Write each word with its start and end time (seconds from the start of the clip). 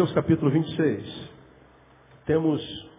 Mateus 0.00 0.14
capítulo 0.14 0.50
26. 0.50 1.30
Temos, 2.24 2.90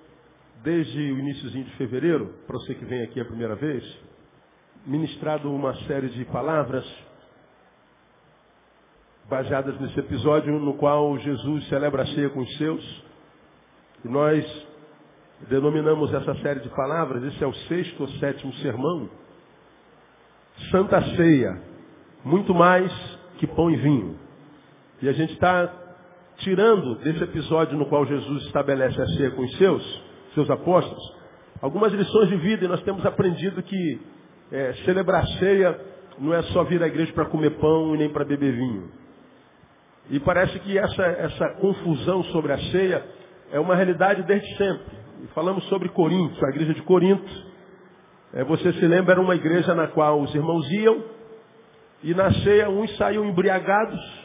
desde 0.63 0.99
o 0.99 1.17
iníciozinho 1.17 1.65
de 1.65 1.71
fevereiro, 1.71 2.27
para 2.45 2.59
você 2.59 2.75
que 2.75 2.85
vem 2.85 3.01
aqui 3.01 3.19
a 3.19 3.25
primeira 3.25 3.55
vez, 3.55 3.83
ministrado 4.85 5.51
uma 5.51 5.73
série 5.87 6.09
de 6.09 6.23
palavras 6.25 6.85
baseadas 9.27 9.81
nesse 9.81 9.99
episódio 9.99 10.59
no 10.59 10.75
qual 10.75 11.17
Jesus 11.17 11.67
celebra 11.69 12.03
a 12.03 12.05
ceia 12.05 12.29
com 12.29 12.41
os 12.41 12.57
seus. 12.57 13.03
E 14.05 14.07
nós 14.07 14.67
denominamos 15.49 16.13
essa 16.13 16.35
série 16.35 16.59
de 16.59 16.69
palavras, 16.69 17.23
esse 17.23 17.43
é 17.43 17.47
o 17.47 17.53
sexto 17.67 18.01
ou 18.01 18.09
sétimo 18.19 18.53
sermão, 18.57 19.09
Santa 20.69 21.01
Ceia, 21.15 21.63
muito 22.23 22.53
mais 22.53 22.91
que 23.39 23.47
pão 23.47 23.71
e 23.71 23.75
vinho. 23.75 24.19
E 25.01 25.09
a 25.09 25.13
gente 25.13 25.33
está 25.33 25.81
tirando 26.43 26.95
desse 26.95 27.23
episódio 27.23 27.77
no 27.77 27.85
qual 27.85 28.05
Jesus 28.05 28.43
estabelece 28.45 29.01
a 29.01 29.05
ceia 29.17 29.31
com 29.31 29.43
os 29.43 29.57
seus, 29.57 30.03
seus 30.33 30.49
apóstolos, 30.49 31.03
algumas 31.61 31.91
lições 31.93 32.29
de 32.29 32.37
vida 32.37 32.65
e 32.65 32.67
nós 32.67 32.81
temos 32.83 33.05
aprendido 33.05 33.61
que 33.63 34.01
é, 34.51 34.73
celebrar 34.85 35.23
a 35.23 35.27
ceia 35.39 35.79
não 36.19 36.33
é 36.33 36.41
só 36.43 36.63
vir 36.63 36.81
à 36.83 36.87
igreja 36.87 37.11
para 37.13 37.25
comer 37.25 37.51
pão 37.51 37.95
e 37.95 37.97
nem 37.97 38.09
para 38.09 38.25
beber 38.25 38.53
vinho. 38.53 38.91
E 40.09 40.19
parece 40.19 40.59
que 40.59 40.77
essa, 40.77 41.03
essa 41.03 41.49
confusão 41.59 42.23
sobre 42.25 42.51
a 42.51 42.57
ceia 42.57 43.03
é 43.51 43.59
uma 43.59 43.75
realidade 43.75 44.23
desde 44.23 44.57
sempre. 44.57 44.97
E 45.23 45.27
falamos 45.27 45.63
sobre 45.65 45.89
Corinto, 45.89 46.45
a 46.45 46.49
igreja 46.49 46.73
de 46.73 46.81
Corinto. 46.81 47.51
É, 48.33 48.43
você 48.43 48.73
se 48.73 48.85
lembra, 48.85 49.13
era 49.13 49.21
uma 49.21 49.35
igreja 49.35 49.73
na 49.73 49.87
qual 49.87 50.21
os 50.21 50.33
irmãos 50.33 50.69
iam 50.71 51.03
e 52.03 52.13
na 52.13 52.31
ceia 52.31 52.69
uns 52.69 52.95
saíam 52.97 53.25
embriagados 53.25 54.20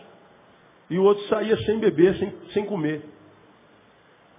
e 0.89 0.99
o 0.99 1.03
outro 1.03 1.25
saía 1.29 1.57
sem 1.65 1.79
beber, 1.79 2.17
sem, 2.17 2.33
sem 2.53 2.65
comer. 2.65 3.03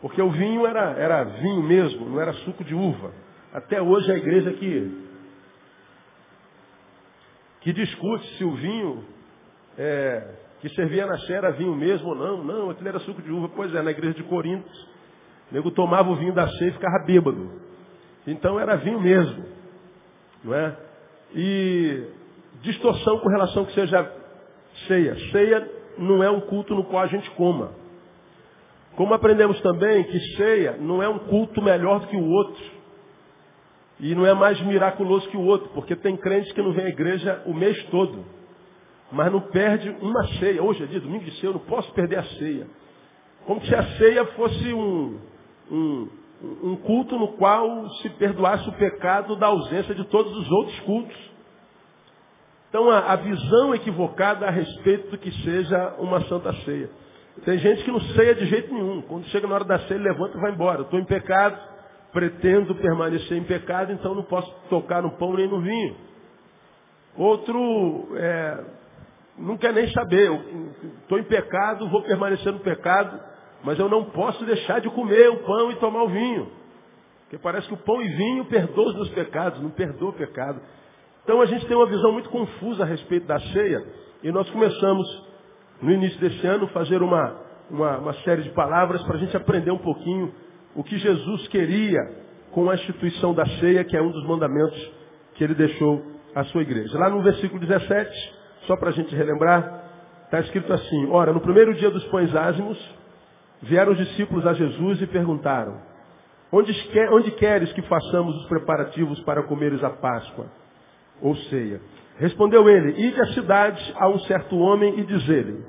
Porque 0.01 0.21
o 0.21 0.29
vinho 0.31 0.65
era, 0.65 0.91
era 0.91 1.23
vinho 1.23 1.61
mesmo, 1.63 2.07
não 2.07 2.21
era 2.21 2.33
suco 2.33 2.63
de 2.63 2.73
uva. 2.73 3.11
Até 3.53 3.81
hoje 3.81 4.11
a 4.11 4.17
igreja 4.17 4.53
que, 4.53 5.07
que 7.61 7.73
discute 7.73 8.25
se 8.37 8.43
o 8.43 8.51
vinho 8.55 9.03
é, 9.77 10.35
que 10.61 10.69
servia 10.69 11.05
na 11.05 11.17
ceia 11.19 11.37
era 11.37 11.51
vinho 11.51 11.75
mesmo 11.75 12.09
ou 12.09 12.15
não. 12.15 12.43
Não, 12.43 12.69
aquilo 12.69 12.87
era 12.87 12.99
suco 12.99 13.21
de 13.21 13.31
uva. 13.31 13.49
Pois 13.55 13.73
é, 13.73 13.81
na 13.81 13.91
igreja 13.91 14.13
de 14.13 14.23
Corinto, 14.23 14.69
o 15.51 15.55
nego 15.55 15.71
tomava 15.71 16.09
o 16.09 16.15
vinho 16.15 16.33
da 16.33 16.47
ceia 16.47 16.69
e 16.69 16.73
ficava 16.73 17.03
bêbado. 17.05 17.51
Então 18.25 18.59
era 18.59 18.75
vinho 18.75 18.99
mesmo. 18.99 19.45
Não 20.43 20.53
é? 20.53 20.77
E 21.33 22.03
distorção 22.61 23.19
com 23.19 23.29
relação 23.29 23.65
que 23.65 23.73
seja 23.73 24.11
ceia. 24.87 25.15
Ceia 25.31 25.76
não 25.97 26.23
é 26.23 26.29
um 26.29 26.41
culto 26.41 26.75
no 26.75 26.83
qual 26.85 27.03
a 27.03 27.07
gente 27.07 27.29
coma. 27.31 27.71
Como 28.95 29.13
aprendemos 29.13 29.59
também 29.61 30.03
que 30.05 30.19
ceia 30.35 30.77
não 30.79 31.03
é 31.03 31.07
um 31.07 31.19
culto 31.19 31.61
melhor 31.61 31.99
do 31.99 32.07
que 32.07 32.17
o 32.17 32.27
outro. 32.27 32.63
E 33.99 34.13
não 34.13 34.25
é 34.25 34.33
mais 34.33 34.59
miraculoso 34.61 35.27
que 35.29 35.37
o 35.37 35.45
outro, 35.45 35.69
porque 35.69 35.95
tem 35.95 36.15
crentes 36.17 36.51
que 36.51 36.61
não 36.61 36.71
vêm 36.71 36.85
à 36.85 36.89
igreja 36.89 37.43
o 37.45 37.53
mês 37.53 37.81
todo. 37.85 38.25
Mas 39.11 39.31
não 39.31 39.39
perde 39.39 39.89
uma 40.01 40.27
ceia. 40.39 40.61
Hoje 40.61 40.83
é 40.83 40.87
dia, 40.87 40.99
domingo 40.99 41.25
de 41.25 41.31
ceia, 41.39 41.49
eu 41.49 41.53
não 41.53 41.59
posso 41.61 41.91
perder 41.93 42.19
a 42.19 42.23
ceia. 42.23 42.67
Como 43.45 43.63
se 43.65 43.73
a 43.73 43.83
ceia 43.97 44.25
fosse 44.25 44.73
um, 44.73 45.19
um, 45.71 46.09
um 46.63 46.75
culto 46.77 47.17
no 47.17 47.29
qual 47.33 47.89
se 48.01 48.09
perdoasse 48.11 48.67
o 48.67 48.73
pecado 48.73 49.35
da 49.35 49.47
ausência 49.47 49.95
de 49.95 50.03
todos 50.05 50.35
os 50.35 50.51
outros 50.51 50.79
cultos. 50.81 51.26
Então 52.77 52.91
a, 52.91 53.13
a 53.13 53.15
visão 53.15 53.73
equivocada 53.73 54.45
a 54.45 54.51
respeito 54.51 55.09
do 55.09 55.17
que 55.17 55.31
seja 55.43 55.95
uma 55.97 56.21
santa 56.25 56.53
ceia. 56.57 56.87
Tem 57.43 57.57
gente 57.57 57.83
que 57.83 57.91
não 57.91 57.99
ceia 57.99 58.35
de 58.35 58.45
jeito 58.45 58.71
nenhum. 58.71 59.01
Quando 59.01 59.25
chega 59.29 59.47
na 59.47 59.55
hora 59.55 59.63
da 59.63 59.79
ceia, 59.79 59.99
levanta 59.99 60.37
e 60.37 60.41
vai 60.41 60.51
embora. 60.51 60.83
Estou 60.83 60.99
em 60.99 61.05
pecado, 61.05 61.59
pretendo 62.13 62.75
permanecer 62.75 63.35
em 63.35 63.43
pecado, 63.43 63.91
então 63.91 64.13
não 64.13 64.21
posso 64.21 64.53
tocar 64.69 65.01
no 65.01 65.09
pão 65.17 65.33
nem 65.33 65.47
no 65.47 65.59
vinho. 65.59 65.95
Outro 67.15 68.09
é, 68.15 68.63
não 69.39 69.57
quer 69.57 69.73
nem 69.73 69.91
saber. 69.91 70.31
Estou 71.01 71.17
em 71.17 71.23
pecado, 71.23 71.89
vou 71.89 72.03
permanecer 72.03 72.53
no 72.53 72.59
pecado, 72.59 73.19
mas 73.63 73.79
eu 73.79 73.89
não 73.89 74.03
posso 74.03 74.45
deixar 74.45 74.81
de 74.81 74.89
comer 74.91 75.31
o 75.31 75.37
pão 75.37 75.71
e 75.71 75.75
tomar 75.77 76.03
o 76.03 76.09
vinho. 76.09 76.51
Porque 77.21 77.39
parece 77.39 77.67
que 77.67 77.73
o 77.73 77.77
pão 77.77 77.99
e 78.03 78.07
vinho 78.07 78.45
perdoam 78.45 78.89
os 78.89 78.93
meus 78.93 79.09
pecados, 79.09 79.63
não 79.63 79.71
perdoa 79.71 80.11
o 80.11 80.13
pecado. 80.13 80.61
Então 81.27 81.41
a 81.41 81.45
gente 81.45 81.65
tem 81.65 81.75
uma 81.75 81.87
visão 81.87 82.13
muito 82.13 82.29
confusa 82.29 82.83
a 82.83 82.85
respeito 82.85 83.27
da 83.27 83.37
ceia. 83.37 83.83
E 84.23 84.31
nós 84.31 84.49
começamos, 84.49 85.05
no 85.81 85.91
início 85.91 86.17
desse 86.21 86.47
ano, 86.47 86.69
fazer 86.69 87.03
uma, 87.03 87.35
uma, 87.69 87.97
uma 87.97 88.13
série 88.23 88.43
de 88.43 88.49
palavras 88.51 89.03
para 89.03 89.17
a 89.17 89.19
gente 89.19 89.35
aprender 89.35 89.69
um 89.69 89.77
pouquinho 89.77 90.33
o 90.73 90.85
que 90.85 90.97
Jesus 90.97 91.49
queria 91.49 91.99
com 92.51 92.69
a 92.69 92.75
instituição 92.75 93.33
da 93.33 93.45
ceia, 93.59 93.83
que 93.83 93.97
é 93.97 94.01
um 94.01 94.09
dos 94.09 94.25
mandamentos 94.25 94.91
que 95.33 95.43
ele 95.43 95.53
deixou 95.53 96.01
à 96.33 96.45
sua 96.45 96.61
igreja. 96.61 96.97
Lá 96.97 97.09
no 97.09 97.21
versículo 97.21 97.59
17, 97.59 98.33
só 98.65 98.77
para 98.77 98.87
a 98.87 98.93
gente 98.93 99.13
relembrar, 99.13 99.83
está 100.23 100.39
escrito 100.39 100.71
assim, 100.71 101.09
ora, 101.09 101.33
no 101.33 101.41
primeiro 101.41 101.73
dia 101.73 101.89
dos 101.89 102.05
pães 102.05 102.33
ázimos, 102.33 102.79
vieram 103.63 103.91
os 103.91 103.97
discípulos 103.97 104.47
a 104.47 104.53
Jesus 104.53 105.01
e 105.01 105.07
perguntaram, 105.07 105.77
onde 106.53 107.31
queres 107.31 107.73
que 107.73 107.81
façamos 107.81 108.33
os 108.37 108.47
preparativos 108.47 109.19
para 109.23 109.43
comeres 109.43 109.83
a 109.83 109.89
Páscoa? 109.89 110.45
Ou 111.21 111.35
ceia. 111.35 111.81
Respondeu 112.17 112.67
ele, 112.67 112.99
ide 112.99 113.21
à 113.21 113.27
cidade 113.27 113.93
a 113.95 114.09
um 114.09 114.19
certo 114.19 114.57
homem 114.57 114.99
e 114.99 115.03
diz-lhe, 115.03 115.63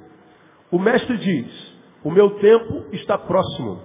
o 0.70 0.78
mestre 0.78 1.16
diz, 1.16 1.76
o 2.03 2.10
meu 2.10 2.31
tempo 2.38 2.86
está 2.92 3.19
próximo. 3.19 3.81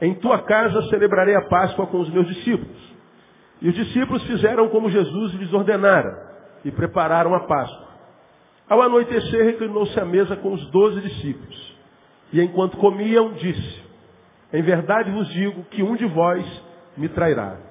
Em 0.00 0.14
tua 0.14 0.38
casa 0.40 0.82
celebrarei 0.88 1.34
a 1.34 1.42
Páscoa 1.42 1.86
com 1.86 2.00
os 2.00 2.10
meus 2.10 2.26
discípulos. 2.26 2.96
E 3.60 3.68
os 3.68 3.74
discípulos 3.74 4.22
fizeram 4.24 4.68
como 4.68 4.90
Jesus 4.90 5.34
lhes 5.34 5.52
ordenara 5.52 6.28
e 6.64 6.70
prepararam 6.70 7.34
a 7.34 7.40
Páscoa. 7.40 7.88
Ao 8.68 8.80
anoitecer, 8.82 9.44
reclinou-se 9.44 9.98
à 9.98 10.04
mesa 10.04 10.36
com 10.36 10.52
os 10.52 10.70
doze 10.70 11.00
discípulos. 11.00 11.76
E 12.32 12.40
enquanto 12.40 12.76
comiam, 12.76 13.32
disse, 13.32 13.82
em 14.52 14.62
verdade 14.62 15.10
vos 15.10 15.28
digo 15.28 15.64
que 15.64 15.82
um 15.82 15.96
de 15.96 16.06
vós 16.06 16.44
me 16.96 17.08
trairá. 17.08 17.67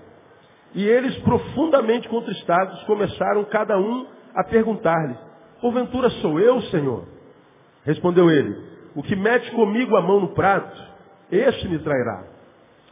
E 0.75 0.85
eles, 0.85 1.17
profundamente 1.19 2.07
contristados, 2.09 2.83
começaram 2.83 3.43
cada 3.45 3.77
um 3.79 4.05
a 4.35 4.43
perguntar-lhe, 4.43 5.15
porventura 5.61 6.09
sou 6.21 6.39
eu, 6.39 6.61
Senhor? 6.63 7.05
Respondeu 7.83 8.29
ele, 8.29 8.55
o 8.95 9.01
que 9.01 9.15
mete 9.15 9.49
comigo 9.51 9.95
a 9.95 10.01
mão 10.01 10.19
no 10.19 10.29
prato, 10.29 10.77
este 11.31 11.67
me 11.67 11.79
trairá. 11.79 12.25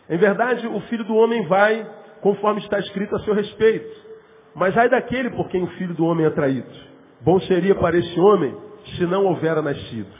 Em 0.10 0.18
verdade, 0.18 0.68
o 0.68 0.80
filho 0.82 1.04
do 1.04 1.16
homem 1.16 1.46
vai, 1.48 1.86
conforme 2.22 2.62
está 2.62 2.80
escrito 2.80 3.16
a 3.16 3.20
seu 3.20 3.34
respeito. 3.34 4.06
Mas 4.56 4.78
ai 4.78 4.90
daquele 4.90 5.32
por 5.32 5.50
quem 5.50 5.64
o 5.64 5.68
filho 5.72 5.94
do 5.94 6.06
homem 6.06 6.26
é 6.26 6.30
traído. 6.30 6.70
Bom 7.22 7.40
seria 7.42 7.76
para 7.76 7.98
esse 7.98 8.20
homem 8.20 8.56
se 8.96 9.06
não 9.06 9.26
houvera 9.26 9.62
nascido. 9.62 10.12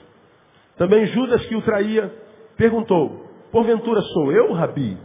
Também 0.78 1.06
Judas, 1.08 1.46
que 1.46 1.56
o 1.56 1.62
traía, 1.62 2.12
perguntou, 2.58 3.26
porventura 3.52 4.02
sou 4.02 4.32
eu, 4.32 4.54
Rabi? 4.54 4.98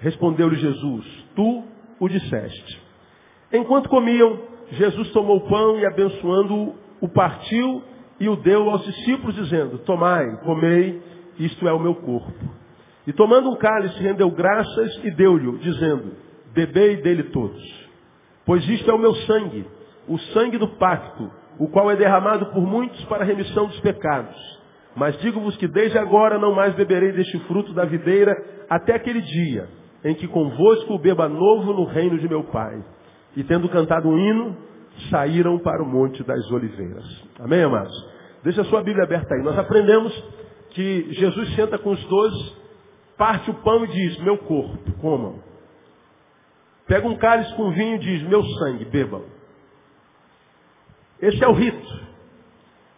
Respondeu-lhe 0.00 0.56
Jesus, 0.56 1.26
tu 1.34 1.64
o 2.00 2.08
disseste. 2.08 2.82
Enquanto 3.52 3.88
comiam, 3.88 4.38
Jesus 4.72 5.10
tomou 5.12 5.38
o 5.38 5.48
pão 5.48 5.78
e 5.78 5.86
abençoando-o, 5.86 6.74
o 7.00 7.08
partiu 7.08 7.82
e 8.20 8.28
o 8.28 8.36
deu 8.36 8.68
aos 8.68 8.84
discípulos, 8.84 9.34
dizendo, 9.36 9.78
tomai, 9.78 10.24
comei, 10.44 11.00
isto 11.38 11.66
é 11.66 11.72
o 11.72 11.78
meu 11.78 11.94
corpo. 11.94 12.58
E 13.06 13.12
tomando 13.12 13.50
um 13.50 13.56
cálice, 13.56 13.98
rendeu 14.02 14.30
graças 14.30 15.00
e 15.04 15.10
deu-lhe, 15.10 15.58
dizendo, 15.58 16.12
bebei 16.52 16.96
dele 16.96 17.24
todos. 17.24 17.88
Pois 18.44 18.68
isto 18.68 18.90
é 18.90 18.94
o 18.94 18.98
meu 18.98 19.14
sangue, 19.14 19.64
o 20.06 20.18
sangue 20.18 20.58
do 20.58 20.68
pacto, 20.76 21.30
o 21.58 21.68
qual 21.68 21.90
é 21.90 21.96
derramado 21.96 22.46
por 22.46 22.62
muitos 22.62 23.02
para 23.04 23.22
a 23.22 23.26
remissão 23.26 23.66
dos 23.66 23.80
pecados. 23.80 24.36
Mas 24.94 25.18
digo-vos 25.20 25.56
que 25.56 25.68
desde 25.68 25.96
agora 25.96 26.38
não 26.38 26.54
mais 26.54 26.74
beberei 26.74 27.12
deste 27.12 27.38
fruto 27.40 27.72
da 27.72 27.84
videira 27.84 28.34
até 28.68 28.94
aquele 28.94 29.20
dia 29.22 29.68
em 30.04 30.14
que 30.14 30.28
convosco 30.28 30.98
beba 30.98 31.28
novo 31.28 31.72
no 31.72 31.84
reino 31.84 32.18
de 32.18 32.28
meu 32.28 32.44
Pai. 32.44 32.84
E 33.36 33.44
tendo 33.44 33.68
cantado 33.68 34.08
um 34.08 34.18
hino, 34.18 34.56
saíram 35.10 35.58
para 35.58 35.82
o 35.82 35.86
Monte 35.86 36.22
das 36.22 36.50
Oliveiras. 36.50 37.04
Amém, 37.38 37.62
amados? 37.62 37.94
Deixa 38.42 38.62
a 38.62 38.64
sua 38.64 38.82
Bíblia 38.82 39.04
aberta 39.04 39.34
aí. 39.34 39.42
Nós 39.42 39.58
aprendemos 39.58 40.12
que 40.70 41.12
Jesus 41.14 41.54
senta 41.54 41.78
com 41.78 41.90
os 41.90 42.04
doze, 42.04 42.56
parte 43.16 43.50
o 43.50 43.54
pão 43.54 43.84
e 43.84 43.88
diz, 43.88 44.18
meu 44.20 44.38
corpo, 44.38 44.92
comam. 45.00 45.42
Pega 46.86 47.06
um 47.06 47.16
cálice 47.16 47.54
com 47.54 47.70
vinho 47.70 47.96
e 47.96 47.98
diz, 47.98 48.22
meu 48.28 48.42
sangue, 48.42 48.84
bebam. 48.86 49.24
Esse 51.20 51.42
é 51.42 51.48
o 51.48 51.52
rito. 51.52 52.08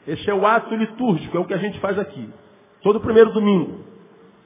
Esse 0.06 0.31
é 0.31 0.35
o 0.35 0.47
ato 0.47 0.75
litúrgico, 0.75 1.37
é 1.37 1.41
o 1.41 1.44
que 1.44 1.55
a 1.55 1.58
gente 1.58 1.79
faz 1.81 1.99
aqui. 1.99 2.29
Todo 2.82 3.00
primeiro 3.00 3.32
domingo. 3.32 3.90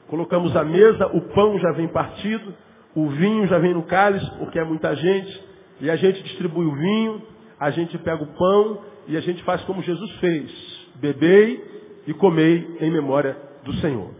Colocamos 0.09 0.55
a 0.55 0.63
mesa, 0.63 1.07
o 1.07 1.21
pão 1.33 1.57
já 1.59 1.71
vem 1.71 1.87
partido, 1.87 2.53
o 2.95 3.09
vinho 3.09 3.47
já 3.47 3.57
vem 3.57 3.73
no 3.73 3.83
cálice, 3.83 4.29
porque 4.37 4.59
é 4.59 4.63
muita 4.63 4.95
gente, 4.95 5.43
e 5.81 5.89
a 5.89 5.95
gente 5.95 6.21
distribui 6.23 6.65
o 6.65 6.75
vinho, 6.75 7.21
a 7.59 7.69
gente 7.71 7.97
pega 7.97 8.23
o 8.23 8.33
pão 8.33 8.81
e 9.07 9.17
a 9.17 9.21
gente 9.21 9.43
faz 9.43 9.61
como 9.63 9.81
Jesus 9.81 10.11
fez. 10.19 10.51
Bebei 10.95 12.01
e 12.07 12.13
comei 12.13 12.77
em 12.79 12.91
memória 12.91 13.37
do 13.63 13.73
Senhor. 13.75 14.11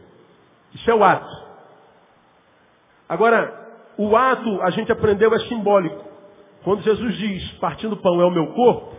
Isso 0.74 0.90
é 0.90 0.94
o 0.94 1.04
ato. 1.04 1.46
Agora, 3.08 3.66
o 3.98 4.16
ato, 4.16 4.62
a 4.62 4.70
gente 4.72 4.92
aprendeu, 4.92 5.34
é 5.34 5.40
simbólico. 5.42 6.04
Quando 6.64 6.82
Jesus 6.82 7.16
diz, 7.18 7.52
partindo 7.60 7.94
o 7.94 7.98
pão 7.98 8.20
é 8.20 8.26
o 8.26 8.32
meu 8.32 8.48
corpo, 8.48 8.96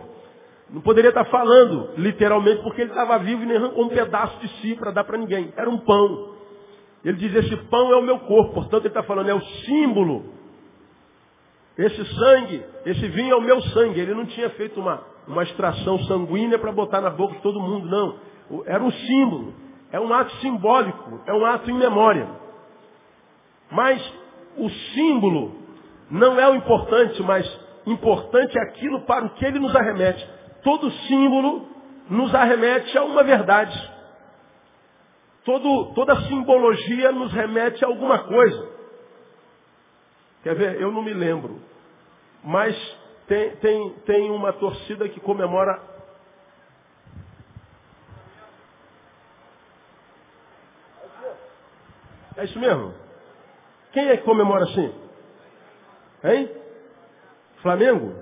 não 0.69 0.81
poderia 0.81 1.09
estar 1.09 1.25
falando 1.25 1.91
literalmente 1.97 2.61
porque 2.63 2.81
ele 2.81 2.89
estava 2.89 3.19
vivo 3.19 3.43
e 3.43 3.45
nem 3.45 3.57
arrancou 3.57 3.85
um 3.85 3.89
pedaço 3.89 4.39
de 4.39 4.47
si 4.59 4.75
para 4.75 4.91
dar 4.91 5.03
para 5.03 5.17
ninguém. 5.17 5.53
Era 5.55 5.69
um 5.69 5.77
pão. 5.77 6.36
Ele 7.07 7.15
diz, 7.15 7.33
esse 7.33 7.55
pão 7.69 7.89
é 7.93 7.95
o 7.95 8.01
meu 8.01 8.19
corpo. 8.19 8.55
Portanto, 8.55 8.81
ele 8.81 8.89
está 8.89 9.01
falando, 9.01 9.29
é 9.29 9.33
o 9.33 9.39
símbolo. 9.39 10.25
Esse 11.77 12.03
sangue, 12.15 12.61
esse 12.85 13.07
vinho 13.07 13.31
é 13.31 13.35
o 13.37 13.41
meu 13.41 13.61
sangue. 13.61 13.97
Ele 13.97 14.13
não 14.13 14.25
tinha 14.25 14.49
feito 14.49 14.77
uma, 14.77 15.01
uma 15.25 15.41
extração 15.43 15.97
sanguínea 15.99 16.59
para 16.59 16.69
botar 16.73 16.99
na 16.99 17.09
boca 17.09 17.35
de 17.35 17.41
todo 17.41 17.61
mundo, 17.61 17.87
não. 17.87 18.63
Era 18.65 18.83
um 18.83 18.91
símbolo. 18.91 19.53
É 19.89 19.97
um 19.97 20.13
ato 20.13 20.35
simbólico. 20.41 21.21
É 21.25 21.31
um 21.31 21.45
ato 21.45 21.71
em 21.71 21.75
memória. 21.75 22.27
Mas 23.71 24.13
o 24.57 24.69
símbolo 24.69 25.55
não 26.11 26.37
é 26.37 26.49
o 26.49 26.55
importante, 26.55 27.23
mas 27.23 27.49
importante 27.85 28.57
é 28.57 28.61
aquilo 28.63 29.05
para 29.05 29.27
o 29.27 29.29
que 29.29 29.45
ele 29.45 29.59
nos 29.59 29.73
arremete. 29.73 30.29
Todo 30.61 30.91
símbolo 31.07 31.69
nos 32.09 32.35
arremete 32.35 32.97
a 32.97 33.03
uma 33.05 33.23
verdade. 33.23 33.96
Todo, 35.47 35.93
toda 35.93 36.27
simbologia 36.27 37.09
nos 37.13 37.31
remete 37.31 37.81
a 37.81 37.87
alguma 37.87 38.19
coisa. 38.25 38.69
Quer 40.43 40.55
ver? 40.55 40.81
Eu 40.81 40.91
não 40.91 41.01
me 41.01 41.13
lembro. 41.13 41.61
Mas 42.43 42.75
tem, 43.27 43.55
tem, 43.55 43.93
tem 44.05 44.29
uma 44.29 44.51
torcida 44.51 45.07
que 45.07 45.21
comemora. 45.21 45.81
É 52.35 52.43
isso 52.43 52.59
mesmo? 52.59 52.93
Quem 53.93 54.09
é 54.09 54.17
que 54.17 54.23
comemora 54.23 54.65
assim? 54.65 54.93
Hein? 56.25 56.51
Flamengo? 57.61 58.21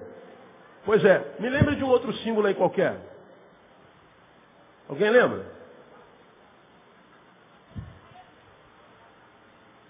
Pois 0.85 1.03
é. 1.03 1.37
Me 1.39 1.49
lembra 1.49 1.75
de 1.75 1.83
um 1.83 1.89
outro 1.89 2.13
símbolo 2.17 2.45
aí 2.45 2.53
qualquer. 2.53 2.99
Alguém 4.87 5.09
lembra? 5.09 5.54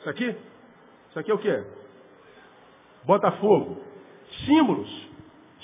Isso 0.05 0.09
aqui? 0.11 0.35
Isso 1.09 1.19
aqui 1.19 1.31
é 1.31 1.33
o 1.33 1.39
quê? 1.39 1.63
Botafogo. 3.05 3.81
Símbolos. 4.45 5.09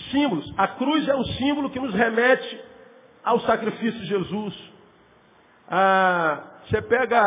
Símbolos. 0.09 0.51
A 0.57 0.67
cruz 0.67 1.07
é 1.07 1.15
um 1.15 1.23
símbolo 1.23 1.69
que 1.69 1.79
nos 1.79 1.93
remete 1.93 2.59
ao 3.23 3.39
sacrifício 3.41 3.99
de 3.99 4.07
Jesus. 4.07 4.73
Ah, 5.69 6.41
você 6.65 6.81
pega 6.81 7.21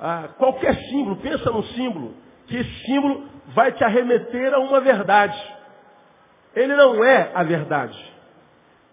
ah, 0.00 0.28
qualquer 0.38 0.74
símbolo, 0.88 1.16
pensa 1.16 1.50
num 1.50 1.62
símbolo, 1.62 2.14
que 2.46 2.56
esse 2.56 2.86
símbolo 2.86 3.28
vai 3.48 3.72
te 3.72 3.84
arremeter 3.84 4.54
a 4.54 4.60
uma 4.60 4.80
verdade. 4.80 5.38
Ele 6.56 6.74
não 6.74 7.04
é 7.04 7.32
a 7.34 7.42
verdade. 7.42 8.02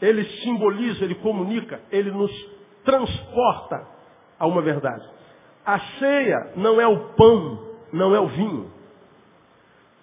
Ele 0.01 0.25
simboliza, 0.41 1.05
ele 1.05 1.15
comunica, 1.15 1.79
ele 1.91 2.11
nos 2.11 2.31
transporta 2.83 3.87
a 4.37 4.45
uma 4.45 4.61
verdade. 4.61 5.15
A 5.67 5.79
ceia 5.99 6.53
não 6.55 6.79
é 6.79 6.87
o 6.87 6.97
pão, 7.09 7.59
não 7.91 8.15
é 8.15 8.19
o 8.21 8.27
vinho. 8.27 8.71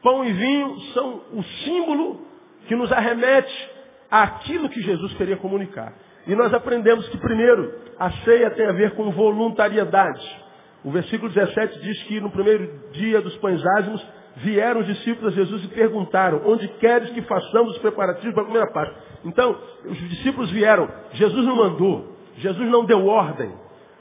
Pão 0.03 0.23
e 0.23 0.31
vinho 0.31 0.79
são 0.93 1.23
o 1.33 1.43
símbolo 1.65 2.21
que 2.69 2.77
nos 2.77 2.93
arremete 2.93 3.71
àquilo 4.11 4.69
que 4.69 4.83
Jesus 4.83 5.15
queria 5.15 5.39
comunicar. 5.39 5.95
E 6.27 6.35
nós 6.35 6.53
aprendemos 6.53 7.09
que, 7.09 7.17
primeiro, 7.17 7.73
a 7.99 8.11
ceia 8.11 8.51
tem 8.51 8.67
a 8.67 8.73
ver 8.73 8.95
com 8.95 9.11
voluntariedade. 9.11 10.45
O 10.85 10.91
versículo 10.91 11.33
17 11.33 11.81
diz 11.81 12.03
que 12.03 12.21
no 12.21 12.31
primeiro 12.31 12.91
dia 12.93 13.23
dos 13.23 13.35
pães 13.39 13.65
ázimos 13.79 14.07
vieram 14.37 14.83
os 14.83 14.87
discípulos 14.87 15.33
a 15.33 15.37
Jesus 15.37 15.65
e 15.65 15.69
perguntaram, 15.69 16.43
onde 16.45 16.69
queres 16.69 17.09
que 17.09 17.23
façamos 17.23 17.73
os 17.73 17.79
preparativos 17.79 18.35
para 18.35 18.65
a 18.65 18.71
Páscoa? 18.71 18.99
Então, 19.25 19.59
os 19.87 19.97
discípulos 20.11 20.51
vieram, 20.51 20.91
Jesus 21.13 21.43
não 21.47 21.57
mandou, 21.57 22.13
Jesus 22.37 22.71
não 22.71 22.85
deu 22.85 23.07
ordem, 23.07 23.51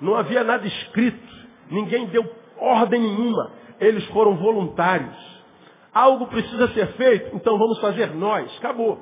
não 0.01 0.13
havia 0.15 0.43
nada 0.43 0.67
escrito. 0.67 1.32
Ninguém 1.69 2.07
deu 2.07 2.23
ordem 2.57 3.01
nenhuma. 3.01 3.51
Eles 3.79 4.05
foram 4.07 4.35
voluntários. 4.35 5.33
Algo 5.93 6.27
precisa 6.27 6.67
ser 6.69 6.87
feito, 6.93 7.35
então 7.35 7.57
vamos 7.57 7.79
fazer 7.79 8.13
nós. 8.15 8.55
Acabou. 8.57 8.99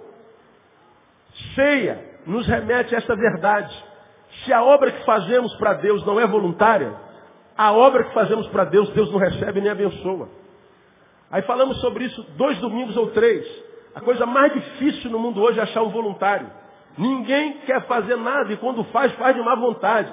Ceia 1.56 2.12
nos 2.26 2.46
remete 2.48 2.94
a 2.94 2.98
essa 2.98 3.16
verdade. 3.16 3.74
Se 4.44 4.54
a 4.54 4.64
obra 4.64 4.92
que 4.92 5.04
fazemos 5.06 5.54
para 5.56 5.74
Deus 5.74 6.06
não 6.06 6.20
é 6.20 6.28
voluntária, 6.28 6.94
a 7.58 7.72
obra 7.72 8.06
que 8.06 8.14
fazemos 8.14 8.48
para 8.48 8.66
Deus, 8.66 8.90
Deus 8.90 9.12
não 9.12 9.20
recebe 9.20 9.62
nem 9.62 9.72
abençoa. 9.72 10.30
Aí 11.32 11.42
falamos 11.44 11.80
sobre 11.80 12.06
isso 12.06 12.24
dois 12.36 12.58
domingos 12.60 12.96
ou 12.98 13.08
três. 13.08 13.46
A 13.96 14.02
coisa 14.02 14.26
mais 14.26 14.54
difícil 14.54 15.12
no 15.12 15.20
mundo 15.20 15.42
hoje 15.42 15.60
é 15.60 15.64
achar 15.64 15.82
um 15.82 15.90
voluntário. 15.90 16.50
Ninguém 16.98 17.60
quer 17.66 17.86
fazer 17.88 18.18
nada 18.18 18.52
e 18.52 18.58
quando 18.58 18.84
faz, 18.86 19.12
faz 19.14 19.36
de 19.36 19.42
má 19.42 19.56
vontade. 19.56 20.12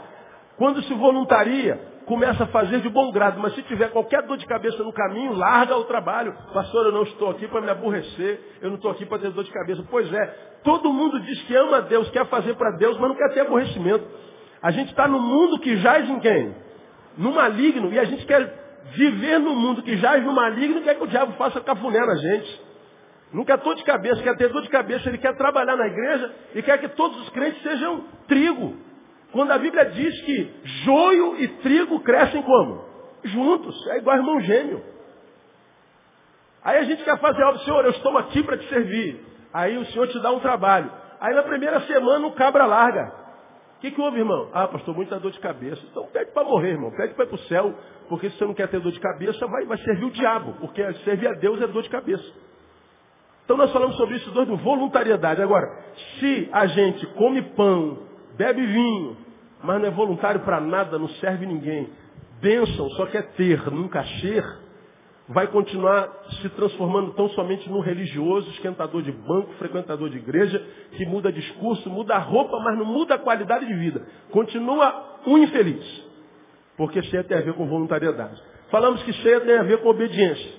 Quando 0.57 0.83
se 0.83 0.95
voluntaria, 0.95 1.81
começa 2.09 2.45
a 2.45 2.47
fazer 2.47 2.81
de 2.81 2.89
bom 2.89 3.13
grado, 3.13 3.39
mas 3.39 3.55
se 3.55 3.63
tiver 3.65 3.91
qualquer 3.91 4.23
dor 4.23 4.39
de 4.39 4.47
cabeça 4.47 4.83
no 4.83 4.93
caminho, 4.93 5.35
larga 5.35 5.77
o 5.77 5.85
trabalho. 5.85 6.35
Pastor, 6.55 6.87
eu 6.87 6.93
não 6.93 7.03
estou 7.03 7.31
aqui 7.31 7.47
para 7.47 7.61
me 7.61 7.69
aborrecer, 7.71 8.41
eu 8.63 8.71
não 8.71 8.77
estou 8.77 8.91
aqui 8.91 9.05
para 9.05 9.19
ter 9.19 9.31
dor 9.31 9.45
de 9.45 9.53
cabeça. 9.53 9.85
Pois 9.91 10.11
é, 10.11 10.27
todo 10.65 10.91
mundo 10.91 11.21
diz 11.21 11.43
que 11.43 11.55
ama 11.55 11.83
Deus, 11.83 12.09
quer 12.11 12.27
fazer 12.27 12.55
para 12.55 12.71
Deus, 12.79 12.99
mas 12.99 13.11
não 13.11 13.15
quer 13.15 13.29
ter 13.35 13.41
aborrecimento. 13.41 14.05
A 14.63 14.71
gente 14.71 14.89
está 14.89 15.07
no 15.07 15.21
mundo 15.21 15.61
que 15.61 15.77
jaz 15.77 16.09
em 16.09 16.19
quem? 16.19 16.57
No 17.19 17.35
maligno, 17.35 17.93
e 17.93 17.99
a 17.99 18.05
gente 18.05 18.25
quer 18.25 18.55
viver 18.95 19.39
no 19.39 19.55
mundo 19.55 19.83
que 19.83 19.99
jaz 19.99 20.25
no 20.25 20.33
maligno, 20.33 20.81
quer 20.81 20.95
que 20.95 21.05
o 21.05 21.07
diabo 21.07 21.33
faça 21.35 21.61
cafuné 21.61 22.01
na 22.01 22.17
gente. 22.17 22.63
Não 23.35 23.45
quer 23.45 23.59
dor 23.59 23.75
de 23.75 23.85
cabeça, 23.85 24.23
quer 24.23 24.35
ter 24.39 24.49
dor 24.49 24.63
de 24.63 24.71
cabeça, 24.71 25.07
ele 25.09 25.19
quer 25.19 25.37
trabalhar 25.37 25.77
na 25.77 25.87
igreja 25.87 26.33
e 26.55 26.63
quer 26.63 26.79
que 26.79 26.89
todos 26.89 27.21
os 27.21 27.29
crentes 27.29 27.63
sejam 27.63 28.05
trigo. 28.27 28.88
Quando 29.33 29.51
a 29.51 29.59
Bíblia 29.59 29.85
diz 29.87 30.21
que 30.23 30.55
joio 30.85 31.37
e 31.41 31.49
trigo 31.49 32.01
crescem 32.01 32.43
como? 32.43 32.85
Juntos, 33.25 33.87
é 33.89 33.99
igual 33.99 34.17
irmão 34.17 34.41
gêmeo. 34.41 34.83
Aí 36.65 36.79
a 36.79 36.85
gente 36.85 37.05
quer 37.05 37.19
fazer 37.19 37.43
algo, 37.43 37.59
Senhor, 37.61 37.85
eu 37.85 37.91
estou 37.91 38.17
aqui 38.19 38.43
para 38.43 38.57
te 38.57 38.69
servir. 38.69 39.25
Aí 39.53 39.77
o 39.77 39.85
Senhor 39.87 40.09
te 40.09 40.19
dá 40.21 40.31
um 40.31 40.41
trabalho. 40.41 40.91
Aí 41.21 41.35
na 41.35 41.43
primeira 41.43 41.81
semana 41.81 42.27
o 42.27 42.33
cabra 42.33 42.65
larga. 42.67 43.13
O 43.77 43.81
que, 43.81 43.91
que 43.91 44.01
houve, 44.01 44.19
irmão? 44.19 44.51
Ah, 44.53 44.67
pastor, 44.67 44.95
muita 44.95 45.21
dor 45.21 45.31
de 45.31 45.39
cabeça. 45.39 45.81
Então 45.89 46.07
pede 46.13 46.33
para 46.33 46.43
morrer, 46.45 46.71
irmão. 46.71 46.91
Pede 46.91 47.15
para 47.15 47.25
ir 47.25 47.29
para 47.29 47.37
o 47.37 47.43
céu. 47.45 47.75
Porque 48.09 48.29
se 48.31 48.37
você 48.37 48.45
não 48.45 48.55
quer 48.55 48.69
ter 48.69 48.81
dor 48.81 48.91
de 48.91 48.99
cabeça, 48.99 49.47
vai, 49.47 49.65
vai 49.67 49.79
servir 49.79 50.05
o 50.05 50.11
diabo. 50.11 50.55
Porque 50.61 50.93
servir 51.05 51.29
a 51.29 51.35
Deus 51.35 51.61
é 51.63 51.67
dor 51.67 51.83
de 51.83 51.89
cabeça. 51.89 52.25
Então 53.45 53.57
nós 53.57 53.73
falamos 53.73 53.97
sobre 53.97 54.17
isso 54.17 54.31
dois 54.33 54.49
do 54.49 54.57
voluntariedade. 54.57 55.41
Agora, 55.41 55.67
se 56.19 56.49
a 56.53 56.67
gente 56.67 57.07
come 57.15 57.41
pão, 57.41 58.08
bebe 58.39 58.65
vinho, 58.65 59.17
mas 59.63 59.81
não 59.81 59.89
é 59.89 59.91
voluntário 59.91 60.41
para 60.41 60.61
nada, 60.61 60.99
não 60.99 61.09
serve 61.09 61.45
ninguém. 61.45 61.91
Bênção, 62.41 62.89
só 62.91 63.07
quer 63.07 63.33
ter, 63.33 63.69
nunca 63.71 64.03
ser, 64.21 64.45
vai 65.29 65.49
continuar 65.49 66.09
se 66.41 66.49
transformando 66.51 67.13
tão 67.13 67.29
somente 67.31 67.69
num 67.69 67.81
religioso, 67.81 68.49
esquentador 68.51 69.03
de 69.03 69.11
banco, 69.11 69.53
frequentador 69.59 70.09
de 70.09 70.19
igreja, 70.19 70.65
que 70.93 71.05
muda 71.05 71.33
discurso, 71.33 71.91
muda 71.91 72.15
a 72.15 72.19
roupa, 72.19 72.59
mas 72.61 72.79
não 72.79 72.87
muda 72.87 73.17
a 73.17 73.19
qualidade 73.19 73.67
de 73.67 73.75
vida. 73.75 74.07
Continua 74.31 75.19
um 75.27 75.37
infeliz. 75.39 76.07
Porque 76.77 77.03
ceia 77.03 77.25
tem 77.25 77.37
a 77.37 77.41
ver 77.41 77.55
com 77.55 77.67
voluntariedade. 77.67 78.41
Falamos 78.71 79.03
que 79.03 79.13
ceia 79.15 79.41
tem 79.41 79.59
a 79.59 79.65
ver 79.65 79.79
com 79.79 79.89
obediência. 79.89 80.59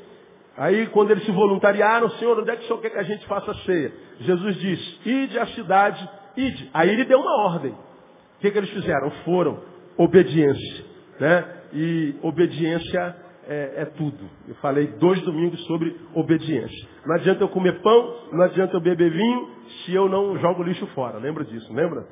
Aí, 0.57 0.87
quando 0.87 1.11
eles 1.11 1.23
se 1.23 1.31
voluntariaram, 1.31 2.09
Senhor, 2.11 2.37
onde 2.37 2.51
é 2.51 2.57
que 2.57 2.65
o 2.65 2.67
Senhor 2.67 2.81
quer 2.81 2.89
que 2.89 2.97
a 2.97 3.03
gente 3.03 3.25
faça 3.25 3.53
ceia? 3.65 3.93
Jesus 4.19 4.57
disse, 4.57 5.09
ide 5.09 5.39
à 5.39 5.47
cidade 5.47 6.18
Ide. 6.35 6.69
Aí 6.73 6.89
ele 6.89 7.05
deu 7.05 7.19
uma 7.19 7.43
ordem. 7.45 7.71
O 7.71 8.41
que, 8.41 8.51
que 8.51 8.57
eles 8.57 8.69
fizeram? 8.69 9.11
Foram. 9.25 9.59
Obediência. 9.97 10.85
Né? 11.19 11.45
E 11.73 12.15
obediência 12.21 13.15
é, 13.47 13.81
é, 13.81 13.85
tudo. 13.85 14.29
Eu 14.47 14.55
falei 14.55 14.87
dois 14.99 15.19
domingos 15.23 15.59
sobre 15.65 15.95
obediência. 16.13 16.87
Não 17.05 17.15
adianta 17.15 17.43
eu 17.43 17.49
comer 17.49 17.81
pão, 17.81 18.15
não 18.31 18.43
adianta 18.43 18.77
eu 18.77 18.81
beber 18.81 19.11
vinho, 19.11 19.49
se 19.83 19.93
eu 19.93 20.07
não 20.07 20.37
jogo 20.37 20.63
lixo 20.63 20.85
fora. 20.87 21.17
Lembra 21.17 21.43
disso, 21.43 21.73
lembra? 21.73 22.05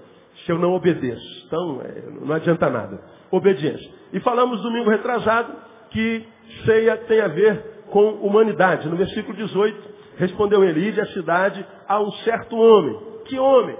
Se 0.45 0.51
eu 0.51 0.57
não 0.57 0.73
obedeço. 0.73 1.45
Então, 1.45 1.81
é, 1.83 2.03
não 2.25 2.35
adianta 2.35 2.69
nada. 2.69 2.99
Obediência. 3.31 3.89
E 4.11 4.19
falamos 4.19 4.61
domingo 4.61 4.89
retrasado 4.89 5.53
que 5.91 6.25
ceia 6.65 6.97
tem 6.97 7.21
a 7.21 7.27
ver 7.27 7.83
com 7.91 8.09
humanidade. 8.15 8.89
No 8.89 8.97
versículo 8.97 9.37
18, 9.37 9.89
respondeu 10.17 10.63
ele, 10.63 10.89
ide 10.89 10.99
à 10.99 11.05
cidade 11.07 11.65
a 11.87 12.01
um 12.01 12.11
certo 12.23 12.57
homem. 12.57 12.99
Que 13.25 13.37
homem? 13.37 13.77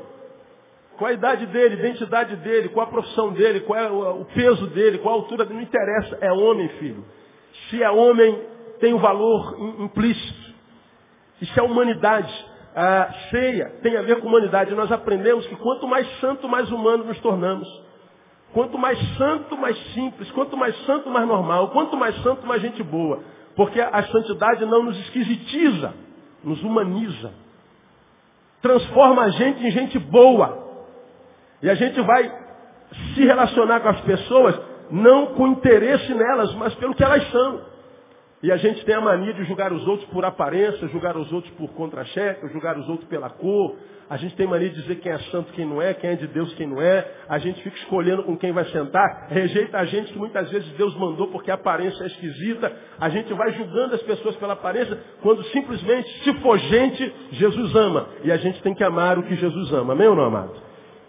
Qual 0.97 1.09
a 1.09 1.13
idade 1.13 1.45
dele, 1.47 1.75
identidade 1.75 2.35
dele, 2.37 2.69
qual 2.69 2.87
a 2.87 2.89
profissão 2.89 3.31
dele, 3.31 3.61
qual 3.61 3.79
é 3.79 3.87
o 3.89 4.25
peso 4.25 4.65
dele, 4.67 4.97
qual 4.97 5.13
a 5.13 5.17
altura 5.17 5.45
dele, 5.45 5.59
não 5.59 5.63
interessa. 5.63 6.17
É 6.21 6.31
homem, 6.31 6.67
filho. 6.79 7.05
Se 7.69 7.83
é 7.83 7.89
homem, 7.89 8.41
tem 8.79 8.93
o 8.93 8.97
um 8.97 8.99
valor 8.99 9.55
implícito. 9.79 10.53
Isso 11.39 11.59
é 11.59 11.61
humanidade. 11.61 12.33
A 12.75 13.13
ceia 13.29 13.75
tem 13.83 13.95
a 13.95 14.01
ver 14.01 14.19
com 14.19 14.27
humanidade. 14.27 14.73
Nós 14.73 14.91
aprendemos 14.91 15.45
que 15.47 15.55
quanto 15.55 15.87
mais 15.87 16.07
santo, 16.19 16.49
mais 16.49 16.71
humano 16.71 17.03
nos 17.03 17.19
tornamos. 17.19 17.67
Quanto 18.53 18.77
mais 18.77 18.97
santo, 19.17 19.55
mais 19.55 19.77
simples. 19.93 20.31
Quanto 20.31 20.57
mais 20.57 20.75
santo, 20.85 21.09
mais 21.09 21.27
normal. 21.27 21.69
Quanto 21.69 21.95
mais 21.95 22.15
santo, 22.23 22.45
mais 22.45 22.61
gente 22.61 22.81
boa. 22.81 23.21
Porque 23.55 23.79
a 23.79 24.03
santidade 24.03 24.65
não 24.65 24.83
nos 24.83 24.97
esquisitiza, 24.99 25.93
nos 26.43 26.63
humaniza. 26.63 27.33
Transforma 28.61 29.23
a 29.23 29.29
gente 29.29 29.63
em 29.63 29.71
gente 29.71 29.99
boa. 29.99 30.66
E 31.61 31.69
a 31.69 31.75
gente 31.75 31.99
vai 32.01 32.31
se 33.13 33.25
relacionar 33.25 33.79
com 33.81 33.89
as 33.89 34.01
pessoas 34.01 34.59
não 34.89 35.27
com 35.27 35.47
interesse 35.47 36.13
nelas, 36.13 36.53
mas 36.55 36.73
pelo 36.75 36.95
que 36.95 37.03
elas 37.03 37.29
são. 37.31 37.61
E 38.41 38.51
a 38.51 38.57
gente 38.57 38.85
tem 38.85 38.93
a 38.93 39.01
mania 39.01 39.33
de 39.33 39.43
julgar 39.45 39.73
os 39.73 39.85
outros 39.87 40.07
por 40.09 40.23
aparência, 40.23 40.87
julgar 40.89 41.17
os 41.17 41.31
outros 41.33 41.51
por 41.55 41.69
contra-cheque, 41.73 42.47
julgar 42.49 42.77
os 42.77 42.87
outros 42.87 43.09
pela 43.09 43.31
cor. 43.31 43.75
A 44.09 44.15
gente 44.15 44.35
tem 44.35 44.45
mania 44.45 44.69
de 44.69 44.75
dizer 44.79 44.97
quem 44.97 45.11
é 45.11 45.17
santo, 45.31 45.51
quem 45.53 45.65
não 45.65 45.81
é, 45.81 45.93
quem 45.95 46.11
é 46.11 46.15
de 46.15 46.27
Deus, 46.27 46.53
quem 46.53 46.67
não 46.67 46.79
é. 46.79 47.05
A 47.27 47.39
gente 47.39 47.61
fica 47.63 47.75
escolhendo 47.77 48.23
com 48.23 48.37
quem 48.37 48.51
vai 48.51 48.63
sentar. 48.65 49.27
Rejeita 49.29 49.79
a 49.79 49.85
gente 49.85 50.13
que 50.13 50.19
muitas 50.19 50.49
vezes 50.51 50.69
Deus 50.77 50.95
mandou 50.97 51.27
porque 51.29 51.49
a 51.49 51.55
aparência 51.55 52.03
é 52.03 52.07
esquisita. 52.07 52.71
A 52.99 53.09
gente 53.09 53.33
vai 53.33 53.51
julgando 53.53 53.95
as 53.95 54.03
pessoas 54.03 54.35
pela 54.35 54.53
aparência, 54.53 54.97
quando 55.21 55.43
simplesmente, 55.45 56.07
se 56.23 56.33
for 56.35 56.59
gente, 56.59 57.15
Jesus 57.31 57.75
ama. 57.75 58.07
E 58.23 58.31
a 58.31 58.37
gente 58.37 58.61
tem 58.61 58.75
que 58.75 58.83
amar 58.83 59.17
o 59.17 59.23
que 59.23 59.35
Jesus 59.35 59.73
ama. 59.73 59.93
Amém 59.93 60.07
ou 60.07 60.15
não, 60.15 60.25
amado? 60.25 60.66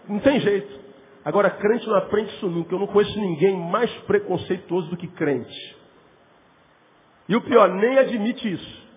Não 0.08 0.18
tem 0.20 0.40
jeito. 0.40 0.78
Agora, 1.24 1.50
crente 1.50 1.86
não 1.86 1.96
aprende 1.96 2.30
isso 2.34 2.46
nunca. 2.48 2.74
Eu 2.74 2.78
não 2.78 2.86
conheço 2.86 3.18
ninguém 3.20 3.56
mais 3.56 3.90
preconceituoso 4.02 4.88
do 4.88 4.96
que 4.96 5.06
crente. 5.08 5.76
E 7.28 7.36
o 7.36 7.42
pior, 7.42 7.68
nem 7.74 7.98
admite 7.98 8.50
isso. 8.50 8.88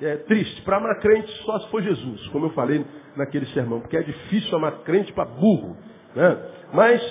É 0.00 0.16
triste. 0.18 0.62
Para 0.62 0.76
amar 0.76 1.00
crente 1.00 1.30
só 1.44 1.58
se 1.58 1.70
for 1.70 1.82
Jesus, 1.82 2.28
como 2.28 2.46
eu 2.46 2.50
falei 2.50 2.84
naquele 3.16 3.46
sermão, 3.46 3.80
porque 3.80 3.96
é 3.96 4.02
difícil 4.02 4.54
amar 4.56 4.80
crente 4.84 5.12
para 5.12 5.24
burro. 5.24 5.76
Né? 6.14 6.38
Mas 6.72 7.02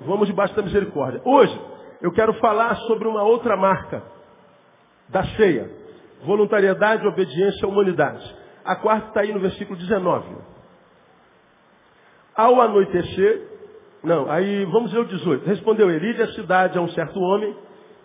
vamos 0.00 0.28
debaixo 0.28 0.54
da 0.54 0.62
misericórdia. 0.62 1.20
Hoje 1.24 1.58
eu 2.02 2.12
quero 2.12 2.34
falar 2.34 2.76
sobre 2.86 3.08
uma 3.08 3.22
outra 3.22 3.56
marca 3.56 4.02
da 5.08 5.24
ceia. 5.36 5.70
Voluntariedade, 6.22 7.06
obediência, 7.06 7.66
humanidade. 7.66 8.24
A 8.64 8.76
quarta 8.76 9.08
está 9.08 9.20
aí 9.20 9.32
no 9.32 9.40
versículo 9.40 9.78
19. 9.78 10.53
Ao 12.36 12.60
anoitecer, 12.60 13.48
não, 14.02 14.30
aí 14.30 14.64
vamos 14.66 14.92
ver 14.92 15.00
o 15.00 15.04
18. 15.04 15.46
Respondeu 15.46 15.90
ele, 15.90 16.22
a 16.22 16.28
cidade 16.32 16.76
a 16.76 16.80
um 16.80 16.88
certo 16.88 17.18
homem, 17.18 17.56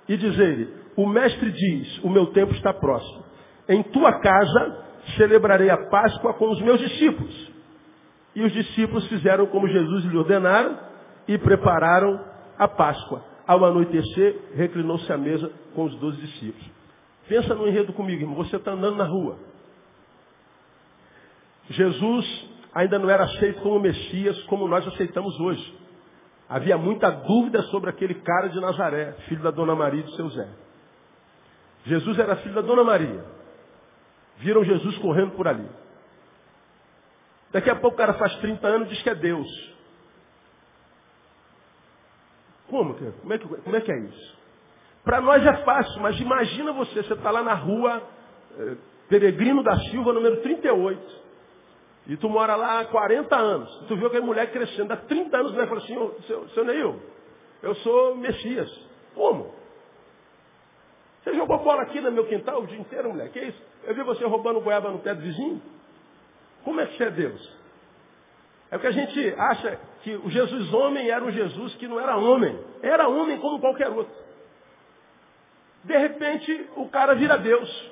e 0.07 0.15
diz 0.17 0.37
ele, 0.39 0.73
o 0.95 1.07
mestre 1.07 1.51
diz, 1.51 2.03
o 2.03 2.09
meu 2.09 2.27
tempo 2.27 2.53
está 2.53 2.73
próximo. 2.73 3.23
Em 3.67 3.83
tua 3.83 4.19
casa 4.19 4.85
celebrarei 5.17 5.69
a 5.69 5.77
Páscoa 5.89 6.33
com 6.33 6.49
os 6.49 6.61
meus 6.61 6.79
discípulos. 6.79 7.51
E 8.35 8.43
os 8.43 8.51
discípulos 8.51 9.07
fizeram 9.07 9.45
como 9.47 9.67
Jesus 9.67 10.05
lhe 10.05 10.17
ordenaram 10.17 10.77
e 11.27 11.37
prepararam 11.37 12.19
a 12.57 12.67
Páscoa. 12.67 13.23
Ao 13.45 13.63
anoitecer, 13.65 14.35
reclinou-se 14.55 15.11
à 15.11 15.17
mesa 15.17 15.51
com 15.73 15.83
os 15.83 15.95
doze 15.99 16.17
discípulos. 16.21 16.69
Pensa 17.27 17.53
no 17.53 17.67
enredo 17.67 17.93
comigo, 17.93 18.21
irmão. 18.21 18.35
Você 18.35 18.55
está 18.55 18.71
andando 18.71 18.97
na 18.97 19.05
rua. 19.05 19.37
Jesus 21.69 22.48
ainda 22.79 22.97
não 22.97 23.09
era 23.09 23.25
aceito 23.25 23.61
como 23.61 23.79
Messias, 23.79 24.41
como 24.43 24.67
nós 24.67 24.87
aceitamos 24.87 25.37
hoje. 25.39 25.79
Havia 26.47 26.77
muita 26.77 27.09
dúvida 27.09 27.61
sobre 27.63 27.89
aquele 27.89 28.15
cara 28.15 28.47
de 28.47 28.59
Nazaré, 28.59 29.13
filho 29.27 29.43
da 29.43 29.51
Dona 29.51 29.75
Maria 29.75 29.99
e 29.99 30.03
do 30.03 30.11
seu 30.13 30.29
Zé. 30.29 30.47
Jesus 31.85 32.17
era 32.17 32.37
filho 32.37 32.55
da 32.55 32.61
Dona 32.61 32.83
Maria. 32.83 33.23
Viram 34.37 34.63
Jesus 34.63 34.97
correndo 34.99 35.31
por 35.31 35.47
ali. 35.47 35.69
Daqui 37.51 37.69
a 37.69 37.75
pouco 37.75 37.95
o 37.95 37.97
cara 37.97 38.13
faz 38.13 38.33
30 38.37 38.65
anos 38.67 38.87
e 38.87 38.91
diz 38.91 39.03
que 39.03 39.09
é 39.09 39.15
Deus. 39.15 39.47
Como? 42.67 42.93
Como 42.93 43.33
é 43.33 43.37
que, 43.37 43.47
como 43.47 43.75
é, 43.75 43.81
que 43.81 43.91
é 43.91 43.99
isso? 43.99 44.37
Para 45.03 45.19
nós 45.19 45.45
é 45.45 45.53
fácil, 45.63 46.01
mas 46.01 46.19
imagina 46.19 46.71
você, 46.71 47.03
você 47.03 47.13
está 47.13 47.31
lá 47.31 47.43
na 47.43 47.55
rua, 47.55 48.01
eh, 48.57 48.75
Peregrino 49.09 49.63
da 49.63 49.75
Silva, 49.89 50.13
número 50.13 50.37
38. 50.41 51.28
E 52.09 52.17
tu 52.17 52.27
mora 52.27 52.55
lá 52.55 52.79
há 52.79 52.85
40 52.85 53.35
anos. 53.35 53.85
Tu 53.87 53.95
viu 53.95 54.07
aquela 54.07 54.25
mulher 54.25 54.51
crescendo. 54.51 54.91
Há 54.91 54.97
30 54.97 55.37
anos, 55.37 55.53
né? 55.53 55.67
Fala 55.67 55.79
assim, 55.79 55.95
seu, 56.25 56.49
seu 56.49 56.65
Neil, 56.65 56.99
eu 57.61 57.75
sou 57.75 58.15
Messias. 58.15 58.69
Como? 59.13 59.53
Você 61.23 61.35
jogou 61.35 61.59
bola 61.59 61.83
aqui 61.83 62.01
no 62.01 62.11
meu 62.11 62.25
quintal 62.25 62.63
o 62.63 62.67
dia 62.67 62.79
inteiro, 62.79 63.11
mulher? 63.11 63.29
Que 63.29 63.39
isso? 63.39 63.61
Eu 63.83 63.93
vi 63.93 64.01
você 64.01 64.25
roubando 64.25 64.59
goiaba 64.59 64.89
no 64.89 64.97
pé 64.99 65.13
do 65.13 65.21
vizinho. 65.21 65.61
Como 66.63 66.81
é 66.81 66.87
que 66.87 66.97
você 66.97 67.03
é 67.03 67.11
Deus? 67.11 67.59
É 68.71 68.77
o 68.77 68.79
que 68.79 68.87
a 68.87 68.91
gente 68.91 69.35
acha 69.37 69.79
que 70.01 70.15
o 70.15 70.31
Jesus 70.31 70.73
homem 70.73 71.11
era 71.11 71.23
um 71.23 71.31
Jesus 71.31 71.75
que 71.75 71.87
não 71.87 71.99
era 71.99 72.17
homem. 72.17 72.59
Era 72.81 73.07
homem 73.07 73.39
como 73.39 73.59
qualquer 73.59 73.89
outro. 73.89 74.13
De 75.83 75.95
repente, 75.95 76.69
o 76.75 76.89
cara 76.89 77.13
vira 77.13 77.37
Deus. 77.37 77.91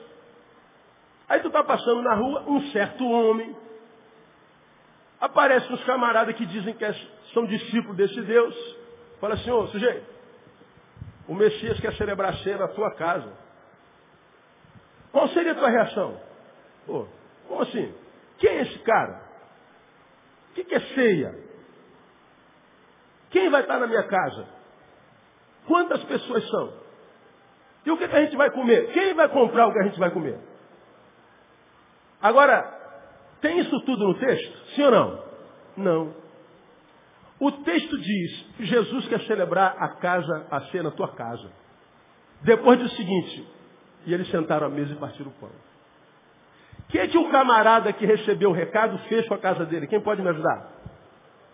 Aí 1.29 1.39
tu 1.41 1.49
está 1.49 1.63
passando 1.63 2.01
na 2.01 2.15
rua, 2.15 2.45
um 2.47 2.61
certo 2.71 3.07
homem. 3.07 3.55
Aparecem 5.19 5.73
uns 5.73 5.83
camaradas 5.83 6.35
que 6.35 6.45
dizem 6.45 6.73
que 6.73 6.85
é, 6.85 6.93
são 7.33 7.45
discípulos 7.45 7.97
desse 7.97 8.21
Deus. 8.21 8.55
Fala 9.19 9.33
assim, 9.33 9.49
ô 9.49 9.67
sujeito, 9.67 10.05
o 11.27 11.33
Messias 11.33 11.79
quer 11.79 11.93
celebrar 11.93 12.35
ceia 12.37 12.57
na 12.57 12.67
tua 12.67 12.91
casa. 12.91 13.31
Qual 15.11 15.27
seria 15.29 15.53
a 15.53 15.55
tua 15.55 15.69
reação? 15.69 16.21
Pô, 16.85 17.07
como 17.47 17.61
assim? 17.63 17.93
Quem 18.37 18.49
é 18.49 18.61
esse 18.61 18.79
cara? 18.79 19.21
O 20.51 20.53
que, 20.53 20.63
que 20.63 20.75
é 20.75 20.79
ceia? 20.79 21.35
Quem 23.31 23.49
vai 23.49 23.61
estar 23.61 23.79
na 23.79 23.87
minha 23.87 24.03
casa? 24.03 24.47
Quantas 25.65 26.03
pessoas 26.03 26.47
são? 26.49 26.73
E 27.85 27.91
o 27.91 27.97
que, 27.97 28.07
que 28.07 28.15
a 28.15 28.21
gente 28.21 28.35
vai 28.35 28.51
comer? 28.51 28.91
Quem 28.93 29.13
vai 29.13 29.27
comprar 29.29 29.67
o 29.67 29.73
que 29.73 29.79
a 29.79 29.83
gente 29.83 29.99
vai 29.99 30.11
comer? 30.11 30.39
Agora, 32.21 32.76
tem 33.41 33.59
isso 33.59 33.79
tudo 33.81 34.07
no 34.07 34.13
texto? 34.15 34.57
Sim 34.75 34.83
ou 34.83 34.91
não? 34.91 35.23
Não. 35.77 36.13
O 37.39 37.51
texto 37.51 37.97
diz, 37.99 38.45
Jesus 38.59 39.07
quer 39.07 39.21
celebrar 39.21 39.75
a 39.77 39.89
casa, 39.89 40.47
a 40.49 40.61
ceia 40.61 40.83
na 40.83 40.91
tua 40.91 41.09
casa. 41.09 41.49
Depois 42.41 42.79
diz 42.79 42.91
o 42.91 42.95
seguinte, 42.95 43.47
e 44.05 44.13
eles 44.13 44.27
sentaram 44.29 44.67
à 44.67 44.69
mesa 44.69 44.93
e 44.93 44.95
partiram 44.95 45.29
o 45.29 45.33
pão. 45.33 45.49
O 46.79 46.89
que, 46.89 46.97
é 46.97 47.07
que 47.07 47.17
o 47.17 47.29
camarada 47.29 47.91
que 47.93 48.05
recebeu 48.05 48.49
o 48.49 48.53
recado 48.53 48.97
fez 49.09 49.27
com 49.27 49.33
a 49.33 49.37
casa 49.37 49.65
dele? 49.65 49.87
Quem 49.87 49.99
pode 49.99 50.21
me 50.21 50.29
ajudar? 50.29 50.71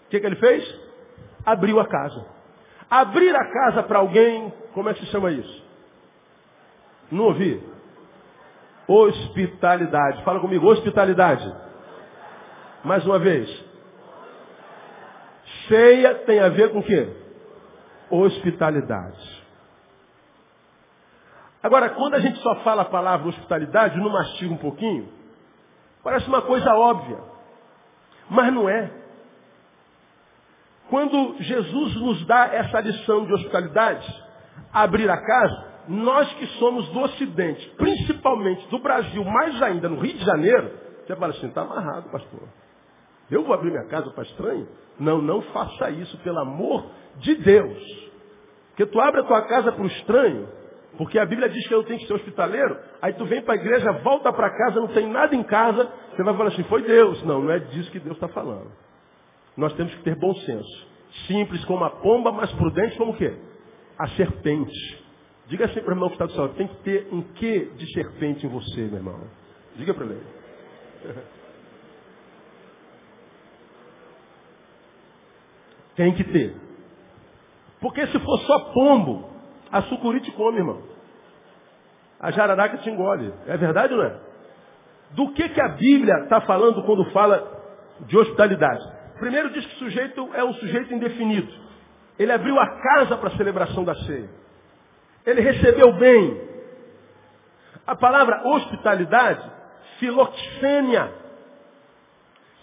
O 0.06 0.10
que, 0.10 0.20
que 0.20 0.25
ele 0.25 0.36
fez? 0.36 0.80
Abriu 1.46 1.80
a 1.80 1.88
casa. 1.88 2.25
Abrir 2.90 3.36
a 3.36 3.46
casa 3.52 3.84
para 3.84 4.00
alguém, 4.00 4.54
como 4.74 4.90
é 4.90 4.94
que 4.94 5.00
se 5.02 5.08
chama 5.08 5.32
isso? 5.32 5.66
Não 7.12 7.25
ouvi? 7.25 7.62
Hospitalidade. 8.88 10.24
Fala 10.24 10.40
comigo, 10.40 10.68
hospitalidade. 10.68 11.62
Mais 12.84 13.06
uma 13.06 13.18
vez. 13.18 13.50
Ceia 15.68 16.16
tem 16.25 16.40
a 16.40 16.50
ver 16.50 16.72
com 16.72 16.80
o 16.80 16.84
quê? 16.84 17.10
Hospitalidade. 18.10 19.44
Agora, 21.62 21.92
quando 21.92 22.16
a 22.16 22.20
gente 22.20 22.40
só 22.40 22.56
fala 22.56 22.82
a 22.82 22.86
palavra 22.86 23.30
hospitalidade, 23.30 23.98
não 23.98 24.10
mastiga 24.10 24.54
um 24.54 24.58
pouquinho, 24.58 25.08
parece 26.04 26.28
uma 26.28 26.42
coisa 26.42 26.74
óbvia. 26.75 27.20
Mas 28.30 28.54
não 28.54 28.68
é. 28.68 28.92
Quando 30.90 31.38
Jesus 31.40 31.96
nos 31.96 32.25
dá 32.25 32.48
essa 32.54 32.82
lição 32.82 33.25
de 33.25 33.34
hospitalidade, 33.34 34.06
abrir 34.74 35.10
a 35.10 35.18
casa, 35.18 35.74
nós 35.88 36.32
que 36.34 36.46
somos 36.58 36.88
do 36.90 37.00
Ocidente, 37.00 37.68
principalmente 37.78 38.68
do 38.68 38.80
Brasil, 38.80 39.24
mais 39.24 39.62
ainda 39.62 39.88
no 39.88 40.00
Rio 40.00 40.13
de 40.13 40.25
Janeiro, 40.25 40.72
você 41.06 41.16
fala 41.16 41.34
assim, 41.34 41.48
está 41.48 41.62
amarrado, 41.62 42.10
pastor. 42.10 42.48
Eu 43.32 43.44
vou 43.44 43.53
abrir 43.53 43.72
minha 43.72 43.86
casa 43.86 44.10
para 44.12 44.24
estranho? 44.24 44.68
Não, 45.00 45.22
não 45.22 45.42
faça 45.42 45.89
isso, 45.89 46.18
pelo 46.20 46.39
amor 46.39 46.86
de 47.18 47.36
Deus. 47.36 48.12
Porque 48.70 48.86
tu 48.86 49.00
abre 49.00 49.22
a 49.22 49.24
tua 49.24 49.42
casa 49.44 49.72
para 49.72 49.84
o 49.84 49.88
estranho, 49.88 50.48
porque 50.98 51.18
a 51.18 51.25
Bíblia 51.25 51.50
diz 51.50 51.68
que 51.68 51.74
eu 51.74 51.84
tenho 51.84 52.00
que 52.00 52.08
ser 52.08 52.13
hospitaleiro, 52.13 52.77
aí 53.01 53.13
tu 53.13 53.25
vem 53.25 53.42
para 53.42 53.53
a 53.53 53.58
igreja, 53.58 53.92
volta 54.03 54.32
para 54.32 54.50
casa, 54.50 54.80
não 54.80 54.88
tem 54.88 55.08
nada 55.08 55.36
em 55.36 55.44
casa, 55.44 55.92
você 56.12 56.24
vai 56.24 56.36
falar 56.36 56.50
assim, 56.50 56.63
foi 56.63 56.84
Deus. 56.84 57.24
Não, 57.24 57.42
não 57.42 57.51
é 57.51 57.60
disso 57.60 57.92
que 57.92 58.00
Deus 58.00 58.15
está 58.15 58.27
falando. 58.27 58.72
Nós 59.56 59.74
temos 59.74 59.94
que 59.96 60.03
ter 60.03 60.15
bom 60.15 60.34
senso. 60.36 60.88
Simples 61.27 61.63
como 61.65 61.84
a 61.84 61.89
pomba, 61.89 62.32
mas 62.32 62.51
prudente 62.53 62.98
como 62.98 63.12
o 63.12 63.18
quê? 63.18 63.36
A 63.98 64.08
serpente. 64.10 65.03
Diga 65.48 65.65
assim 65.65 65.82
para 65.82 65.89
o 65.89 65.94
irmão 65.94 66.10
que 66.10 66.15
está 66.15 66.25
do 66.25 66.34
céu, 66.34 66.50
tem 66.50 66.68
que 66.68 66.77
ter 66.77 67.08
um 67.12 67.22
quê 67.34 67.72
de 67.75 67.94
serpente 67.94 68.46
em 68.46 68.50
você, 68.50 68.82
meu 68.82 68.96
irmão. 68.96 69.20
Diga 69.75 69.94
para 69.94 70.06
ele. 70.06 70.22
Tem 75.96 76.14
que 76.14 76.24
ter. 76.24 76.56
Porque 77.80 78.08
se 78.08 78.20
for 78.20 78.40
só 78.40 78.60
pombo, 78.74 79.30
a 79.72 79.82
sucuri 79.84 80.22
te 80.22 80.32
come, 80.32 80.58
irmão. 80.58 80.82
A 82.20 82.32
jararaca 82.32 82.78
te 82.78 82.90
engole. 82.90 83.34
É 83.48 83.58
verdade 83.58 83.94
ou 83.94 84.00
não 84.00 84.06
é? 84.06 84.16
Do 85.12 85.32
que, 85.34 85.50
que 85.50 85.62
a 85.62 85.70
Bíblia 85.70 86.24
está 86.24 86.42
falando 86.42 86.84
quando 86.84 87.12
fala 87.12 87.62
de 88.02 88.18
hospitalidade? 88.18 88.84
Primeiro 89.20 89.52
diz 89.52 89.66
que 89.66 89.76
o 89.76 89.80
sujeito 89.80 90.30
é 90.34 90.44
um 90.44 90.54
sujeito 90.54 90.94
indefinido. 90.94 91.52
Ele 92.18 92.32
abriu 92.32 92.60
a 92.60 92.68
casa 92.80 93.18
para 93.18 93.30
a 93.30 93.38
celebração 93.38 93.84
da 93.84 93.96
ceia. 93.96 94.30
Ele 95.26 95.42
recebeu 95.42 95.94
bem. 95.94 96.42
A 97.86 97.96
palavra 97.96 98.48
hospitalidade, 98.48 99.52
filoxênia, 100.00 101.12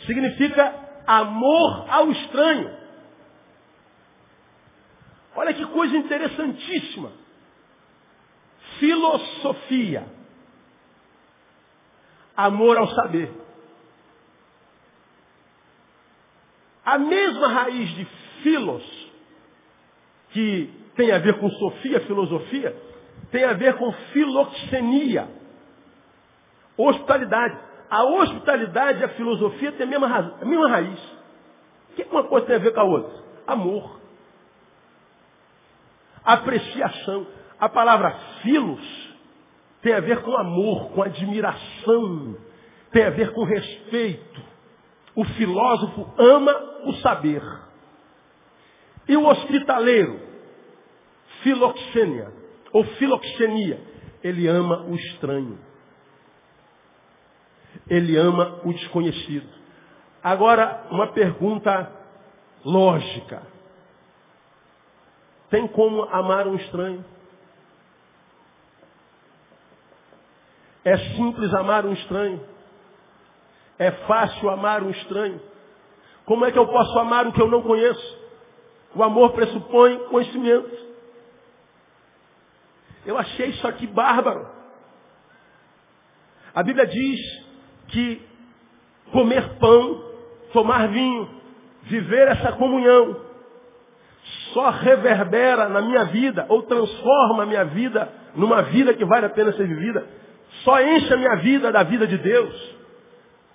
significa 0.07 0.75
amor 1.07 1.87
ao 1.89 2.11
estranho. 2.11 2.80
Olha 5.35 5.55
que 5.55 5.65
coisa 5.67 5.97
interessantíssima. 5.97 7.13
Filosofia. 8.79 10.07
Amor 12.37 12.77
ao 12.79 12.89
saber. 12.89 13.31
A 16.85 16.99
mesma 16.99 17.49
raiz 17.49 17.89
de 17.91 18.05
filos, 18.43 19.11
que 20.31 20.71
tem 20.97 21.13
a 21.13 21.19
ver 21.19 21.39
com 21.39 21.49
sofia, 21.51 22.01
filosofia, 22.01 22.75
tem 23.31 23.45
a 23.45 23.53
ver 23.53 23.77
com 23.77 23.93
filoxenia, 24.13 25.29
hospitalidade. 26.77 27.59
A 27.89 28.05
hospitalidade 28.05 29.01
e 29.01 29.05
a 29.05 29.09
filosofia 29.11 29.73
têm 29.73 29.87
a 29.87 29.91
mesma, 29.91 30.39
a 30.41 30.45
mesma 30.45 30.69
raiz. 30.69 31.01
O 31.91 31.95
que 31.95 32.03
uma 32.05 32.25
coisa 32.25 32.47
tem 32.47 32.57
a 32.57 32.61
ver 32.61 32.73
com 32.73 32.81
a 32.81 32.85
outra? 32.85 33.25
Amor. 33.47 34.00
Apreciação. 36.25 37.27
A 37.59 37.69
palavra 37.69 38.11
filos 38.43 39.11
tem 39.83 39.95
a 39.95 40.00
ver 40.00 40.23
com 40.23 40.37
amor, 40.37 40.91
com 40.91 41.03
admiração, 41.03 42.37
tem 42.93 43.05
a 43.05 43.11
ver 43.11 43.33
com 43.33 43.45
respeito. 43.45 44.43
O 45.15 45.25
filósofo 45.25 46.07
ama 46.19 46.53
o 46.85 46.93
saber. 46.95 47.43
E 49.09 49.17
o 49.17 49.27
hospitaleiro, 49.27 50.21
filoxênia, 51.43 52.33
ou 52.73 52.85
filoxenia, 52.85 53.81
ele 54.23 54.47
ama 54.47 54.83
o 54.83 54.95
estranho. 54.95 55.59
Ele 57.89 58.17
ama 58.17 58.61
o 58.65 58.73
desconhecido. 58.73 59.49
Agora, 60.23 60.87
uma 60.91 61.09
pergunta 61.09 61.91
lógica. 62.65 63.43
Tem 65.50 65.66
como 65.69 66.04
amar 66.04 66.47
um 66.47 66.54
estranho? 66.54 67.04
É 70.85 70.97
simples 71.16 71.52
amar 71.52 71.85
um 71.85 71.92
estranho? 71.92 72.40
É 73.78 73.90
fácil 74.07 74.49
amar 74.49 74.83
um 74.83 74.90
estranho? 74.90 75.40
Como 76.25 76.45
é 76.45 76.52
que 76.52 76.59
eu 76.59 76.66
posso 76.69 76.99
amar 76.99 77.26
o 77.26 77.33
que 77.33 77.42
eu 77.42 77.49
não 77.49 77.62
conheço? 77.62 78.19
O 78.95 79.02
amor 79.02 79.33
pressupõe 79.33 79.99
conhecimento. 80.09 80.90
Eu 83.04 83.19
achei 83.19 83.49
isso 83.49 83.67
aqui 83.67 83.86
bárbaro. 83.86 84.49
A 86.54 86.63
Bíblia 86.63 86.86
diz 86.86 87.21
que 87.89 88.26
comer 89.13 89.58
pão, 89.58 90.04
tomar 90.52 90.89
vinho, 90.89 91.28
viver 91.82 92.28
essa 92.28 92.52
comunhão, 92.52 93.29
só 94.52 94.71
reverbera 94.71 95.69
na 95.69 95.80
minha 95.80 96.04
vida, 96.04 96.47
ou 96.49 96.63
transforma 96.63 97.43
a 97.43 97.47
minha 97.47 97.65
vida 97.65 98.08
numa 98.34 98.63
vida 98.63 98.95
que 98.95 99.04
vale 99.04 99.26
a 99.26 99.30
pena 99.30 99.52
ser 99.52 99.67
vivida, 99.67 100.06
só 100.65 100.80
enche 100.80 101.13
a 101.13 101.17
minha 101.17 101.36
vida 101.36 101.73
da 101.73 101.82
vida 101.82 102.06
de 102.06 102.19
Deus, 102.19 102.76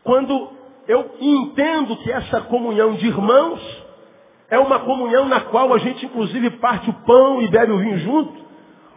quando 0.03 0.51
eu 0.87 1.15
entendo 1.19 1.97
que 1.97 2.11
essa 2.11 2.41
comunhão 2.41 2.93
de 2.93 3.07
irmãos 3.07 3.85
é 4.49 4.59
uma 4.59 4.79
comunhão 4.79 5.25
na 5.25 5.41
qual 5.41 5.73
a 5.73 5.77
gente 5.79 6.05
inclusive 6.05 6.51
parte 6.51 6.89
o 6.89 6.93
pão 6.93 7.41
e 7.41 7.47
bebe 7.47 7.71
o 7.71 7.79
vinho 7.79 7.97
junto, 7.99 8.45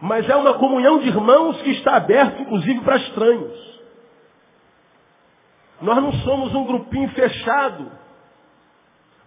mas 0.01 0.29
é 0.29 0.35
uma 0.35 0.53
comunhão 0.53 0.99
de 0.99 1.07
irmãos 1.07 1.61
que 1.61 1.71
está 1.71 1.95
aberta, 1.95 2.41
inclusive, 2.41 2.79
para 2.81 2.97
estranhos. 2.97 3.69
Nós 5.81 5.97
não 5.97 6.13
somos 6.13 6.53
um 6.53 6.65
grupinho 6.65 7.09
fechado. 7.09 7.91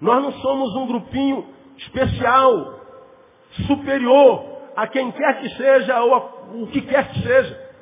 Nós 0.01 0.23
não 0.23 0.33
somos 0.33 0.75
um 0.77 0.87
grupinho 0.87 1.47
especial, 1.79 2.81
superior 3.67 4.53
a 4.77 4.87
quem 4.87 5.11
quer 5.13 5.41
que 5.41 5.49
seja 5.51 6.01
ou 6.01 6.15
a, 6.15 6.19
o 6.55 6.67
que 6.69 6.81
quer 6.83 7.09
que 7.13 7.23
seja. 7.23 7.73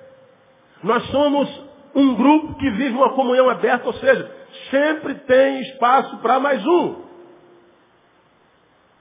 Nós 0.82 1.04
somos 1.10 1.70
um 1.94 2.14
grupo 2.14 2.54
que 2.54 2.70
vive 2.70 2.94
uma 2.94 3.10
comunhão 3.10 3.48
aberta, 3.48 3.86
ou 3.86 3.92
seja, 3.94 4.30
sempre 4.70 5.14
tem 5.14 5.60
espaço 5.60 6.16
para 6.18 6.40
mais 6.40 6.64
um. 6.66 7.02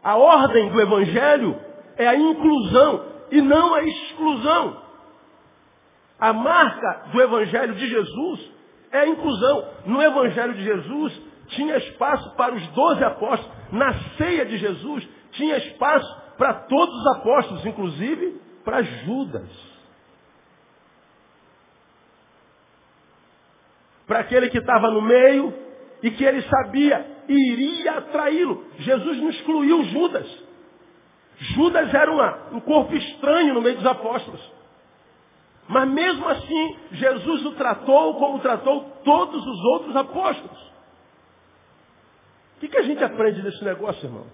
A 0.03 0.15
ordem 0.15 0.69
do 0.69 0.81
Evangelho 0.81 1.59
é 1.97 2.07
a 2.07 2.15
inclusão 2.15 3.05
e 3.31 3.41
não 3.41 3.73
a 3.73 3.83
exclusão. 3.83 4.81
A 6.19 6.33
marca 6.33 7.03
do 7.11 7.21
Evangelho 7.21 7.75
de 7.75 7.87
Jesus 7.87 8.51
é 8.91 8.99
a 8.99 9.07
inclusão. 9.07 9.67
No 9.85 10.01
Evangelho 10.01 10.53
de 10.53 10.63
Jesus 10.63 11.21
tinha 11.47 11.77
espaço 11.77 12.35
para 12.35 12.55
os 12.55 12.67
doze 12.69 13.03
apóstolos. 13.03 13.58
Na 13.71 13.93
ceia 14.17 14.45
de 14.45 14.57
Jesus 14.57 15.07
tinha 15.31 15.57
espaço 15.57 16.21
para 16.37 16.53
todos 16.53 16.95
os 16.95 17.07
apóstolos, 17.17 17.65
inclusive 17.65 18.41
para 18.63 18.81
Judas. 18.81 19.49
Para 24.07 24.19
aquele 24.19 24.49
que 24.49 24.57
estava 24.57 24.89
no 24.89 25.01
meio 25.01 25.53
e 26.01 26.09
que 26.11 26.23
ele 26.23 26.41
sabia 26.43 27.05
iria 27.27 28.01
traí-lo. 28.01 28.65
Jesus 28.79 29.17
não 29.17 29.29
excluiu 29.29 29.83
Judas. 29.85 30.27
Judas 31.37 31.93
era 31.93 32.11
uma, 32.11 32.49
um 32.53 32.59
corpo 32.59 32.95
estranho 32.95 33.53
no 33.53 33.61
meio 33.61 33.77
dos 33.77 33.85
apóstolos. 33.85 34.41
Mas 35.67 35.87
mesmo 35.87 36.27
assim, 36.27 36.77
Jesus 36.93 37.45
o 37.45 37.51
tratou 37.51 38.15
como 38.15 38.39
tratou 38.39 38.81
todos 39.03 39.45
os 39.45 39.63
outros 39.65 39.95
apóstolos. 39.95 40.68
O 42.59 42.61
que, 42.61 42.67
que 42.67 42.77
a 42.77 42.83
gente 42.83 43.01
aprende 43.01 43.41
desse 43.41 43.63
negócio, 43.63 44.05
irmão? 44.05 44.25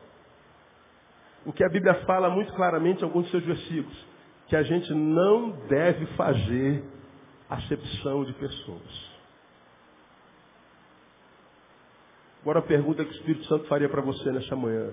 O 1.46 1.54
que 1.54 1.64
a 1.64 1.70
Bíblia 1.70 1.94
fala 2.08 2.28
muito 2.28 2.52
claramente 2.54 3.02
em 3.02 3.04
alguns 3.04 3.26
de 3.26 3.30
seus 3.30 3.46
versículos. 3.46 3.96
Que 4.48 4.56
a 4.56 4.64
gente 4.64 4.92
não 4.96 5.52
deve 5.68 6.08
fazer 6.18 6.84
acepção 7.48 8.26
de 8.26 8.34
pessoas. 8.34 9.12
Agora 12.42 12.58
a 12.58 12.64
pergunta 12.64 13.06
que 13.06 13.12
o 13.12 13.16
Espírito 13.16 13.46
Santo 13.46 13.68
faria 13.68 13.88
para 13.88 14.02
você 14.02 14.32
nessa 14.32 14.56
manhã. 14.56 14.90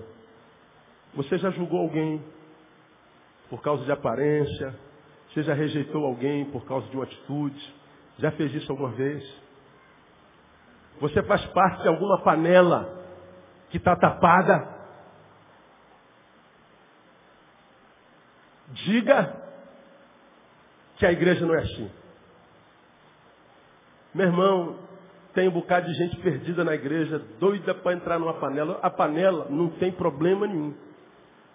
Você 1.15 1.39
já 1.39 1.49
julgou 1.49 1.79
alguém 1.79 2.23
por 3.49 3.63
causa 3.63 3.83
de 3.83 3.91
aparência? 3.91 4.75
Você 5.33 5.41
já 5.41 5.55
rejeitou 5.55 6.05
alguém 6.05 6.45
por 6.51 6.65
causa 6.65 6.87
de 6.87 6.95
uma 6.95 7.05
atitude? 7.05 7.73
Já 8.19 8.29
fez 8.33 8.53
isso 8.53 8.71
alguma 8.71 8.91
vez? 8.91 9.23
Você 11.01 11.23
faz 11.23 11.43
parte 11.47 11.81
de 11.81 11.87
alguma 11.87 12.21
panela 12.21 13.01
que 13.73 13.77
está 13.77 13.95
tapada? 13.95 14.67
Diga 18.67 19.35
que 20.95 21.07
a 21.07 21.11
igreja 21.11 21.43
não 21.43 21.55
é 21.55 21.63
assim. 21.63 21.91
Meu 24.13 24.27
irmão, 24.27 24.77
tem 25.33 25.47
um 25.47 25.51
bocado 25.51 25.87
de 25.87 25.93
gente 25.95 26.17
perdida 26.17 26.63
na 26.63 26.75
igreja, 26.75 27.17
doida 27.39 27.73
para 27.73 27.93
entrar 27.93 28.19
numa 28.19 28.35
panela. 28.35 28.77
A 28.83 28.91
panela 28.91 29.47
não 29.49 29.69
tem 29.69 29.91
problema 29.91 30.45
nenhum. 30.45 30.75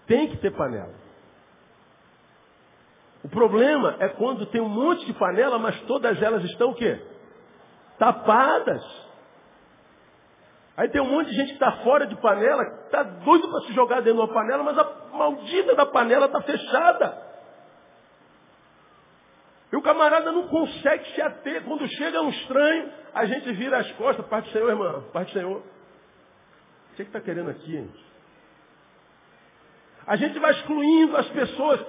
Tem 0.04 0.28
que 0.28 0.38
ter 0.38 0.50
panela. 0.50 0.94
O 3.22 3.28
problema 3.28 3.94
é 4.00 4.08
quando 4.08 4.44
tem 4.46 4.60
um 4.60 4.68
monte 4.68 5.06
de 5.06 5.12
panela, 5.12 5.56
mas 5.56 5.80
todas 5.82 6.20
elas 6.20 6.42
estão 6.42 6.70
o 6.70 6.74
quê? 6.74 7.00
Tapadas. 7.96 9.07
Aí 10.78 10.88
tem 10.90 11.00
um 11.00 11.10
monte 11.10 11.28
de 11.28 11.34
gente 11.34 11.48
que 11.48 11.54
está 11.54 11.72
fora 11.82 12.06
de 12.06 12.14
panela, 12.14 12.62
está 12.84 13.02
doido 13.02 13.48
para 13.50 13.62
se 13.62 13.72
jogar 13.72 13.96
dentro 13.96 14.14
de 14.14 14.20
uma 14.20 14.32
panela, 14.32 14.62
mas 14.62 14.78
a 14.78 14.84
maldita 15.12 15.74
da 15.74 15.84
panela 15.84 16.26
está 16.26 16.40
fechada. 16.40 17.20
E 19.72 19.76
o 19.76 19.82
camarada 19.82 20.30
não 20.30 20.46
consegue 20.46 21.04
se 21.16 21.20
ater. 21.20 21.64
Quando 21.64 21.84
chega 21.88 22.22
um 22.22 22.28
estranho, 22.28 22.92
a 23.12 23.26
gente 23.26 23.52
vira 23.54 23.78
as 23.78 23.90
costas, 23.94 24.24
parte 24.26 24.50
do 24.50 24.52
Senhor, 24.52 24.68
irmão, 24.68 25.02
parte 25.12 25.32
do 25.32 25.40
Senhor. 25.40 25.62
O 26.92 26.94
que 26.94 27.02
está 27.02 27.20
querendo 27.20 27.50
aqui, 27.50 27.72
gente? 27.72 28.06
A 30.06 30.14
gente 30.14 30.38
vai 30.38 30.52
excluindo 30.52 31.16
as 31.16 31.28
pessoas, 31.30 31.84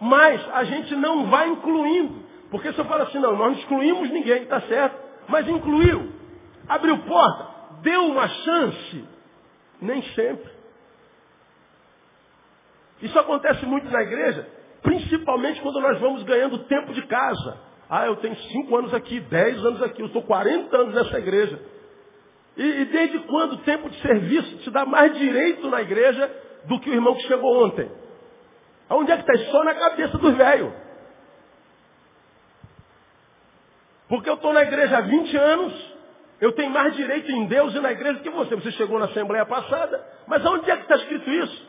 mas 0.00 0.48
a 0.54 0.62
gente 0.62 0.94
não 0.94 1.26
vai 1.26 1.48
incluindo. 1.48 2.22
Porque 2.52 2.72
se 2.72 2.78
eu 2.78 2.84
falo 2.84 3.02
assim, 3.02 3.18
não, 3.18 3.32
nós 3.32 3.50
não 3.50 3.58
excluímos 3.58 4.08
ninguém, 4.10 4.44
está 4.44 4.60
certo, 4.60 4.96
mas 5.26 5.48
incluiu, 5.48 6.12
abriu 6.68 6.98
porta, 6.98 7.51
deu 7.82 8.06
uma 8.06 8.28
chance, 8.28 9.04
nem 9.80 10.02
sempre. 10.14 10.50
Isso 13.02 13.18
acontece 13.18 13.66
muito 13.66 13.90
na 13.90 14.02
igreja, 14.02 14.48
principalmente 14.82 15.60
quando 15.60 15.80
nós 15.80 16.00
vamos 16.00 16.22
ganhando 16.22 16.64
tempo 16.64 16.92
de 16.92 17.02
casa. 17.06 17.58
Ah, 17.90 18.06
eu 18.06 18.16
tenho 18.16 18.36
cinco 18.36 18.76
anos 18.76 18.94
aqui, 18.94 19.20
dez 19.20 19.58
anos 19.64 19.82
aqui, 19.82 20.00
eu 20.00 20.06
estou 20.06 20.22
40 20.22 20.74
anos 20.76 20.94
nessa 20.94 21.18
igreja. 21.18 21.60
E, 22.56 22.62
e 22.62 22.84
desde 22.86 23.18
quando 23.20 23.54
o 23.54 23.58
tempo 23.58 23.90
de 23.90 24.00
serviço 24.00 24.58
te 24.58 24.70
dá 24.70 24.86
mais 24.86 25.16
direito 25.18 25.68
na 25.68 25.82
igreja 25.82 26.30
do 26.64 26.78
que 26.80 26.90
o 26.90 26.94
irmão 26.94 27.14
que 27.14 27.26
chegou 27.26 27.64
ontem. 27.64 27.90
Onde 28.88 29.10
é 29.10 29.16
que 29.16 29.30
está? 29.30 29.50
Só 29.50 29.64
na 29.64 29.74
cabeça 29.74 30.16
dos 30.18 30.36
velhos. 30.36 30.72
Porque 34.08 34.28
eu 34.28 34.34
estou 34.34 34.52
na 34.52 34.62
igreja 34.62 34.98
há 34.98 35.00
20 35.00 35.36
anos, 35.36 35.91
eu 36.42 36.50
tenho 36.50 36.72
mais 36.72 36.96
direito 36.96 37.30
em 37.30 37.46
Deus 37.46 37.72
e 37.72 37.78
na 37.78 37.92
igreja 37.92 38.18
que 38.18 38.28
você. 38.28 38.56
Você 38.56 38.72
chegou 38.72 38.98
na 38.98 39.04
Assembleia 39.04 39.46
passada, 39.46 40.04
mas 40.26 40.44
onde 40.44 40.68
é 40.68 40.76
que 40.76 40.82
está 40.82 40.96
escrito 40.96 41.30
isso? 41.30 41.68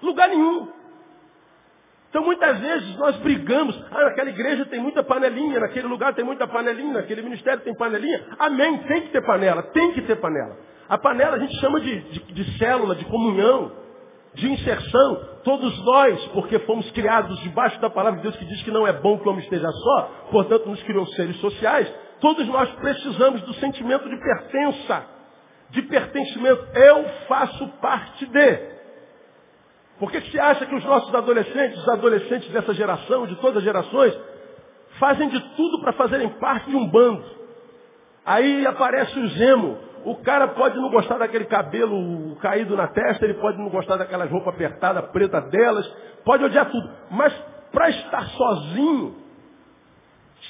Lugar 0.00 0.28
nenhum. 0.28 0.68
Então 2.08 2.22
muitas 2.22 2.60
vezes 2.60 2.96
nós 2.96 3.16
brigamos, 3.16 3.76
ah, 3.90 4.04
naquela 4.04 4.30
igreja 4.30 4.64
tem 4.66 4.78
muita 4.78 5.02
panelinha, 5.02 5.58
naquele 5.58 5.88
lugar 5.88 6.14
tem 6.14 6.24
muita 6.24 6.46
panelinha, 6.46 6.94
naquele 6.94 7.22
ministério 7.22 7.64
tem 7.64 7.74
panelinha. 7.74 8.24
Amém, 8.38 8.78
tem 8.84 9.02
que 9.02 9.08
ter 9.08 9.20
panela, 9.26 9.64
tem 9.64 9.92
que 9.92 10.02
ter 10.02 10.20
panela. 10.20 10.56
A 10.88 10.96
panela 10.96 11.34
a 11.34 11.38
gente 11.40 11.58
chama 11.58 11.80
de, 11.80 12.00
de, 12.02 12.20
de 12.34 12.56
célula, 12.56 12.94
de 12.94 13.04
comunhão, 13.06 13.72
de 14.32 14.48
inserção. 14.48 15.40
Todos 15.42 15.76
nós, 15.84 16.24
porque 16.26 16.60
fomos 16.60 16.88
criados 16.92 17.36
debaixo 17.40 17.80
da 17.80 17.90
palavra 17.90 18.18
de 18.18 18.22
Deus 18.22 18.36
que 18.36 18.44
diz 18.44 18.62
que 18.62 18.70
não 18.70 18.86
é 18.86 18.92
bom 18.92 19.18
que 19.18 19.26
o 19.26 19.32
homem 19.32 19.42
esteja 19.42 19.68
só, 19.68 20.10
portanto 20.30 20.68
nos 20.68 20.80
criou 20.84 21.04
seres 21.08 21.36
sociais, 21.40 21.92
todos 22.20 22.46
nós 22.48 22.70
precisamos 22.74 23.42
do 23.42 23.54
sentimento 23.54 24.08
de 24.08 24.16
pertença, 24.16 25.04
de 25.70 25.82
pertencimento. 25.82 26.66
Eu 26.74 27.04
faço 27.28 27.68
parte 27.80 28.26
de. 28.26 28.76
Por 29.98 30.10
que 30.10 30.20
você 30.20 30.38
acha 30.38 30.66
que 30.66 30.74
os 30.74 30.84
nossos 30.84 31.14
adolescentes, 31.14 31.78
os 31.78 31.88
adolescentes 31.88 32.50
dessa 32.50 32.74
geração, 32.74 33.26
de 33.26 33.36
todas 33.36 33.58
as 33.58 33.64
gerações, 33.64 34.18
fazem 34.98 35.28
de 35.28 35.40
tudo 35.56 35.80
para 35.80 35.92
fazerem 35.94 36.28
parte 36.38 36.68
de 36.68 36.76
um 36.76 36.86
bando? 36.86 37.24
Aí 38.24 38.66
aparece 38.66 39.18
o 39.18 39.28
Zemo. 39.28 39.78
O 40.04 40.16
cara 40.16 40.48
pode 40.48 40.76
não 40.76 40.90
gostar 40.90 41.18
daquele 41.18 41.46
cabelo 41.46 42.36
caído 42.36 42.76
na 42.76 42.86
testa, 42.88 43.24
ele 43.24 43.34
pode 43.34 43.58
não 43.58 43.68
gostar 43.68 43.96
daquelas 43.96 44.30
roupas 44.30 44.54
apertadas, 44.54 45.10
preta 45.10 45.40
delas, 45.40 45.86
pode 46.24 46.44
odiar 46.44 46.70
tudo. 46.70 46.90
Mas 47.10 47.32
para 47.72 47.88
estar 47.90 48.24
sozinho, 48.28 49.25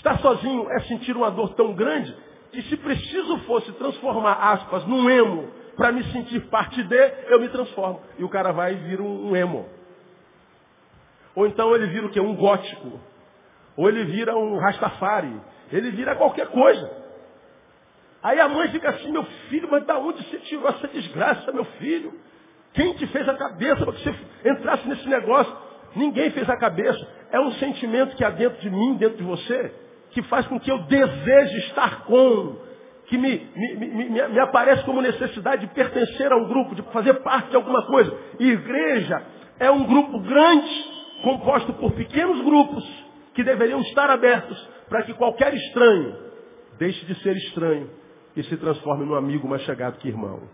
estar 0.06 0.18
sozinho 0.20 0.70
é 0.70 0.80
sentir 0.80 1.16
uma 1.16 1.30
dor 1.30 1.54
tão 1.54 1.74
grande 1.74 2.16
que 2.52 2.62
se 2.62 2.76
preciso 2.76 3.38
fosse 3.40 3.72
transformar 3.72 4.34
aspas 4.52 4.86
num 4.86 5.10
emo 5.10 5.48
para 5.76 5.92
me 5.92 6.02
sentir 6.12 6.40
parte 6.48 6.82
de, 6.84 7.12
eu 7.28 7.40
me 7.40 7.48
transformo. 7.48 8.00
E 8.18 8.24
o 8.24 8.28
cara 8.28 8.52
vai 8.52 8.74
vira 8.76 9.02
um, 9.02 9.30
um 9.30 9.36
emo. 9.36 9.68
Ou 11.34 11.46
então 11.46 11.74
ele 11.74 11.86
vira 11.88 12.06
o 12.06 12.10
quê? 12.10 12.20
Um 12.20 12.34
gótico. 12.34 12.98
Ou 13.76 13.88
ele 13.88 14.04
vira 14.04 14.34
um 14.36 14.56
rastafari. 14.58 15.38
Ele 15.70 15.90
vira 15.90 16.14
qualquer 16.14 16.46
coisa. 16.46 17.04
Aí 18.22 18.40
a 18.40 18.48
mãe 18.48 18.68
fica 18.68 18.90
assim, 18.90 19.12
meu 19.12 19.24
filho, 19.48 19.68
mas 19.70 19.84
da 19.84 19.98
onde 19.98 20.22
você 20.24 20.38
tirou 20.38 20.68
essa 20.68 20.88
desgraça, 20.88 21.52
meu 21.52 21.64
filho? 21.64 22.14
Quem 22.72 22.94
te 22.94 23.06
fez 23.08 23.28
a 23.28 23.34
cabeça 23.34 23.84
para 23.84 23.92
que 23.92 24.02
você 24.02 24.14
entrasse 24.48 24.88
nesse 24.88 25.08
negócio? 25.08 25.54
Ninguém 25.94 26.30
fez 26.30 26.48
a 26.48 26.56
cabeça. 26.56 27.06
É 27.30 27.40
um 27.40 27.52
sentimento 27.52 28.16
que 28.16 28.24
há 28.24 28.30
dentro 28.30 28.60
de 28.60 28.70
mim, 28.70 28.94
dentro 28.94 29.18
de 29.18 29.24
você, 29.24 29.74
que 30.16 30.22
faz 30.22 30.46
com 30.46 30.58
que 30.58 30.70
eu 30.70 30.78
deseje 30.84 31.58
estar 31.68 32.04
com, 32.04 32.56
que 33.04 33.18
me, 33.18 33.50
me, 33.54 33.90
me, 33.90 34.28
me, 34.28 34.40
aparece 34.40 34.82
como 34.84 35.02
necessidade 35.02 35.66
de 35.66 35.74
pertencer 35.74 36.32
a 36.32 36.36
um 36.38 36.48
grupo, 36.48 36.74
de 36.74 36.80
fazer 36.84 37.12
parte 37.22 37.50
de 37.50 37.56
alguma 37.56 37.84
coisa. 37.84 38.18
Igreja 38.40 39.22
é 39.58 39.70
um 39.70 39.84
grupo 39.84 40.18
grande, 40.20 40.84
composto 41.22 41.74
por 41.74 41.92
pequenos 41.92 42.40
grupos, 42.42 42.82
que 43.34 43.44
deveriam 43.44 43.78
estar 43.82 44.08
abertos 44.08 44.58
para 44.88 45.02
que 45.02 45.12
qualquer 45.12 45.52
estranho 45.52 46.16
deixe 46.78 47.04
de 47.04 47.14
ser 47.16 47.36
estranho 47.36 47.90
e 48.34 48.42
se 48.42 48.56
transforme 48.56 49.04
num 49.04 49.16
amigo 49.16 49.46
mais 49.46 49.60
chegado 49.64 49.98
que 49.98 50.08
irmão. 50.08 50.44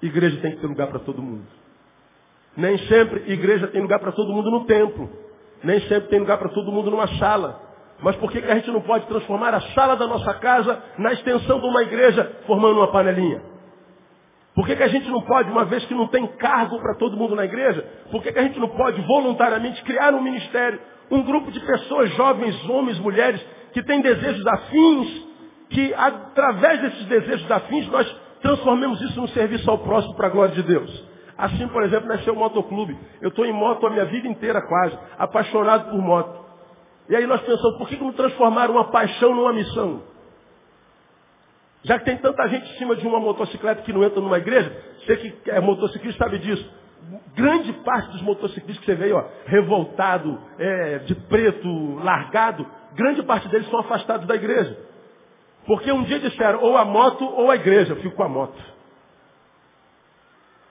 Igreja 0.00 0.40
tem 0.40 0.52
que 0.52 0.62
ter 0.62 0.66
lugar 0.66 0.86
para 0.86 1.00
todo 1.00 1.20
mundo. 1.20 1.46
Nem 2.56 2.78
sempre 2.88 3.30
igreja 3.30 3.68
tem 3.68 3.82
lugar 3.82 3.98
para 3.98 4.12
todo 4.12 4.32
mundo 4.32 4.50
no 4.50 4.64
templo. 4.64 5.10
Nem 5.62 5.80
sempre 5.82 6.08
tem 6.08 6.18
lugar 6.18 6.38
para 6.38 6.48
todo 6.48 6.72
mundo 6.72 6.90
numa 6.90 7.08
sala. 7.18 7.71
Mas 8.02 8.16
por 8.16 8.30
que, 8.30 8.42
que 8.42 8.50
a 8.50 8.54
gente 8.56 8.70
não 8.70 8.80
pode 8.80 9.06
transformar 9.06 9.54
a 9.54 9.60
sala 9.60 9.96
da 9.96 10.06
nossa 10.06 10.34
casa 10.34 10.82
na 10.98 11.12
extensão 11.12 11.60
de 11.60 11.66
uma 11.66 11.82
igreja, 11.82 12.40
formando 12.46 12.78
uma 12.78 12.90
panelinha? 12.90 13.40
Por 14.54 14.66
que, 14.66 14.76
que 14.76 14.82
a 14.82 14.88
gente 14.88 15.08
não 15.08 15.22
pode, 15.22 15.50
uma 15.50 15.64
vez 15.64 15.84
que 15.86 15.94
não 15.94 16.08
tem 16.08 16.26
cargo 16.36 16.78
para 16.80 16.96
todo 16.96 17.16
mundo 17.16 17.34
na 17.34 17.44
igreja, 17.44 17.82
por 18.10 18.22
que, 18.22 18.32
que 18.32 18.38
a 18.38 18.42
gente 18.42 18.58
não 18.58 18.68
pode 18.68 19.00
voluntariamente 19.02 19.82
criar 19.84 20.12
um 20.14 20.20
ministério, 20.20 20.78
um 21.10 21.22
grupo 21.22 21.50
de 21.50 21.60
pessoas, 21.60 22.10
jovens, 22.14 22.68
homens, 22.68 22.98
mulheres, 22.98 23.40
que 23.72 23.82
têm 23.82 24.02
desejos 24.02 24.46
afins, 24.46 25.26
que 25.70 25.94
através 25.94 26.82
desses 26.82 27.06
desejos 27.06 27.50
afins 27.50 27.88
nós 27.88 28.16
transformemos 28.42 29.00
isso 29.00 29.18
num 29.18 29.28
serviço 29.28 29.70
ao 29.70 29.78
próximo 29.78 30.14
para 30.16 30.26
a 30.26 30.30
glória 30.30 30.54
de 30.54 30.62
Deus. 30.62 31.12
Assim, 31.38 31.66
por 31.68 31.82
exemplo, 31.84 32.08
nasceu 32.08 32.34
o 32.34 32.36
motoclube. 32.36 32.96
Eu 33.20 33.30
estou 33.30 33.46
em 33.46 33.52
moto 33.52 33.86
a 33.86 33.90
minha 33.90 34.04
vida 34.04 34.28
inteira 34.28 34.60
quase, 34.60 34.98
apaixonado 35.18 35.90
por 35.90 35.98
moto. 35.98 36.41
E 37.12 37.16
aí 37.16 37.26
nós 37.26 37.42
pensamos, 37.42 37.76
por 37.76 37.86
que 37.86 37.96
não 37.96 38.10
transformar 38.14 38.70
uma 38.70 38.84
paixão 38.84 39.34
numa 39.34 39.52
missão? 39.52 40.02
Já 41.82 41.98
que 41.98 42.06
tem 42.06 42.16
tanta 42.16 42.48
gente 42.48 42.72
em 42.72 42.78
cima 42.78 42.96
de 42.96 43.06
uma 43.06 43.20
motocicleta 43.20 43.82
que 43.82 43.92
não 43.92 44.02
entra 44.02 44.18
numa 44.18 44.38
igreja, 44.38 44.74
você 44.98 45.18
que 45.18 45.50
é 45.50 45.60
motociclista 45.60 46.24
sabe 46.24 46.38
disso. 46.38 46.66
Grande 47.34 47.70
parte 47.84 48.12
dos 48.12 48.22
motociclistas 48.22 48.78
que 48.78 48.86
você 48.86 48.94
vê, 48.94 49.12
ó, 49.12 49.26
revoltado, 49.44 50.40
é, 50.58 51.00
de 51.00 51.14
preto, 51.14 51.96
largado, 51.96 52.66
grande 52.94 53.22
parte 53.24 53.46
deles 53.48 53.68
são 53.68 53.80
afastados 53.80 54.26
da 54.26 54.34
igreja. 54.34 54.74
Porque 55.66 55.92
um 55.92 56.04
dia 56.04 56.18
disseram, 56.18 56.62
ou 56.62 56.78
a 56.78 56.84
moto 56.86 57.26
ou 57.26 57.50
a 57.50 57.56
igreja, 57.56 57.92
eu 57.92 57.96
fico 57.96 58.16
com 58.16 58.22
a 58.22 58.28
moto. 58.30 58.58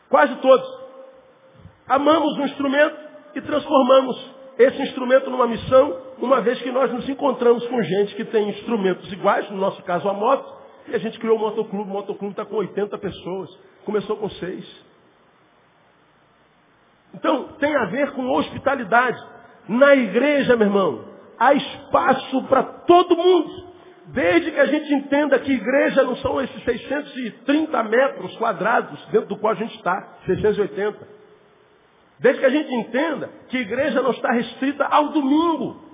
Quase 0.10 0.36
todos. 0.38 0.68
Amamos 1.88 2.36
um 2.40 2.46
instrumento 2.46 2.98
e 3.36 3.42
transformamos 3.42 4.42
esse 4.58 4.82
instrumento 4.82 5.30
numa 5.30 5.48
missão, 5.48 5.98
uma 6.22 6.42
vez 6.42 6.62
que 6.62 6.72
nós 6.72 6.92
nos 6.94 7.08
encontramos 7.10 7.66
com 7.68 7.82
gente 7.82 8.16
que 8.16 8.26
tem 8.26 8.50
instrumentos 8.50 9.12
iguais, 9.12 9.50
no 9.50 9.58
nosso 9.58 9.82
caso 9.84 10.08
a 10.08 10.14
moto, 10.14 10.62
e 10.88 10.96
a 10.96 11.00
gente 11.00 11.20
criou 11.20 11.38
o 11.38 11.40
motoclube. 11.40 11.90
O 11.90 11.94
motoclube 11.94 12.34
está 12.34 12.46
com 12.46 12.56
80 12.56 12.98
pessoas. 12.98 13.50
Começou 13.86 14.16
com 14.18 14.30
seis. 14.30 14.86
Então, 17.14 17.54
tem 17.60 17.76
a 17.76 17.86
ver 17.86 18.12
com 18.12 18.30
hospitalidade. 18.30 19.20
Na 19.68 19.96
igreja, 19.96 20.56
meu 20.56 20.68
irmão, 20.68 21.06
há 21.40 21.54
espaço 21.54 22.44
para 22.44 22.64
todo 22.64 23.18
mundo. 23.18 23.72
Desde 24.08 24.52
que 24.52 24.60
a 24.60 24.66
gente 24.66 24.94
entenda 24.94 25.40
que 25.40 25.52
igreja 25.52 26.04
não 26.04 26.16
são 26.18 26.42
esses 26.42 26.64
630 26.64 27.84
metros 27.84 28.36
quadrados 28.38 29.00
dentro 29.08 29.30
do 29.30 29.38
qual 29.38 29.54
a 29.54 29.56
gente 29.56 29.76
está, 29.76 30.18
680. 30.26 31.08
Desde 32.20 32.40
que 32.40 32.46
a 32.46 32.50
gente 32.50 32.74
entenda 32.74 33.30
que 33.50 33.58
igreja 33.58 34.02
não 34.02 34.12
está 34.12 34.32
restrita 34.32 34.86
ao 34.86 35.10
domingo. 35.10 35.91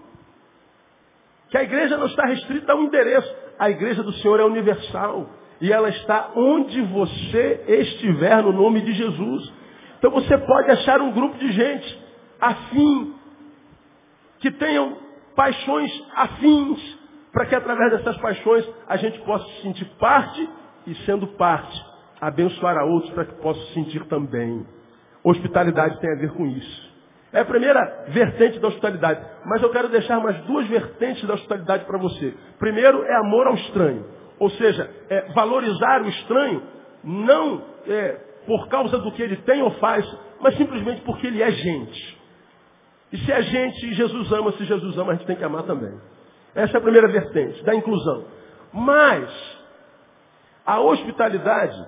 Que 1.50 1.58
a 1.58 1.64
igreja 1.64 1.98
não 1.98 2.08
está 2.08 2.26
restrita 2.26 2.74
a 2.74 2.76
um 2.76 2.84
endereço. 2.84 3.34
A 3.58 3.70
igreja 3.70 4.04
do 4.04 4.14
Senhor 4.14 4.40
é 4.40 4.44
universal. 4.44 5.30
E 5.60 5.72
ela 5.72 5.90
está 5.90 6.32
onde 6.36 6.82
você 6.82 7.64
estiver 7.68 8.44
no 8.44 8.52
nome 8.52 8.82
de 8.82 8.94
Jesus. 8.94 9.54
Então 9.98 10.12
você 10.12 10.38
pode 10.38 10.72
achar 10.72 11.02
um 11.02 11.12
grupo 11.12 11.38
de 11.38 11.52
gente 11.52 12.08
afim, 12.40 13.16
que 14.40 14.52
tenham 14.52 14.98
paixões 15.36 15.92
afins, 16.16 16.98
para 17.32 17.46
que 17.46 17.56
através 17.56 17.92
dessas 17.92 18.18
paixões 18.18 18.68
a 18.88 18.98
gente 18.98 19.20
possa 19.22 19.46
se 19.46 19.62
sentir 19.64 19.86
parte 20.00 20.50
e 20.86 20.96
sendo 21.06 21.28
parte, 21.28 21.86
abençoar 22.22 22.78
a 22.78 22.86
outros 22.86 23.12
para 23.14 23.26
que 23.26 23.36
possam 23.42 23.64
se 23.68 23.74
sentir 23.74 24.06
também. 24.06 24.66
Hospitalidade 25.24 26.00
tem 26.00 26.12
a 26.12 26.16
ver 26.16 26.32
com 26.34 26.46
isso. 26.46 26.87
É 27.34 27.42
a 27.42 27.46
primeira 27.46 28.06
vertente 28.08 28.60
da 28.60 28.70
hospitalidade. 28.70 29.22
Mas 29.46 29.62
eu 29.62 29.70
quero 29.70 29.90
deixar 29.90 30.20
mais 30.20 30.38
duas 30.46 30.68
vertentes 30.68 31.26
da 31.26 31.34
hospitalidade 31.34 31.86
para 31.86 31.98
você. 31.98 32.34
Primeiro 32.58 33.04
é 33.04 33.16
amor 33.18 33.48
ao 33.48 33.56
estranho. 33.56 34.06
Ou 34.40 34.50
seja, 34.52 34.90
é 35.10 35.22
valorizar 35.34 36.02
o 36.04 36.08
estranho 36.08 36.64
não 37.04 37.64
é, 37.88 38.18
por 38.46 38.68
causa 38.70 38.98
do 39.00 39.12
que 39.12 39.22
ele 39.22 39.38
tem 39.38 39.62
ou 39.62 39.72
faz, 39.72 40.06
mas 40.40 40.56
simplesmente 40.56 41.02
porque 41.02 41.28
ele 41.28 41.42
é 41.42 41.52
gente. 41.52 42.18
E 43.12 43.18
se 43.18 43.32
é 43.32 43.42
gente 43.42 43.94
Jesus 43.94 44.32
ama, 44.32 44.52
se 44.54 44.66
Jesus 44.66 44.98
ama, 44.98 45.14
a 45.14 45.16
gente 45.16 45.26
tem 45.26 45.36
que 45.36 45.44
amar 45.44 45.64
também. 45.64 45.94
Essa 46.56 46.78
é 46.78 46.80
a 46.80 46.82
primeira 46.82 47.08
vertente 47.08 47.64
da 47.64 47.76
inclusão. 47.76 48.26
Mas 48.74 49.30
a 50.66 50.80
hospitalidade, 50.80 51.88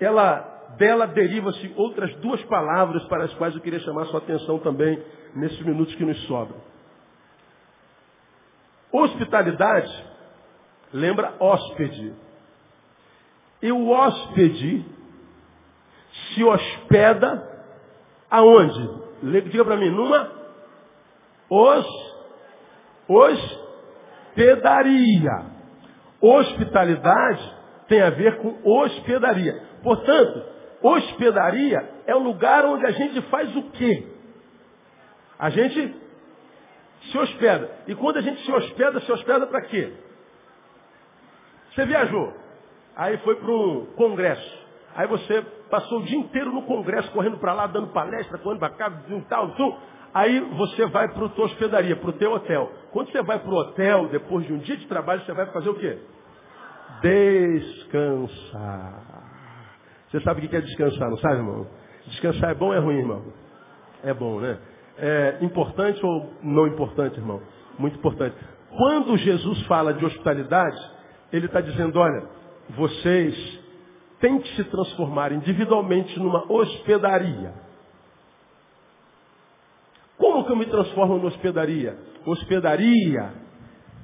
ela 0.00 0.47
dela 0.78 1.06
deriva-se 1.06 1.72
outras 1.76 2.14
duas 2.16 2.42
palavras 2.44 3.04
para 3.04 3.24
as 3.24 3.34
quais 3.34 3.54
eu 3.54 3.60
queria 3.60 3.80
chamar 3.80 4.06
sua 4.06 4.20
atenção 4.20 4.58
também 4.60 5.02
nesses 5.34 5.60
minutos 5.60 5.94
que 5.96 6.04
nos 6.04 6.18
sobram. 6.26 6.56
Hospitalidade 8.90 10.04
lembra 10.92 11.34
hóspede. 11.38 12.14
E 13.60 13.70
o 13.72 13.90
hóspede 13.90 14.86
se 16.12 16.44
hospeda 16.44 17.46
aonde? 18.30 19.08
Diga 19.50 19.64
para 19.64 19.76
mim, 19.76 19.90
numa 19.90 20.30
os, 21.50 21.86
hospedaria. 24.36 25.46
Hospitalidade 26.20 27.58
tem 27.88 28.00
a 28.00 28.10
ver 28.10 28.38
com 28.38 28.58
hospedaria. 28.64 29.60
Portanto, 29.82 30.57
hospedaria 30.82 31.88
é 32.06 32.14
o 32.14 32.18
lugar 32.18 32.64
onde 32.64 32.86
a 32.86 32.90
gente 32.90 33.20
faz 33.22 33.54
o 33.56 33.62
quê? 33.70 34.06
A 35.38 35.50
gente 35.50 35.94
se 37.10 37.18
hospeda. 37.18 37.70
E 37.86 37.94
quando 37.94 38.18
a 38.18 38.20
gente 38.20 38.44
se 38.44 38.52
hospeda, 38.52 39.00
se 39.00 39.12
hospeda 39.12 39.46
para 39.46 39.62
quê? 39.62 39.92
Você 41.74 41.86
viajou. 41.86 42.32
Aí 42.96 43.16
foi 43.18 43.36
para 43.36 43.50
um 43.50 43.86
congresso. 43.96 44.58
Aí 44.96 45.06
você 45.06 45.42
passou 45.70 46.00
o 46.00 46.02
dia 46.02 46.18
inteiro 46.18 46.52
no 46.52 46.62
congresso, 46.62 47.10
correndo 47.12 47.38
para 47.38 47.52
lá, 47.52 47.66
dando 47.66 47.92
palestra, 47.92 48.38
correndo 48.38 48.58
para 48.58 48.70
cá, 48.70 48.90
tal, 49.28 49.54
tal. 49.54 49.80
Aí 50.12 50.40
você 50.40 50.86
vai 50.86 51.08
para 51.08 51.26
a 51.26 51.28
tua 51.28 51.46
hospedaria, 51.46 51.94
para 51.94 52.10
o 52.10 52.14
teu 52.14 52.32
hotel. 52.32 52.72
Quando 52.90 53.12
você 53.12 53.22
vai 53.22 53.38
para 53.38 53.50
o 53.50 53.56
hotel, 53.56 54.08
depois 54.08 54.46
de 54.46 54.52
um 54.52 54.58
dia 54.58 54.76
de 54.76 54.86
trabalho, 54.86 55.24
você 55.24 55.32
vai 55.32 55.46
fazer 55.52 55.68
o 55.68 55.74
quê? 55.74 55.98
Descansar. 57.02 59.27
Você 60.10 60.20
sabe 60.20 60.44
o 60.44 60.48
que 60.48 60.56
é 60.56 60.60
descansar, 60.60 61.10
não 61.10 61.18
sabe, 61.18 61.36
irmão? 61.36 61.66
Descansar 62.06 62.50
é 62.50 62.54
bom 62.54 62.66
ou 62.66 62.74
é 62.74 62.78
ruim, 62.78 62.98
irmão? 62.98 63.24
É 64.02 64.14
bom, 64.14 64.40
né? 64.40 64.58
É 64.96 65.38
importante 65.42 66.04
ou 66.04 66.32
não 66.42 66.66
importante, 66.66 67.18
irmão? 67.18 67.42
Muito 67.78 67.98
importante. 67.98 68.34
Quando 68.70 69.16
Jesus 69.18 69.62
fala 69.66 69.92
de 69.92 70.04
hospitalidade, 70.04 70.78
ele 71.32 71.46
está 71.46 71.60
dizendo, 71.60 71.98
olha, 71.98 72.26
vocês 72.70 73.60
têm 74.20 74.38
que 74.40 74.56
se 74.56 74.64
transformar 74.64 75.32
individualmente 75.32 76.18
numa 76.18 76.50
hospedaria. 76.50 77.52
Como 80.16 80.44
que 80.44 80.52
eu 80.52 80.56
me 80.56 80.66
transformo 80.66 81.16
numa 81.16 81.28
hospedaria? 81.28 81.96
Hospedaria 82.26 83.32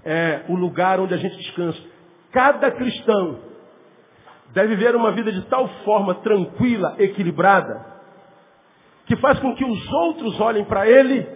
é 0.05 0.45
o 0.49 0.55
lugar 0.55 1.01
onde 1.01 1.15
a 1.15 1.17
gente 1.17 1.37
descansa. 1.37 1.81
Cada 2.31 2.71
cristão 2.71 3.54
deve 4.55 4.77
viver 4.77 4.95
uma 4.95 5.11
vida 5.11 5.33
de 5.33 5.43
tal 5.47 5.69
forma 5.85 6.15
tranquila, 6.17 6.95
equilibrada, 6.99 7.85
que 9.05 9.17
faz 9.17 9.39
com 9.41 9.55
que 9.55 9.65
os 9.65 9.93
outros 9.93 10.41
olhem 10.41 10.65
para 10.65 10.89
ele 10.89 11.27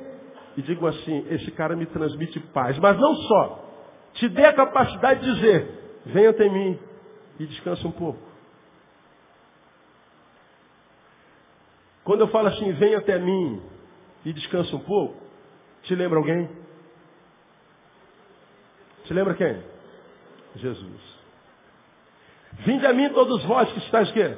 e 0.56 0.62
digam 0.62 0.88
assim, 0.88 1.26
esse 1.28 1.50
cara 1.50 1.76
me 1.76 1.84
transmite 1.86 2.38
paz. 2.40 2.78
Mas 2.78 2.98
não 2.98 3.14
só. 3.14 3.64
Te 4.14 4.28
dê 4.28 4.44
a 4.44 4.52
capacidade 4.52 5.20
de 5.20 5.34
dizer, 5.34 6.00
venha 6.06 6.30
até 6.30 6.48
mim 6.48 6.78
e 7.38 7.46
descansa 7.46 7.86
um 7.86 7.92
pouco. 7.92 8.18
Quando 12.04 12.20
eu 12.20 12.28
falo 12.28 12.48
assim, 12.48 12.72
venha 12.72 12.98
até 12.98 13.18
mim 13.18 13.60
e 14.24 14.32
descansa 14.32 14.74
um 14.74 14.80
pouco, 14.80 15.20
te 15.82 15.94
lembra 15.94 16.18
alguém? 16.18 16.48
Te 19.04 19.12
lembra 19.12 19.34
quem? 19.34 19.62
Jesus. 20.56 21.07
Vinde 22.60 22.86
a 22.86 22.92
mim 22.92 23.08
todos 23.10 23.42
vós 23.44 23.70
que 23.72 23.78
estáis 23.78 24.10
quê? 24.10 24.36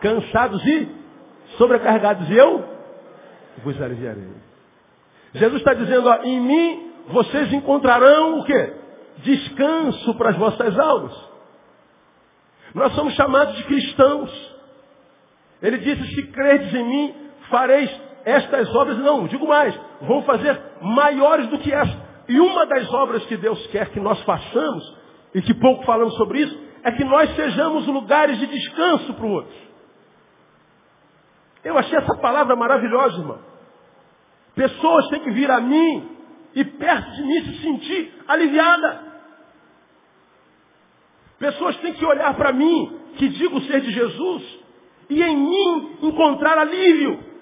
Cansados 0.00 0.64
e 0.66 0.88
sobrecarregados, 1.56 2.28
e 2.28 2.36
eu 2.36 2.64
vos 3.62 3.80
aliviarei. 3.80 4.28
Jesus 5.34 5.60
está 5.60 5.74
dizendo, 5.74 6.08
ó, 6.08 6.16
em 6.22 6.40
mim 6.40 6.92
vocês 7.08 7.52
encontrarão 7.52 8.40
o 8.40 8.44
quê? 8.44 8.72
Descanso 9.18 10.14
para 10.14 10.30
as 10.30 10.36
vossas 10.36 10.78
almas. 10.78 11.32
Nós 12.74 12.92
somos 12.94 13.14
chamados 13.14 13.54
de 13.56 13.64
cristãos. 13.64 14.52
Ele 15.60 15.78
disse, 15.78 16.14
se 16.14 16.22
credes 16.28 16.74
em 16.74 16.84
mim, 16.84 17.14
fareis 17.50 17.90
estas 18.24 18.74
obras, 18.74 18.98
não, 18.98 19.26
digo 19.26 19.46
mais, 19.46 19.78
vão 20.02 20.22
fazer 20.22 20.60
maiores 20.80 21.46
do 21.48 21.58
que 21.58 21.72
esta. 21.72 22.02
E 22.28 22.40
uma 22.40 22.66
das 22.66 22.92
obras 22.92 23.24
que 23.26 23.36
Deus 23.36 23.64
quer 23.68 23.90
que 23.90 24.00
nós 24.00 24.20
façamos, 24.22 24.96
e 25.34 25.42
que 25.42 25.54
pouco 25.54 25.84
falamos 25.84 26.14
sobre 26.16 26.40
isso, 26.40 26.58
é 26.84 26.92
que 26.92 27.04
nós 27.04 27.34
sejamos 27.36 27.86
lugares 27.86 28.38
de 28.38 28.46
descanso 28.46 29.14
para 29.14 29.26
o 29.26 29.30
outro. 29.30 29.62
Eu 31.64 31.78
achei 31.78 31.96
essa 31.96 32.16
palavra 32.16 32.56
maravilhosa, 32.56 33.18
irmão. 33.18 33.38
Pessoas 34.54 35.08
têm 35.08 35.20
que 35.20 35.30
vir 35.30 35.50
a 35.50 35.60
mim 35.60 36.18
e 36.54 36.64
perto 36.64 37.10
de 37.12 37.22
mim 37.22 37.44
se 37.44 37.62
sentir 37.62 38.14
aliviada. 38.26 39.12
Pessoas 41.38 41.76
têm 41.78 41.94
que 41.94 42.04
olhar 42.04 42.34
para 42.34 42.52
mim, 42.52 43.00
que 43.16 43.28
digo 43.28 43.60
ser 43.62 43.80
de 43.80 43.90
Jesus, 43.90 44.58
e 45.08 45.22
em 45.22 45.36
mim 45.36 45.98
encontrar 46.02 46.58
alívio. 46.58 47.32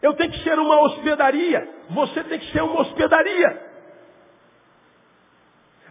Eu 0.00 0.14
tenho 0.14 0.32
que 0.32 0.42
ser 0.42 0.58
uma 0.58 0.80
hospedaria, 0.82 1.68
você 1.90 2.24
tem 2.24 2.38
que 2.40 2.50
ser 2.52 2.62
uma 2.62 2.80
hospedaria. 2.80 3.71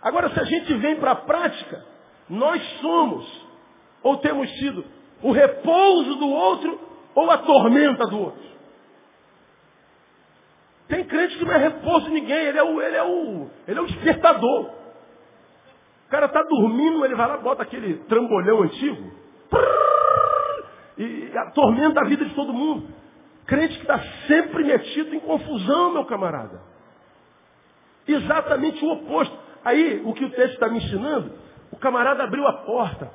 Agora, 0.02 0.30
se 0.30 0.40
a 0.40 0.44
gente 0.44 0.74
vem 0.76 0.96
para 0.96 1.12
a 1.12 1.16
prática, 1.16 1.86
nós 2.30 2.62
somos, 2.82 3.48
ou 4.02 4.18
temos 4.18 4.50
sido, 4.58 4.84
o 5.22 5.32
repouso 5.32 6.16
do 6.16 6.30
outro 6.30 6.80
ou 7.14 7.30
a 7.30 7.38
tormenta 7.40 8.08
do 8.08 8.20
outro. 8.20 8.52
Tem 10.88 11.04
crente 11.06 11.38
que 11.38 11.46
não 11.46 11.54
é 11.54 11.58
repouso 11.58 12.06
de 12.06 12.12
ninguém, 12.12 12.48
ele 12.48 12.58
é 12.58 12.64
o, 12.64 12.82
ele 12.82 12.96
é 12.96 13.04
o, 13.04 13.50
ele 13.68 13.80
é 13.80 13.82
o 13.82 13.88
despertador. 13.88 14.72
O 16.08 16.10
cara 16.10 16.26
está 16.26 16.42
dormindo, 16.44 17.06
ele 17.06 17.16
vai 17.16 17.28
lá, 17.28 17.38
bota 17.38 17.64
aquele 17.64 18.00
trambolhão 18.06 18.64
antigo 18.64 19.12
e 20.98 21.32
atormenta 21.38 22.02
a 22.02 22.06
vida 22.06 22.26
de 22.26 22.36
todo 22.36 22.54
mundo. 22.54 22.88
Crente 23.46 23.76
que 23.76 23.82
está 23.82 24.00
sempre 24.28 24.64
metido 24.64 25.16
em 25.16 25.20
confusão, 25.20 25.94
meu 25.94 26.06
camarada. 26.06 26.62
Exatamente 28.08 28.84
o 28.84 28.92
oposto. 28.92 29.38
Aí, 29.63 30.02
o 30.06 30.13
que 30.13 30.26
o 30.26 30.30
texto 30.32 30.54
está 30.54 30.67
me 30.67 30.78
ensinando, 30.78 31.32
o 31.71 31.78
camarada 31.78 32.24
abriu 32.24 32.45
a 32.47 32.54
porta. 32.65 33.12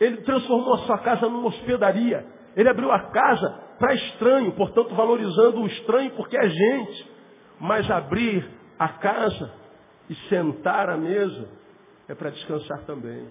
Ele 0.00 0.18
transformou 0.18 0.74
a 0.74 0.78
sua 0.78 0.98
casa 0.98 1.28
numa 1.28 1.48
hospedaria. 1.48 2.26
Ele 2.56 2.68
abriu 2.68 2.90
a 2.90 3.10
casa 3.10 3.60
para 3.78 3.94
estranho, 3.94 4.52
portanto 4.52 4.94
valorizando 4.94 5.60
o 5.60 5.66
estranho 5.66 6.10
porque 6.12 6.36
é 6.36 6.48
gente. 6.48 7.10
Mas 7.60 7.90
abrir 7.90 8.48
a 8.78 8.88
casa 8.88 9.52
e 10.08 10.14
sentar 10.28 10.88
à 10.88 10.96
mesa 10.96 11.48
é 12.08 12.14
para 12.14 12.30
descansar 12.30 12.80
também. 12.84 13.28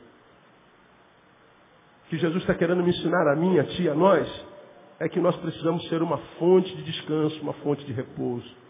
O 2.06 2.10
que 2.10 2.18
Jesus 2.18 2.42
está 2.42 2.54
querendo 2.54 2.84
me 2.84 2.90
ensinar 2.90 3.32
a 3.32 3.36
mim, 3.36 3.60
a 3.60 3.64
ti, 3.64 3.90
a 3.90 3.94
nós, 3.94 4.46
é 5.00 5.10
que 5.10 5.20
nós 5.20 5.36
precisamos 5.38 5.88
ser 5.90 6.02
uma 6.02 6.18
fonte 6.40 6.74
de 6.76 6.84
descanso, 6.84 7.42
uma 7.42 7.54
fonte 7.54 7.84
de 7.86 7.92
repouso. 7.92 8.63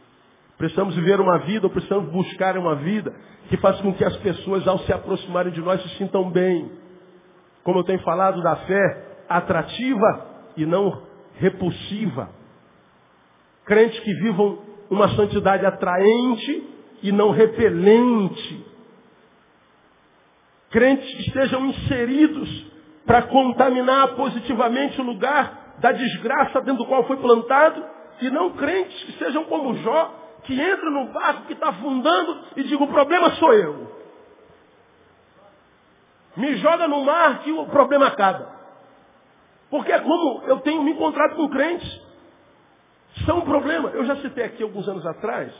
Precisamos 0.58 0.96
viver 0.96 1.20
uma 1.20 1.39
vida, 1.39 1.66
ou 1.66 1.72
precisamos 1.72 2.12
buscar 2.12 2.58
uma 2.58 2.76
vida 2.76 3.13
que 3.50 3.58
faça 3.58 3.82
com 3.82 3.94
que 3.94 4.04
as 4.04 4.16
pessoas, 4.18 4.68
ao 4.68 4.80
se 4.80 4.94
aproximarem 4.94 5.52
de 5.52 5.62
nós, 5.62 5.82
se 5.82 5.89
sintam 5.98 6.30
bem. 6.30 6.72
Como 7.63 7.80
eu 7.80 7.84
tenho 7.84 8.00
falado 8.00 8.42
da 8.42 8.56
fé 8.58 9.04
atrativa 9.28 10.28
e 10.56 10.66
não 10.66 11.02
repulsiva. 11.36 12.30
Crentes 13.66 14.00
que 14.00 14.13
vivam 14.16 14.60
uma 14.89 15.10
santidade 15.16 15.66
atraente 15.66 16.70
e 17.02 17.12
não 17.12 17.32
repelente. 17.32 18.66
Crentes 20.70 21.13
que 21.16 21.22
estejam 21.28 21.66
inseridos 21.66 22.66
para 23.06 23.24
contaminar 23.24 24.16
positivamente 24.16 25.00
o 25.02 25.04
lugar 25.04 25.76
da 25.80 25.92
desgraça 25.92 26.62
dentro 26.62 26.84
do 26.84 26.86
qual 26.86 27.06
foi 27.06 27.18
plantado, 27.18 27.84
e 28.22 28.30
não 28.30 28.52
crentes 28.52 29.04
que 29.04 29.12
sejam 29.13 29.44
como 29.46 29.76
Jó, 29.78 30.23
que 30.43 30.60
entra 30.60 30.89
no 30.89 31.12
barco 31.12 31.45
que 31.47 31.53
está 31.53 31.69
afundando 31.69 32.45
e 32.56 32.63
diga, 32.63 32.84
o 32.84 32.88
problema 32.88 33.32
sou 33.36 33.53
eu. 33.53 33.93
Me 36.36 36.58
joga 36.58 36.88
no 36.88 37.03
mar 37.03 37.43
que 37.43 37.51
o 37.51 37.65
problema 37.67 38.08
acaba. 38.08 38.51
Porque 39.69 39.91
é 39.91 39.99
como 39.99 40.43
eu 40.45 40.60
tenho 40.62 40.84
me 40.84 40.91
encontrado 40.91 41.36
com 41.36 41.49
crentes. 41.49 42.01
São 43.25 43.39
um 43.39 43.41
problema. 43.41 43.89
Eu 43.89 44.06
já 44.06 44.15
citei 44.17 44.45
aqui 44.45 44.63
alguns 44.63 44.88
anos 44.88 45.06
atrás, 45.06 45.53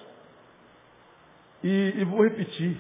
e, 1.64 1.94
e 1.98 2.04
vou 2.04 2.24
repetir. 2.24 2.78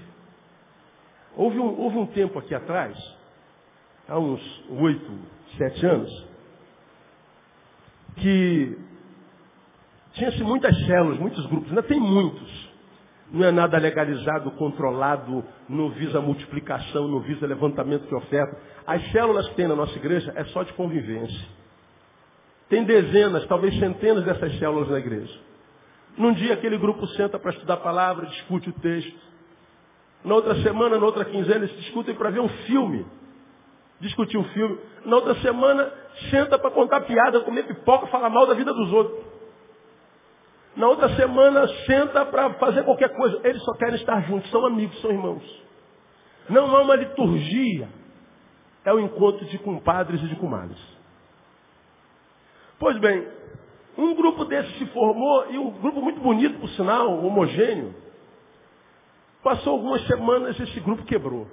Houve 1.35 1.59
um, 1.59 1.79
houve 1.79 1.97
um 1.97 2.05
tempo 2.07 2.37
aqui 2.37 2.53
atrás, 2.53 2.97
há 4.07 4.19
uns 4.19 4.41
oito, 4.69 5.19
sete 5.57 5.85
anos, 5.85 6.27
que 8.17 8.77
tinha-se 10.13 10.43
muitas 10.43 10.75
células, 10.85 11.19
muitos 11.19 11.45
grupos, 11.47 11.69
ainda 11.69 11.83
tem 11.83 11.99
muitos. 11.99 12.73
Não 13.31 13.43
é 13.43 13.51
nada 13.51 13.77
legalizado, 13.79 14.51
controlado, 14.51 15.43
não 15.67 15.89
visa 15.89 16.21
multiplicação, 16.21 17.07
não 17.07 17.19
visa 17.19 17.47
levantamento 17.47 18.07
de 18.07 18.13
oferta. 18.13 18.55
As 18.85 19.11
células 19.11 19.49
que 19.49 19.55
tem 19.55 19.67
na 19.67 19.75
nossa 19.75 19.97
igreja 19.97 20.31
é 20.35 20.43
só 20.45 20.61
de 20.61 20.71
convivência. 20.73 21.47
Tem 22.69 22.83
dezenas, 22.83 23.45
talvez 23.47 23.77
centenas 23.79 24.23
dessas 24.23 24.57
células 24.59 24.89
na 24.89 24.99
igreja. 24.99 25.33
Num 26.15 26.33
dia 26.33 26.53
aquele 26.53 26.77
grupo 26.77 27.07
senta 27.07 27.39
para 27.39 27.51
estudar 27.51 27.75
a 27.75 27.77
palavra, 27.77 28.27
discute 28.27 28.69
o 28.69 28.73
texto. 28.73 29.17
Na 30.23 30.35
outra 30.35 30.55
semana, 30.61 30.99
na 30.99 31.05
outra 31.05 31.25
quinzena, 31.25 31.65
eles 31.65 31.75
discutem 31.77 32.13
para 32.13 32.29
ver 32.29 32.39
um 32.39 32.49
filme. 32.49 33.03
Discutir 33.99 34.37
um 34.37 34.43
filme. 34.45 34.77
Na 35.05 35.15
outra 35.15 35.33
semana, 35.35 35.91
senta 36.29 36.59
para 36.59 36.69
contar 36.69 37.01
piada, 37.01 37.41
comer 37.41 37.63
pipoca, 37.63 38.07
falar 38.07 38.29
mal 38.29 38.45
da 38.45 38.53
vida 38.53 38.71
dos 38.71 38.93
outros. 38.93 39.32
Na 40.75 40.87
outra 40.87 41.09
semana 41.15 41.67
senta 41.85 42.25
para 42.25 42.53
fazer 42.55 42.83
qualquer 42.83 43.09
coisa. 43.15 43.39
Eles 43.47 43.61
só 43.63 43.73
querem 43.73 43.95
estar 43.95 44.21
juntos, 44.21 44.49
são 44.49 44.65
amigos, 44.65 44.99
são 45.01 45.11
irmãos. 45.11 45.63
Não 46.49 46.75
há 46.75 46.81
uma 46.81 46.95
liturgia. 46.95 47.87
é 48.85 48.93
o 48.93 48.99
encontro 48.99 49.45
de 49.45 49.57
compadres 49.59 50.21
e 50.21 50.27
de 50.27 50.35
comadres. 50.35 50.79
Pois 52.77 52.97
bem, 52.99 53.25
um 53.97 54.13
grupo 54.15 54.43
desses 54.45 54.77
se 54.77 54.85
formou, 54.87 55.51
e 55.51 55.57
um 55.57 55.71
grupo 55.71 56.01
muito 56.01 56.19
bonito, 56.19 56.59
por 56.59 56.69
sinal, 56.69 57.23
homogêneo. 57.23 57.95
Passou 59.41 59.73
algumas 59.73 60.05
semanas 60.07 60.59
esse 60.59 60.79
grupo 60.81 61.03
quebrou. 61.03 61.47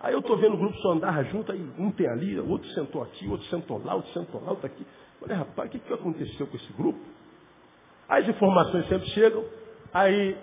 Aí 0.00 0.12
eu 0.12 0.18
estou 0.18 0.36
vendo 0.36 0.54
o 0.54 0.58
grupo 0.58 0.76
só 0.78 0.92
andar 0.92 1.24
junto, 1.26 1.52
aí 1.52 1.64
um 1.78 1.90
tem 1.92 2.08
ali, 2.08 2.38
outro 2.40 2.68
sentou 2.70 3.02
aqui, 3.02 3.28
outro 3.28 3.46
sentou 3.46 3.80
lá, 3.84 3.94
outro 3.94 4.12
sentou 4.12 4.42
lá, 4.42 4.50
outro 4.50 4.66
aqui. 4.66 4.84
Falei, 5.20 5.36
rapaz, 5.36 5.68
o 5.68 5.72
que, 5.72 5.78
que 5.78 5.92
aconteceu 5.92 6.46
com 6.46 6.56
esse 6.56 6.72
grupo? 6.72 6.98
As 8.12 8.28
informações 8.28 8.86
sempre 8.88 9.08
chegam, 9.12 9.42
aí 9.90 10.36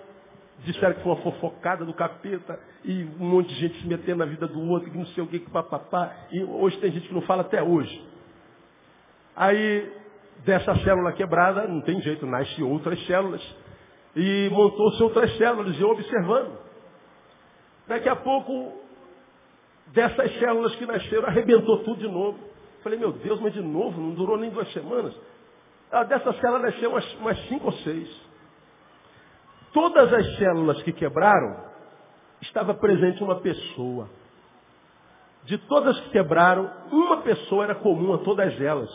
disseram 0.66 0.96
que 0.96 1.04
foi 1.04 1.12
uma 1.12 1.22
fofocada 1.22 1.86
do 1.86 1.94
capeta, 1.94 2.60
e 2.84 3.04
um 3.20 3.26
monte 3.30 3.50
de 3.50 3.60
gente 3.60 3.80
se 3.80 3.88
metendo 3.88 4.18
na 4.18 4.26
vida 4.26 4.48
do 4.48 4.60
outro, 4.72 4.90
que 4.90 4.98
não 4.98 5.06
sei 5.06 5.24
o 5.24 5.28
que, 5.28 5.38
que 5.38 5.52
papapá, 5.52 6.12
e 6.32 6.44
hoje 6.44 6.80
tem 6.80 6.92
gente 6.92 7.08
que 7.08 7.14
não 7.14 7.22
fala 7.22 7.42
até 7.42 7.62
hoje. 7.62 8.04
Aí, 9.36 9.88
dessa 10.44 10.76
célula 10.78 11.12
quebrada, 11.12 11.68
não 11.68 11.82
tem 11.82 12.02
jeito, 12.02 12.26
nasce 12.26 12.64
outras 12.64 13.00
células, 13.06 13.56
e 14.16 14.50
montou-se 14.52 15.04
outras 15.04 15.38
células, 15.38 15.78
e 15.78 15.82
eu 15.82 15.90
observando. 15.92 16.58
Daqui 17.88 18.10
a 18.10 18.16
pouco, 18.16 18.82
dessas 19.94 20.40
células 20.40 20.76
que 20.76 20.88
nasceram, 20.88 21.28
arrebentou 21.28 21.84
tudo 21.84 22.00
de 22.00 22.08
novo. 22.08 22.40
Falei, 22.82 22.98
meu 22.98 23.12
Deus, 23.12 23.40
mas 23.40 23.54
de 23.54 23.62
novo, 23.62 24.02
não 24.02 24.16
durou 24.16 24.38
nem 24.38 24.50
duas 24.50 24.74
semanas. 24.74 25.14
Ah, 25.92 26.04
dessas 26.04 26.36
células 26.40 26.62
nasceram 26.74 26.92
umas, 26.92 27.14
umas 27.16 27.40
cinco 27.48 27.66
ou 27.68 27.74
seis. 27.74 28.10
Todas 29.74 30.12
as 30.14 30.38
células 30.38 30.82
que 30.84 30.92
quebraram, 30.92 31.70
estava 32.42 32.74
presente 32.74 33.24
uma 33.24 33.40
pessoa. 33.40 34.10
De 35.44 35.58
todas 35.58 36.00
que 36.02 36.10
quebraram, 36.12 36.72
uma 36.92 37.18
pessoa 37.22 37.64
era 37.64 37.76
comum 37.76 38.14
a 38.14 38.20
todas 38.20 38.60
elas. 38.60 38.90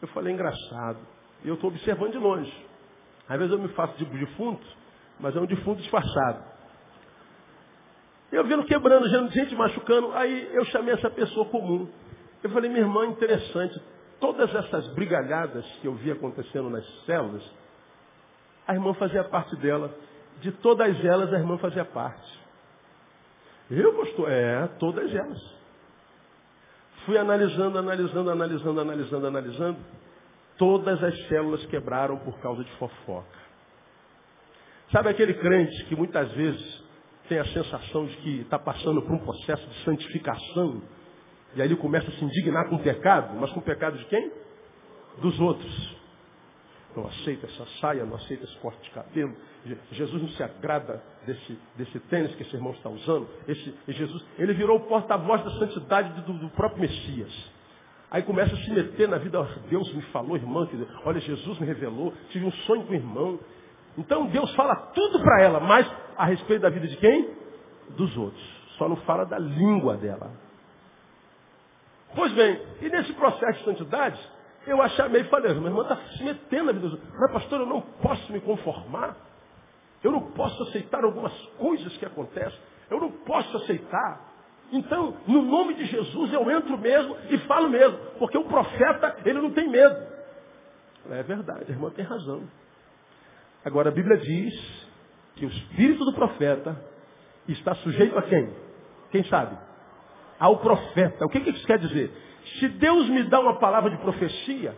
Eu 0.00 0.08
falei, 0.08 0.32
engraçado. 0.32 0.98
Eu 1.44 1.54
estou 1.54 1.70
observando 1.70 2.12
de 2.12 2.18
longe. 2.18 2.66
Às 3.28 3.38
vezes 3.38 3.52
eu 3.52 3.58
me 3.58 3.68
faço 3.68 3.96
de 3.96 4.04
defunto, 4.04 4.66
mas 5.18 5.34
é 5.36 5.40
um 5.40 5.46
defunto 5.46 5.80
disfarçado. 5.80 6.42
Eu 8.30 8.44
vendo 8.44 8.64
quebrando, 8.64 9.08
gente 9.30 9.54
machucando, 9.54 10.12
aí 10.14 10.54
eu 10.54 10.64
chamei 10.66 10.94
essa 10.94 11.10
pessoa 11.10 11.46
comum. 11.46 11.88
Eu 12.42 12.50
falei, 12.50 12.70
minha 12.70 12.82
irmã, 12.82 13.06
interessante, 13.06 13.80
todas 14.22 14.54
essas 14.54 14.86
brigalhadas 14.94 15.66
que 15.80 15.88
eu 15.88 15.94
vi 15.94 16.12
acontecendo 16.12 16.70
nas 16.70 16.86
células, 17.04 17.42
a 18.68 18.72
irmã 18.72 18.94
fazia 18.94 19.24
parte 19.24 19.56
dela. 19.56 19.92
De 20.40 20.52
todas 20.52 21.04
elas, 21.04 21.32
a 21.32 21.38
irmã 21.38 21.58
fazia 21.58 21.84
parte. 21.84 22.40
Eu, 23.68 23.92
pastor? 23.94 24.30
É, 24.30 24.68
todas 24.78 25.12
elas. 25.12 25.42
Fui 27.04 27.18
analisando, 27.18 27.76
analisando, 27.76 28.30
analisando, 28.30 28.80
analisando, 28.80 29.26
analisando. 29.26 29.78
Todas 30.56 31.02
as 31.02 31.26
células 31.26 31.66
quebraram 31.66 32.16
por 32.18 32.38
causa 32.38 32.62
de 32.62 32.70
fofoca. 32.76 33.42
Sabe 34.92 35.08
aquele 35.08 35.34
crente 35.34 35.84
que 35.86 35.96
muitas 35.96 36.30
vezes 36.32 36.84
tem 37.28 37.40
a 37.40 37.44
sensação 37.46 38.06
de 38.06 38.16
que 38.18 38.40
está 38.42 38.58
passando 38.58 39.02
por 39.02 39.14
um 39.14 39.18
processo 39.18 39.66
de 39.66 39.84
santificação. 39.84 40.80
E 41.54 41.62
aí 41.62 41.68
ele 41.68 41.76
começa 41.76 42.08
a 42.08 42.12
se 42.12 42.24
indignar 42.24 42.68
com 42.68 42.76
o 42.76 42.82
pecado, 42.82 43.38
mas 43.38 43.50
com 43.52 43.60
o 43.60 43.62
pecado 43.62 43.98
de 43.98 44.04
quem? 44.06 44.32
Dos 45.20 45.38
outros. 45.40 46.02
Não 46.96 47.06
aceita 47.06 47.46
essa 47.46 47.66
saia, 47.80 48.04
não 48.04 48.16
aceita 48.16 48.44
esse 48.44 48.56
corte 48.58 48.82
de 48.82 48.90
cabelo. 48.90 49.34
Jesus 49.92 50.22
não 50.22 50.28
se 50.30 50.42
agrada 50.42 51.02
desse, 51.26 51.58
desse 51.76 51.98
tênis 52.00 52.34
que 52.34 52.42
esse 52.42 52.54
irmão 52.54 52.72
está 52.72 52.90
usando. 52.90 53.28
Esse, 53.48 53.74
Jesus, 53.88 54.24
ele 54.38 54.52
virou 54.52 54.76
o 54.76 54.80
porta-voz 54.80 55.42
da 55.42 55.50
santidade 55.52 56.20
do, 56.22 56.32
do, 56.34 56.50
próprio 56.50 56.82
Messias. 56.82 57.32
Aí 58.10 58.22
começa 58.22 58.54
a 58.54 58.58
se 58.58 58.70
meter 58.70 59.08
na 59.08 59.16
vida. 59.16 59.42
Deus 59.70 59.92
me 59.94 60.02
falou, 60.04 60.36
irmã. 60.36 60.68
Olha, 61.04 61.20
Jesus 61.20 61.58
me 61.58 61.66
revelou. 61.66 62.12
Tive 62.28 62.44
um 62.44 62.52
sonho 62.52 62.84
com 62.84 62.92
o 62.92 62.96
irmão. 62.96 63.40
Então 63.96 64.26
Deus 64.26 64.54
fala 64.54 64.74
tudo 64.94 65.20
para 65.20 65.42
ela, 65.42 65.60
mas 65.60 65.90
a 66.16 66.26
respeito 66.26 66.62
da 66.62 66.70
vida 66.70 66.86
de 66.86 66.96
quem? 66.96 67.30
Dos 67.96 68.14
outros. 68.16 68.62
Só 68.76 68.88
não 68.88 68.96
fala 68.96 69.24
da 69.24 69.38
língua 69.38 69.96
dela. 69.96 70.30
Pois 72.14 72.32
bem, 72.32 72.60
e 72.80 72.88
nesse 72.88 73.12
processo 73.14 73.58
de 73.60 73.64
santidade, 73.64 74.20
eu 74.66 74.80
a 74.80 74.88
chamei 74.90 75.22
e 75.22 75.24
falei, 75.24 75.54
minha 75.54 75.68
irmã 75.68 75.82
está 75.82 75.96
se 75.96 76.22
metendo 76.22 76.66
na 76.66 76.72
vida 76.72 76.88
dos 76.88 76.92
outros. 76.92 77.12
Mas 77.18 77.32
pastor, 77.32 77.60
eu 77.60 77.66
não 77.66 77.80
posso 77.80 78.32
me 78.32 78.40
conformar. 78.40 79.16
Eu 80.02 80.12
não 80.12 80.32
posso 80.32 80.62
aceitar 80.64 81.02
algumas 81.04 81.32
coisas 81.58 81.96
que 81.96 82.04
acontecem. 82.04 82.58
Eu 82.90 83.00
não 83.00 83.10
posso 83.10 83.56
aceitar. 83.58 84.32
Então, 84.72 85.16
no 85.26 85.42
nome 85.42 85.74
de 85.74 85.84
Jesus, 85.86 86.32
eu 86.32 86.50
entro 86.50 86.76
mesmo 86.78 87.16
e 87.30 87.38
falo 87.38 87.68
mesmo. 87.68 87.98
Porque 88.18 88.36
o 88.36 88.44
profeta, 88.44 89.16
ele 89.24 89.40
não 89.40 89.52
tem 89.52 89.68
medo. 89.68 89.96
É 91.10 91.22
verdade, 91.22 91.64
a 91.68 91.70
irmã 91.70 91.90
tem 91.90 92.04
razão. 92.04 92.42
Agora 93.64 93.90
a 93.90 93.92
Bíblia 93.92 94.16
diz 94.18 94.88
que 95.36 95.46
o 95.46 95.48
espírito 95.48 96.04
do 96.04 96.12
profeta 96.12 96.76
está 97.48 97.74
sujeito 97.76 98.18
a 98.18 98.22
quem? 98.22 98.52
Quem 99.10 99.24
sabe? 99.24 99.56
Ao 100.42 100.56
profeta. 100.56 101.24
O 101.24 101.28
que, 101.28 101.38
que 101.38 101.50
isso 101.50 101.64
quer 101.64 101.78
dizer? 101.78 102.10
Se 102.58 102.66
Deus 102.66 103.08
me 103.08 103.22
dá 103.22 103.38
uma 103.38 103.60
palavra 103.60 103.90
de 103.90 103.96
profecia, 103.98 104.74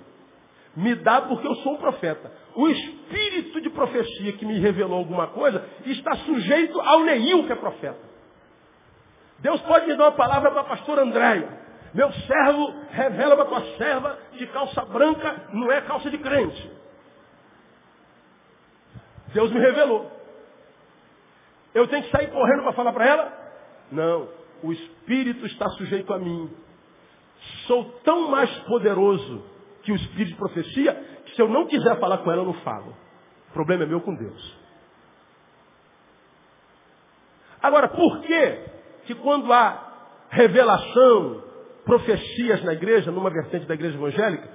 me 0.76 0.94
dá 0.96 1.22
porque 1.22 1.46
eu 1.46 1.54
sou 1.56 1.72
um 1.72 1.76
profeta. 1.78 2.30
O 2.54 2.68
espírito 2.68 3.62
de 3.62 3.70
profecia 3.70 4.34
que 4.34 4.44
me 4.44 4.58
revelou 4.58 4.98
alguma 4.98 5.28
coisa 5.28 5.66
está 5.86 6.16
sujeito 6.16 6.78
ao 6.78 7.00
Neil, 7.04 7.46
que 7.46 7.52
é 7.52 7.56
profeta. 7.56 7.98
Deus 9.38 9.58
pode 9.62 9.86
me 9.86 9.96
dar 9.96 10.04
uma 10.04 10.12
palavra 10.12 10.50
para 10.50 10.60
a 10.60 10.64
pastora 10.64 11.00
Andréia. 11.00 11.48
Meu 11.94 12.12
servo 12.12 12.74
revela 12.90 13.34
para 13.34 13.46
tua 13.46 13.76
serva 13.78 14.18
que 14.32 14.46
calça 14.48 14.84
branca 14.84 15.48
não 15.54 15.72
é 15.72 15.80
calça 15.80 16.10
de 16.10 16.18
crente. 16.18 16.70
Deus 19.32 19.50
me 19.50 19.60
revelou. 19.60 20.12
Eu 21.72 21.88
tenho 21.88 22.02
que 22.02 22.10
sair 22.10 22.30
correndo 22.30 22.64
para 22.64 22.72
falar 22.74 22.92
para 22.92 23.06
ela? 23.06 23.32
Não. 23.90 24.43
O 24.62 24.72
Espírito 24.72 25.46
está 25.46 25.68
sujeito 25.70 26.12
a 26.12 26.18
mim. 26.18 26.50
Sou 27.66 27.84
tão 28.04 28.30
mais 28.30 28.50
poderoso 28.60 29.44
que 29.82 29.92
o 29.92 29.96
Espírito 29.96 30.30
de 30.30 30.36
profecia 30.36 30.94
que 31.26 31.34
se 31.34 31.42
eu 31.42 31.48
não 31.48 31.66
quiser 31.66 31.98
falar 31.98 32.18
com 32.18 32.30
ela, 32.30 32.42
eu 32.42 32.46
não 32.46 32.54
falo. 32.54 32.94
O 33.50 33.52
problema 33.52 33.84
é 33.84 33.86
meu 33.86 34.00
com 34.00 34.14
Deus. 34.14 34.58
Agora, 37.62 37.88
por 37.88 38.20
que 38.20 38.58
que 39.06 39.14
quando 39.14 39.52
há 39.52 39.92
revelação, 40.30 41.42
profecias 41.84 42.62
na 42.62 42.72
igreja, 42.72 43.10
numa 43.10 43.30
vertente 43.30 43.66
da 43.66 43.74
igreja 43.74 43.96
evangélica, 43.96 44.48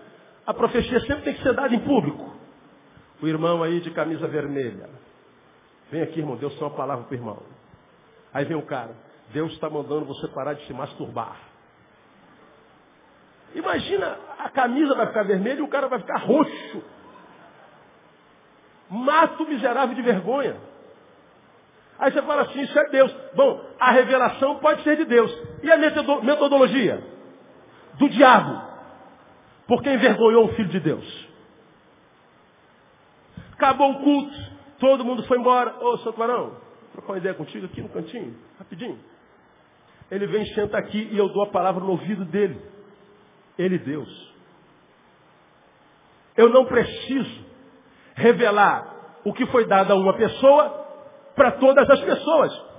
a 0.45 0.53
profecia 0.53 0.99
sempre 1.01 1.23
tem 1.23 1.33
que 1.33 1.43
ser 1.43 1.53
dada 1.53 1.73
em 1.73 1.79
público? 1.79 2.35
O 3.21 3.27
irmão 3.27 3.63
aí 3.63 3.79
de 3.81 3.91
camisa 3.91 4.27
vermelha. 4.27 4.89
Vem 5.91 6.01
aqui, 6.01 6.19
irmão, 6.19 6.37
Deus 6.37 6.53
tem 6.53 6.63
uma 6.63 6.75
palavra 6.75 7.05
para 7.05 7.13
o 7.13 7.17
irmão. 7.17 7.41
Aí 8.33 8.45
vem 8.45 8.55
o 8.55 8.65
cara. 8.65 8.95
Deus 9.31 9.51
está 9.53 9.69
mandando 9.69 10.05
você 10.05 10.27
parar 10.29 10.53
de 10.53 10.65
se 10.65 10.73
masturbar. 10.73 11.37
Imagina, 13.53 14.17
a 14.39 14.49
camisa 14.49 14.95
vai 14.95 15.07
ficar 15.07 15.23
vermelha 15.23 15.59
e 15.59 15.63
o 15.63 15.67
cara 15.67 15.87
vai 15.87 15.99
ficar 15.99 16.17
roxo. 16.17 16.83
Mata 18.89 19.43
o 19.43 19.47
miserável 19.47 19.95
de 19.95 20.01
vergonha. 20.01 20.57
Aí 21.97 22.11
você 22.11 22.21
fala 22.21 22.43
assim, 22.43 22.61
isso 22.61 22.79
é 22.79 22.89
Deus. 22.89 23.15
Bom, 23.35 23.61
a 23.79 23.91
revelação 23.91 24.57
pode 24.59 24.83
ser 24.83 24.97
de 24.97 25.05
Deus. 25.05 25.31
E 25.61 25.71
a 25.71 25.77
metodologia? 25.77 27.03
Do 27.95 28.09
diabo. 28.09 28.69
Porque 29.67 29.91
envergonhou 29.91 30.45
o 30.45 30.53
Filho 30.53 30.69
de 30.69 30.79
Deus. 30.79 31.27
Acabou 33.53 33.91
o 33.91 33.99
culto, 33.99 34.35
todo 34.79 35.03
mundo 35.03 35.23
foi 35.23 35.37
embora. 35.37 35.75
Ô, 35.83 35.97
Santo 35.97 36.17
Marão, 36.17 36.55
trocar 36.93 37.11
uma 37.11 37.17
ideia 37.17 37.35
contigo 37.35 37.65
aqui 37.65 37.81
no 37.81 37.89
cantinho, 37.89 38.35
rapidinho. 38.57 38.97
Ele 40.11 40.25
vem, 40.27 40.45
senta 40.53 40.77
aqui 40.77 41.09
e 41.11 41.17
eu 41.17 41.29
dou 41.29 41.43
a 41.43 41.47
palavra 41.47 41.83
no 41.83 41.91
ouvido 41.91 42.25
dele. 42.25 42.59
Ele, 43.57 43.77
Deus. 43.77 44.33
Eu 46.35 46.49
não 46.49 46.65
preciso 46.65 47.45
revelar 48.15 49.19
o 49.23 49.33
que 49.33 49.45
foi 49.47 49.65
dado 49.65 49.91
a 49.91 49.95
uma 49.95 50.13
pessoa 50.13 50.87
para 51.35 51.51
todas 51.53 51.89
as 51.89 51.99
pessoas. 52.01 52.69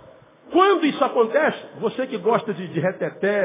Quando 0.50 0.84
isso 0.84 1.02
acontece, 1.04 1.66
você 1.78 2.06
que 2.06 2.18
gosta 2.18 2.52
de, 2.52 2.66
de 2.68 2.80
reteté, 2.80 3.44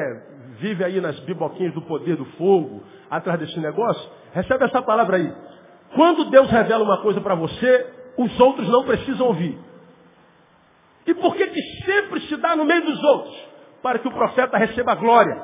vive 0.57 0.83
aí 0.83 0.99
nas 0.99 1.19
biboquinhas 1.21 1.73
do 1.73 1.81
poder 1.81 2.15
do 2.15 2.25
fogo, 2.37 2.83
atrás 3.09 3.39
desse 3.39 3.59
negócio, 3.59 4.09
recebe 4.33 4.65
essa 4.65 4.81
palavra 4.81 5.17
aí. 5.17 5.33
Quando 5.93 6.29
Deus 6.29 6.49
revela 6.49 6.83
uma 6.83 7.01
coisa 7.01 7.21
para 7.21 7.35
você, 7.35 7.93
os 8.17 8.39
outros 8.39 8.67
não 8.69 8.83
precisam 8.83 9.27
ouvir. 9.27 9.57
E 11.05 11.13
por 11.13 11.35
que 11.35 11.47
que 11.47 11.61
sempre 11.85 12.21
se 12.21 12.35
dá 12.37 12.55
no 12.55 12.65
meio 12.65 12.83
dos 12.83 13.03
outros? 13.03 13.44
Para 13.85 13.99
que 13.99 14.07
o 14.07 14.11
profeta 14.11 14.57
receba 14.57 14.95
glória. 14.95 15.43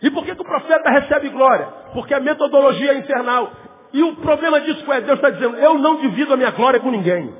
E 0.00 0.10
por 0.10 0.24
que, 0.24 0.34
que 0.34 0.40
o 0.40 0.44
profeta 0.44 0.88
recebe 0.88 1.28
glória? 1.28 1.66
Porque 1.92 2.14
a 2.14 2.20
metodologia 2.20 2.92
é 2.92 2.96
infernal. 2.96 3.52
E 3.92 4.02
o 4.02 4.16
problema 4.16 4.58
disso 4.62 4.90
é, 4.90 5.02
Deus 5.02 5.18
está 5.18 5.28
dizendo, 5.28 5.54
eu 5.58 5.74
não 5.74 5.96
divido 5.96 6.32
a 6.32 6.36
minha 6.38 6.50
glória 6.52 6.80
com 6.80 6.90
ninguém. 6.90 7.36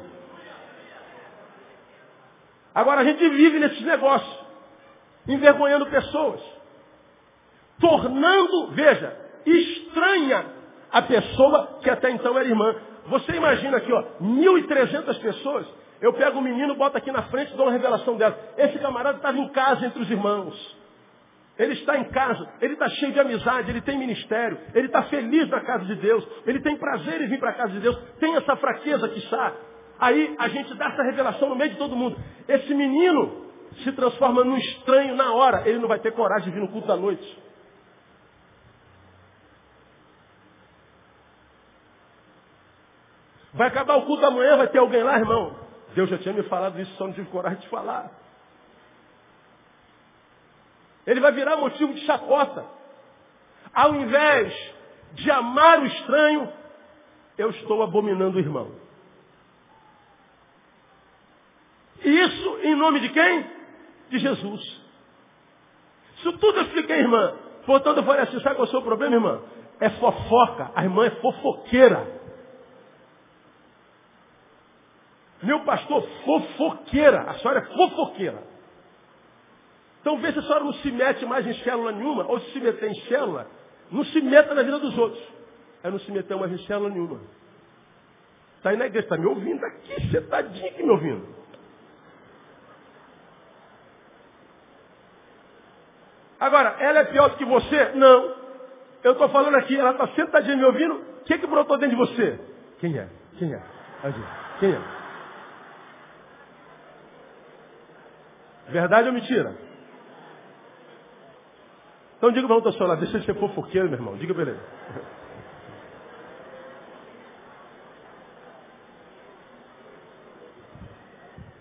Agora 2.74 3.00
a 3.00 3.04
gente 3.04 3.26
vive 3.26 3.58
nesses 3.58 3.80
negócios. 3.86 4.38
envergonhando 5.26 5.86
pessoas, 5.86 6.42
tornando, 7.80 8.72
veja, 8.72 9.16
estranha 9.46 10.44
a 10.92 11.00
pessoa 11.00 11.78
que 11.82 11.88
até 11.88 12.10
então 12.10 12.38
era 12.38 12.46
irmã. 12.46 12.76
Você 13.06 13.32
imagina 13.32 13.78
aqui, 13.78 13.90
ó, 13.90 14.02
1.300 14.20 15.18
pessoas, 15.22 15.66
eu 16.00 16.12
pego 16.12 16.38
o 16.38 16.42
menino, 16.42 16.74
boto 16.74 16.96
aqui 16.96 17.10
na 17.10 17.22
frente 17.24 17.52
e 17.52 17.56
dou 17.56 17.66
uma 17.66 17.72
revelação 17.72 18.16
dela. 18.16 18.38
Esse 18.58 18.78
camarada 18.78 19.18
estava 19.18 19.38
em 19.38 19.48
casa 19.48 19.86
entre 19.86 20.02
os 20.02 20.10
irmãos. 20.10 20.76
Ele 21.58 21.72
está 21.72 21.96
em 21.96 22.04
casa, 22.04 22.46
ele 22.60 22.74
está 22.74 22.86
cheio 22.90 23.12
de 23.12 23.20
amizade, 23.20 23.70
ele 23.70 23.80
tem 23.80 23.98
ministério, 23.98 24.58
ele 24.74 24.88
está 24.88 25.04
feliz 25.04 25.48
na 25.48 25.60
casa 25.60 25.86
de 25.86 25.94
Deus, 25.94 26.26
ele 26.46 26.60
tem 26.60 26.76
prazer 26.76 27.22
em 27.22 27.28
vir 27.28 27.40
para 27.40 27.50
a 27.50 27.54
casa 27.54 27.72
de 27.72 27.80
Deus, 27.80 27.98
tem 28.20 28.36
essa 28.36 28.56
fraqueza 28.56 29.08
que 29.08 29.18
está. 29.20 29.54
Aí 29.98 30.36
a 30.38 30.48
gente 30.48 30.74
dá 30.74 30.88
essa 30.88 31.02
revelação 31.02 31.48
no 31.48 31.56
meio 31.56 31.70
de 31.70 31.78
todo 31.78 31.96
mundo. 31.96 32.18
Esse 32.46 32.74
menino 32.74 33.46
se 33.82 33.90
transforma 33.92 34.44
num 34.44 34.58
estranho 34.58 35.16
na 35.16 35.32
hora, 35.32 35.66
ele 35.66 35.78
não 35.78 35.88
vai 35.88 35.98
ter 35.98 36.12
coragem 36.12 36.50
de 36.50 36.54
vir 36.54 36.60
no 36.60 36.68
culto 36.68 36.88
da 36.88 36.96
noite. 36.96 37.46
Vai 43.54 43.68
acabar 43.68 43.96
o 43.96 44.04
culto 44.04 44.20
da 44.20 44.30
manhã, 44.30 44.58
vai 44.58 44.68
ter 44.68 44.78
alguém 44.78 45.02
lá, 45.02 45.18
irmão. 45.18 45.65
Deus 45.96 46.10
já 46.10 46.18
tinha 46.18 46.34
me 46.34 46.42
falado 46.42 46.78
isso, 46.78 46.94
só 46.96 47.06
não 47.06 47.14
tive 47.14 47.30
coragem 47.30 47.58
de 47.58 47.68
falar. 47.68 48.10
Ele 51.06 51.20
vai 51.20 51.32
virar 51.32 51.56
motivo 51.56 51.94
de 51.94 52.04
chacota. 52.04 52.66
Ao 53.72 53.94
invés 53.94 54.74
de 55.14 55.30
amar 55.30 55.80
o 55.80 55.86
estranho, 55.86 56.52
eu 57.38 57.48
estou 57.48 57.82
abominando 57.82 58.36
o 58.36 58.38
irmão. 58.38 58.72
E 62.04 62.10
isso 62.10 62.58
em 62.64 62.74
nome 62.74 63.00
de 63.00 63.08
quem? 63.08 63.50
De 64.10 64.18
Jesus. 64.18 64.82
Isso 66.18 66.32
tudo 66.34 66.58
eu 66.58 66.62
expliquei, 66.64 66.98
irmã. 66.98 67.38
Portanto, 67.64 67.96
eu 67.96 68.04
falei 68.04 68.20
assim, 68.20 68.38
sabe 68.40 68.56
qual 68.56 68.66
é 68.66 68.68
o 68.68 68.70
seu 68.70 68.82
problema, 68.82 69.14
irmã? 69.14 69.40
É 69.80 69.88
fofoca. 69.88 70.72
A 70.74 70.84
irmã 70.84 71.06
é 71.06 71.10
fofoqueira. 71.22 72.15
Meu 75.42 75.60
pastor, 75.64 76.06
fofoqueira. 76.24 77.22
A 77.22 77.34
senhora 77.34 77.60
é 77.60 77.76
fofoqueira. 77.76 78.42
Então 80.00 80.18
vê 80.18 80.32
se 80.32 80.38
a 80.38 80.42
senhora 80.42 80.64
não 80.64 80.72
se 80.74 80.90
mete 80.92 81.26
mais 81.26 81.46
em 81.46 81.54
célula 81.64 81.92
nenhuma, 81.92 82.26
ou 82.28 82.38
se 82.40 82.52
se 82.52 82.60
meter 82.60 82.90
em 82.90 83.00
célula, 83.08 83.48
não 83.90 84.04
se 84.04 84.20
meta 84.20 84.54
na 84.54 84.62
vida 84.62 84.78
dos 84.78 84.96
outros. 84.96 85.22
É 85.82 85.90
não 85.90 85.98
se 85.98 86.10
meter 86.12 86.36
mais 86.36 86.52
em 86.52 86.58
célula 86.66 86.90
nenhuma. 86.90 87.20
Está 88.56 88.70
aí 88.70 88.76
na 88.76 88.86
igreja, 88.86 89.04
está 89.04 89.16
me 89.16 89.26
ouvindo 89.26 89.64
aqui, 89.64 90.10
sentadinho 90.10 90.66
aqui 90.66 90.82
me 90.82 90.90
ouvindo. 90.90 91.36
Agora, 96.38 96.76
ela 96.78 97.00
é 97.00 97.04
pior 97.04 97.30
do 97.30 97.36
que 97.36 97.44
você? 97.44 97.92
Não. 97.94 98.34
Eu 99.02 99.12
estou 99.12 99.28
falando 99.28 99.56
aqui, 99.56 99.76
ela 99.76 99.92
está 99.92 100.08
sentadinha 100.08 100.56
me 100.56 100.64
ouvindo. 100.64 100.94
O 100.94 101.24
que, 101.24 101.38
que 101.38 101.46
brotou 101.46 101.78
dentro 101.78 101.96
de 101.96 102.02
você? 102.02 102.40
Quem 102.78 102.96
é? 102.96 103.08
Quem 103.38 103.52
é? 103.52 103.62
Quem 104.60 104.72
é? 104.72 105.05
Verdade 108.68 109.08
ou 109.08 109.14
mentira? 109.14 109.56
Então 112.16 112.32
diga 112.32 112.46
para 112.48 112.56
o 112.56 112.72
seu 112.72 112.86
lado, 112.86 113.00
deixa 113.00 113.18
de 113.18 113.26
ser 113.26 113.34
fofoqueiro, 113.34 113.88
meu 113.88 113.98
irmão. 113.98 114.16
Diga 114.16 114.34
para 114.34 114.42
ele. 114.44 114.60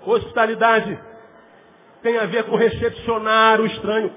Hospitalidade 0.06 1.00
tem 2.02 2.18
a 2.18 2.26
ver 2.26 2.44
com 2.46 2.56
recepcionar 2.56 3.60
o 3.60 3.66
estranho 3.66 4.14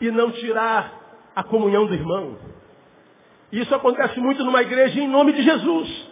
e 0.00 0.10
não 0.10 0.32
tirar 0.32 0.92
a 1.36 1.44
comunhão 1.44 1.86
do 1.86 1.94
irmão. 1.94 2.38
Isso 3.52 3.74
acontece 3.74 4.18
muito 4.18 4.42
numa 4.44 4.62
igreja 4.62 4.98
em 4.98 5.08
nome 5.08 5.32
de 5.32 5.42
Jesus 5.42 6.10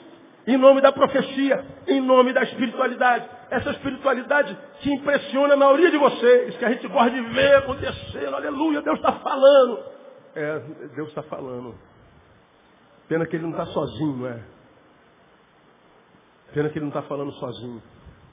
em 0.49 0.57
nome 0.57 0.81
da 0.81 0.91
profecia, 0.91 1.63
em 1.87 2.01
nome 2.01 2.33
da 2.33 2.43
espiritualidade. 2.43 3.29
Essa 3.51 3.71
espiritualidade 3.71 4.57
que 4.81 4.93
impressiona 4.93 5.55
a 5.55 5.57
maioria 5.57 5.91
de 5.91 5.97
vocês, 5.97 6.57
que 6.57 6.65
a 6.65 6.71
gente 6.71 6.87
gosta 6.89 7.11
de 7.11 7.21
ver 7.21 7.57
acontecendo, 7.57 8.35
aleluia, 8.35 8.83
Deus 8.83 8.97
está 8.97 9.13
falando. 9.13 9.79
É, 10.35 10.59
Deus 10.95 11.09
está 11.09 11.23
falando. 11.23 11.75
Pena 13.09 13.27
que 13.27 13.37
ele 13.37 13.45
não 13.45 13.53
está 13.53 13.65
sozinho, 13.67 14.27
é? 14.27 14.45
Pena 16.53 16.69
que 16.69 16.79
ele 16.79 16.85
não 16.85 16.91
está 16.91 17.03
falando 17.03 17.33
sozinho. 17.33 17.83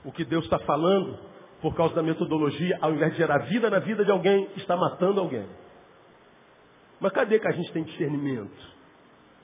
O 0.03 0.11
que 0.11 0.25
Deus 0.25 0.43
está 0.43 0.59
falando, 0.59 1.17
por 1.61 1.73
causa 1.75 1.95
da 1.95 2.03
metodologia, 2.03 2.77
ao 2.81 2.91
invés 2.91 3.13
de 3.13 3.17
gerar 3.17 3.39
vida 3.39 3.69
na 3.69 3.79
vida 3.79 4.03
de 4.03 4.11
alguém, 4.11 4.49
está 4.57 4.75
matando 4.75 5.21
alguém. 5.21 5.47
Mas 6.99 7.11
cadê 7.13 7.39
que 7.39 7.47
a 7.47 7.51
gente 7.51 7.71
tem 7.71 7.83
discernimento? 7.83 8.75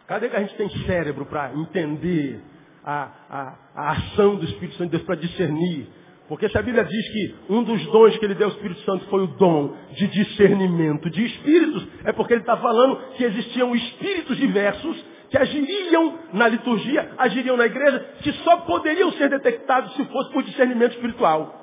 Cadê 0.08 0.30
que 0.30 0.36
a 0.36 0.42
gente 0.42 0.56
tem 0.56 0.70
cérebro 0.86 1.26
para 1.26 1.54
entender 1.54 2.42
a, 2.84 3.10
a, 3.30 3.56
a 3.76 3.92
ação 3.92 4.36
do 4.36 4.46
Espírito 4.46 4.78
Santo 4.78 4.86
de 4.86 4.98
Deus 4.98 5.04
para 5.04 5.16
discernir. 5.16 5.88
Porque 6.28 6.48
se 6.48 6.58
a 6.58 6.62
Bíblia 6.62 6.86
diz 6.86 7.10
que 7.10 7.36
um 7.50 7.64
dos 7.64 7.86
dons 7.88 8.18
que 8.18 8.24
ele 8.24 8.36
deu 8.36 8.48
ao 8.48 8.54
Espírito 8.54 8.80
Santo 8.82 9.06
foi 9.08 9.24
o 9.24 9.28
dom 9.28 9.76
de 9.96 10.08
discernimento 10.08 11.10
de 11.10 11.26
espíritos, 11.26 11.86
é 12.06 12.14
porque 12.14 12.34
ele 12.34 12.42
está 12.42 12.56
falando 12.58 12.98
que 13.18 13.24
existiam 13.24 13.76
espíritos 13.76 14.38
diversos 14.38 15.12
que 15.30 15.38
agiriam 15.38 16.20
na 16.34 16.48
liturgia, 16.48 17.12
agiriam 17.18 17.56
na 17.56 17.66
igreja, 17.66 18.00
que 18.22 18.34
só 18.44 18.58
poderiam 18.58 19.12
ser 19.14 19.30
detectados 19.30 19.94
se 19.96 20.04
fosse 20.06 20.32
por 20.32 20.44
discernimento 20.44 20.94
espiritual. 20.94 21.58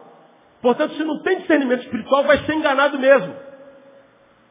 Portanto, 0.63 0.95
se 0.95 1.05
não 1.05 1.23
tem 1.23 1.39
discernimento 1.39 1.83
espiritual, 1.83 2.25
vai 2.25 2.39
ser 2.45 2.55
enganado 2.55 2.99
mesmo. 2.99 3.35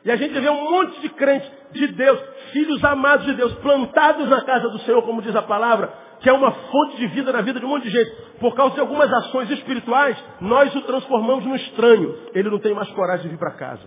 E 0.05 0.11
a 0.11 0.15
gente 0.15 0.39
vê 0.39 0.49
um 0.49 0.71
monte 0.71 1.01
de 1.01 1.09
crentes 1.09 1.51
de 1.71 1.87
Deus, 1.87 2.19
filhos 2.53 2.83
amados 2.83 3.25
de 3.25 3.33
Deus, 3.33 3.53
plantados 3.55 4.29
na 4.29 4.41
casa 4.41 4.69
do 4.69 4.79
Senhor, 4.79 5.01
como 5.01 5.21
diz 5.21 5.35
a 5.35 5.41
palavra, 5.41 5.91
que 6.19 6.29
é 6.29 6.33
uma 6.33 6.51
fonte 6.51 6.97
de 6.97 7.07
vida 7.07 7.31
na 7.31 7.41
vida 7.41 7.59
de 7.59 7.65
um 7.65 7.69
monte 7.69 7.83
de 7.83 7.89
gente. 7.89 8.11
Por 8.39 8.55
causa 8.55 8.75
de 8.75 8.81
algumas 8.81 9.11
ações 9.11 9.49
espirituais, 9.51 10.17
nós 10.41 10.73
o 10.75 10.81
transformamos 10.81 11.45
no 11.45 11.55
estranho. 11.55 12.15
Ele 12.33 12.49
não 12.49 12.59
tem 12.59 12.73
mais 12.73 12.89
coragem 12.91 13.23
de 13.23 13.29
vir 13.29 13.37
para 13.37 13.51
casa. 13.51 13.83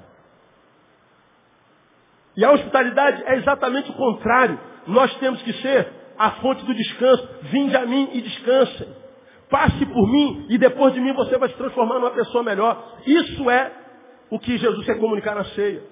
E 2.37 2.45
a 2.45 2.53
hospitalidade 2.53 3.23
é 3.27 3.37
exatamente 3.37 3.91
o 3.91 3.95
contrário. 3.95 4.59
Nós 4.87 5.15
temos 5.17 5.43
que 5.43 5.53
ser 5.55 5.89
a 6.19 6.31
fonte 6.33 6.65
do 6.65 6.75
descanso. 6.75 7.29
Vinde 7.43 7.77
a 7.77 7.85
mim 7.85 8.11
e 8.13 8.21
descansem. 8.21 8.89
Passe 9.49 9.85
por 9.85 10.09
mim 10.09 10.47
e 10.49 10.57
depois 10.59 10.95
de 10.95 11.01
mim 11.01 11.13
você 11.13 11.37
vai 11.37 11.49
se 11.49 11.57
transformar 11.57 11.97
numa 11.97 12.13
pessoa 12.13 12.45
melhor. 12.45 12.99
Isso 13.05 13.51
é 13.51 13.73
o 14.31 14.39
que 14.39 14.57
Jesus 14.57 14.87
quer 14.87 14.99
comunicar 14.99 15.35
na 15.35 15.45
ceia. 15.47 15.83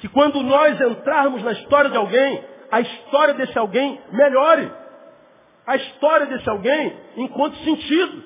Que 0.00 0.08
quando 0.08 0.42
nós 0.42 0.78
entrarmos 0.80 1.42
na 1.44 1.52
história 1.52 1.88
de 1.88 1.96
alguém, 1.96 2.44
a 2.74 2.80
história 2.80 3.34
desse 3.34 3.56
alguém 3.56 4.00
melhore. 4.10 4.68
A 5.64 5.76
história 5.76 6.26
desse 6.26 6.50
alguém 6.50 6.98
encontre 7.18 7.62
sentido. 7.62 8.24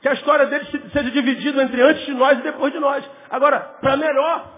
Que 0.00 0.08
a 0.08 0.14
história 0.14 0.46
dele 0.46 0.64
seja 0.92 1.10
dividida 1.12 1.62
entre 1.62 1.80
antes 1.82 2.04
de 2.04 2.14
nós 2.14 2.36
e 2.36 2.42
depois 2.42 2.72
de 2.72 2.80
nós. 2.80 3.08
Agora, 3.30 3.60
para 3.80 3.96
melhor. 3.96 4.50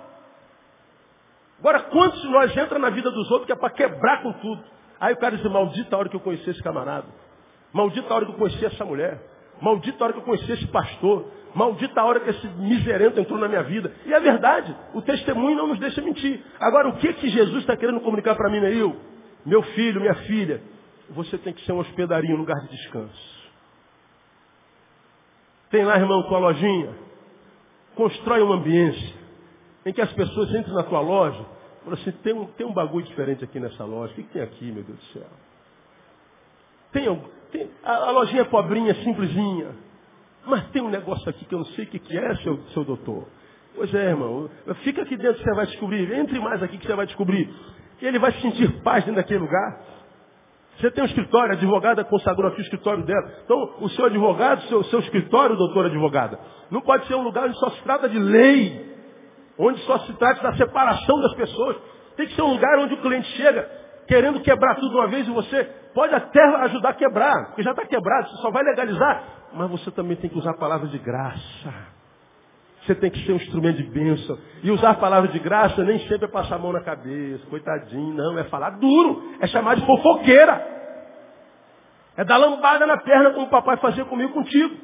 Agora, 1.59 1.81
quantos 1.81 2.23
de 2.23 2.29
nós 2.29 2.57
entra 2.57 2.79
na 2.79 2.89
vida 2.89 3.11
dos 3.11 3.31
outros 3.31 3.45
que 3.45 3.53
é 3.53 3.57
para 3.57 3.69
quebrar 3.69 4.23
com 4.23 4.33
tudo? 4.33 4.65
Aí 4.99 5.13
o 5.13 5.19
cara 5.19 5.37
diz, 5.37 5.45
maldita 5.45 5.95
a 5.95 5.99
hora 5.99 6.09
que 6.09 6.17
eu 6.17 6.21
conheci 6.21 6.49
esse 6.49 6.63
camarada. 6.63 7.07
Maldita 7.71 8.11
a 8.11 8.17
hora 8.17 8.25
que 8.25 8.33
eu 8.33 8.39
conheci 8.39 8.65
essa 8.65 8.83
mulher. 8.83 9.21
Maldita 9.61 10.03
a 10.03 10.05
hora 10.05 10.13
que 10.15 10.21
eu 10.21 10.25
conheci 10.25 10.51
esse 10.53 10.67
pastor. 10.69 11.31
Maldita 11.59 12.01
a 12.01 12.05
hora 12.05 12.21
que 12.21 12.31
esse 12.31 12.47
miserento 12.47 13.19
entrou 13.19 13.37
na 13.37 13.49
minha 13.49 13.65
vida. 13.65 13.93
E 14.07 14.15
é 14.15 14.21
verdade, 14.21 14.73
o 14.95 15.03
testemunho 15.03 15.57
não 15.57 15.67
nos 15.67 15.81
deixa 15.81 16.01
mentir. 16.01 16.41
Agora, 16.61 16.89
o 16.89 16.97
que 16.99 17.13
que 17.15 17.29
Jesus 17.29 17.63
está 17.63 17.77
querendo 17.77 18.01
comunicar 18.01 18.37
para 18.37 18.49
mim, 18.49 18.61
Neil? 18.61 18.95
Meu 19.45 19.61
filho, 19.63 20.01
minha 20.01 20.15
filha, 20.15 20.63
você 21.11 21.37
tem 21.37 21.53
que 21.53 21.65
ser 21.67 21.73
um 21.73 21.81
hospedarinho, 21.81 22.37
um 22.37 22.39
lugar 22.39 22.61
de 22.61 22.69
descanso. 22.69 23.51
Tem 25.69 25.85
lá, 25.85 25.97
irmão, 25.97 26.23
tua 26.29 26.39
lojinha. 26.39 26.95
Constrói 27.97 28.41
uma 28.41 28.55
ambiência 28.55 29.17
em 29.85 29.93
que 29.93 30.01
as 30.01 30.13
pessoas 30.13 30.55
entrem 30.55 30.77
na 30.77 30.85
tua 30.85 31.01
loja 31.01 31.41
e 31.41 31.85
falam 31.85 32.01
assim, 32.01 32.13
tem 32.23 32.35
um, 32.35 32.47
tem 32.53 32.67
um 32.69 32.73
bagulho 32.73 33.05
diferente 33.05 33.43
aqui 33.43 33.59
nessa 33.59 33.85
loja. 33.85 34.13
O 34.13 34.15
que, 34.15 34.23
que 34.23 34.33
tem 34.33 34.43
aqui, 34.43 34.71
meu 34.71 34.85
Deus 34.85 34.97
do 34.97 35.05
céu? 35.07 35.27
Tem, 36.93 37.23
tem 37.51 37.69
a, 37.83 37.95
a 37.95 38.11
lojinha 38.13 38.43
é 38.43 38.45
pobrinha, 38.45 38.95
simplesinha. 39.03 39.88
Mas 40.49 40.67
tem 40.71 40.81
um 40.81 40.89
negócio 40.89 41.29
aqui 41.29 41.45
que 41.45 41.55
eu 41.55 41.59
não 41.59 41.67
sei 41.67 41.85
o 41.85 41.89
que, 41.89 41.99
que 41.99 42.17
é, 42.17 42.35
seu, 42.37 42.59
seu 42.73 42.83
doutor. 42.83 43.29
Pois 43.77 43.95
é, 43.95 44.09
irmão. 44.09 44.49
Fica 44.83 45.03
aqui 45.03 45.15
dentro 45.15 45.35
que 45.35 45.45
você 45.45 45.55
vai 45.55 45.67
descobrir. 45.67 46.11
Entre 46.11 46.41
mais 46.41 46.63
aqui 46.63 46.79
que 46.79 46.87
você 46.87 46.95
vai 46.95 47.05
descobrir. 47.05 47.55
E 48.01 48.07
ele 48.07 48.19
vai 48.19 48.33
sentir 48.33 48.81
paz 48.83 49.05
dentro 49.05 49.21
daquele 49.21 49.41
lugar. 49.41 49.81
Você 50.79 50.91
tem 50.91 51.05
um 51.05 51.07
escritório, 51.07 51.51
a 51.51 51.57
advogada 51.57 52.03
consagrou 52.05 52.49
aqui 52.51 52.61
o 52.61 52.63
escritório 52.63 53.05
dela. 53.05 53.33
Então, 53.45 53.75
o 53.81 53.91
seu 53.91 54.07
advogado, 54.07 54.63
seu, 54.69 54.83
seu 54.85 55.01
escritório, 55.01 55.55
doutora 55.55 55.89
advogada, 55.89 56.39
não 56.71 56.81
pode 56.81 57.07
ser 57.09 57.15
um 57.15 57.23
lugar 57.23 57.47
onde 57.47 57.59
só 57.59 57.69
se 57.71 57.83
trata 57.83 58.09
de 58.09 58.19
lei, 58.19 58.97
onde 59.59 59.81
só 59.81 59.99
se 59.99 60.13
trata 60.15 60.41
da 60.41 60.57
separação 60.57 61.21
das 61.21 61.35
pessoas. 61.35 61.77
Tem 62.17 62.27
que 62.27 62.35
ser 62.35 62.43
um 62.43 62.53
lugar 62.53 62.79
onde 62.79 62.95
o 62.95 63.03
cliente 63.03 63.29
chega 63.33 63.69
querendo 64.09 64.41
quebrar 64.41 64.77
tudo 64.77 64.97
uma 64.97 65.09
vez 65.09 65.29
e 65.29 65.31
você 65.31 65.65
pode 65.99 66.15
até 66.15 66.41
ajudar 66.65 66.91
a 66.91 66.95
quebrar, 66.95 67.47
porque 67.47 67.63
já 67.65 67.73
está 67.73 67.85
quebrado, 67.85 68.29
você 68.29 68.37
só 68.37 68.51
vai 68.53 68.63
legalizar 68.63 69.39
mas 69.53 69.71
você 69.71 69.91
também 69.91 70.17
tem 70.17 70.29
que 70.29 70.39
usar 70.39 70.55
palavras 70.55 70.91
de 70.91 70.99
graça. 70.99 71.75
Você 72.83 72.95
tem 72.95 73.11
que 73.11 73.25
ser 73.25 73.33
um 73.33 73.37
instrumento 73.37 73.77
de 73.79 73.85
bênção. 73.85 74.39
E 74.63 74.71
usar 74.71 74.95
palavras 74.95 75.33
de 75.33 75.39
graça 75.39 75.83
nem 75.83 75.99
sempre 76.01 76.27
é 76.27 76.29
passar 76.29 76.57
a 76.57 76.59
mão 76.59 76.73
na 76.73 76.81
cabeça, 76.81 77.45
coitadinho, 77.47 78.15
não, 78.15 78.39
é 78.39 78.45
falar 78.45 78.71
duro, 78.71 79.23
é 79.41 79.47
chamar 79.47 79.77
de 79.77 79.85
fofoqueira. 79.85 80.77
É 82.17 82.25
dar 82.25 82.37
lambada 82.37 82.87
na 82.87 82.97
perna 82.99 83.31
como 83.31 83.47
o 83.47 83.51
papai 83.51 83.77
fazia 83.79 84.05
comigo 84.05 84.33
contigo. 84.33 84.77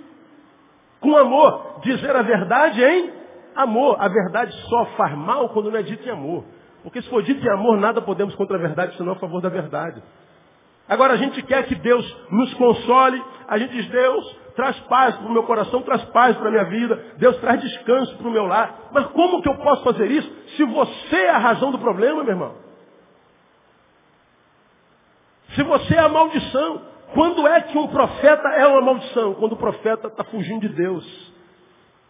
Com 1.01 1.17
amor. 1.17 1.81
Dizer 1.83 2.15
a 2.15 2.23
verdade 2.23 2.83
em 2.83 3.13
amor. 3.57 3.97
A 4.01 4.09
verdade 4.09 4.53
só 4.69 4.87
faz 4.97 5.17
mal 5.17 5.49
quando 5.51 5.71
não 5.71 5.79
é 5.79 5.83
dito 5.83 6.07
em 6.07 6.13
amor. 6.13 6.45
Porque 6.83 7.01
se 7.03 7.09
for 7.09 7.23
dito 7.23 7.45
em 7.45 7.51
amor, 7.51 7.79
nada 7.79 8.01
podemos 8.03 8.35
contra 8.35 8.57
a 8.57 8.61
verdade, 8.61 8.97
senão 8.97 9.13
a 9.13 9.17
favor 9.17 9.41
da 9.41 9.49
verdade. 9.49 10.03
Agora 10.89 11.15
a 11.15 11.17
gente 11.17 11.43
quer 11.43 11.67
que 11.67 11.75
Deus 11.75 12.17
nos 12.31 12.53
console, 12.55 13.23
a 13.49 13.59
gente 13.59 13.73
diz, 13.73 13.87
Deus, 13.87 14.37
traz 14.55 14.79
paz 14.81 15.17
para 15.17 15.27
o 15.27 15.33
meu 15.33 15.45
coração, 15.45 15.83
traz 15.83 16.05
paz 16.07 16.37
para 16.37 16.49
a 16.49 16.51
minha 16.51 16.65
vida, 16.65 17.15
Deus 17.17 17.37
traz 17.39 17.61
descanso 17.61 18.17
para 18.17 18.29
o 18.29 18.31
meu 18.31 18.47
lar. 18.47 18.91
Mas 18.93 19.07
como 19.09 19.41
que 19.43 19.49
eu 19.49 19.57
posso 19.57 19.83
fazer 19.83 20.11
isso 20.11 20.31
se 20.57 20.65
você 20.65 21.17
é 21.17 21.31
a 21.31 21.39
razão 21.39 21.71
do 21.71 21.79
problema, 21.79 22.23
meu 22.23 22.33
irmão? 22.33 22.55
Se 25.55 25.63
você 25.63 25.95
é 25.95 26.01
a 26.01 26.09
maldição. 26.09 26.95
Quando 27.13 27.47
é 27.47 27.61
que 27.61 27.79
um 27.79 27.87
profeta 27.87 28.49
é 28.49 28.67
uma 28.67 28.81
maldição? 28.81 29.35
Quando 29.35 29.53
o 29.53 29.57
profeta 29.57 30.09
está 30.09 30.25
fugindo 30.25 30.69
de 30.69 30.75
Deus. 30.75 31.33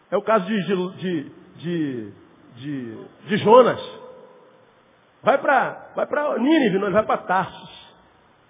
É 0.09 0.17
o 0.17 0.21
caso 0.21 0.45
de, 0.45 0.65
de, 0.65 1.31
de, 1.57 2.11
de, 2.55 2.97
de 3.27 3.37
Jonas. 3.37 3.79
Vai 5.21 5.37
para 5.37 5.91
vai 5.95 6.39
Nínive, 6.39 6.79
não, 6.79 6.87
ele 6.87 6.93
vai 6.93 7.03
para 7.03 7.17
Tarsus. 7.17 7.74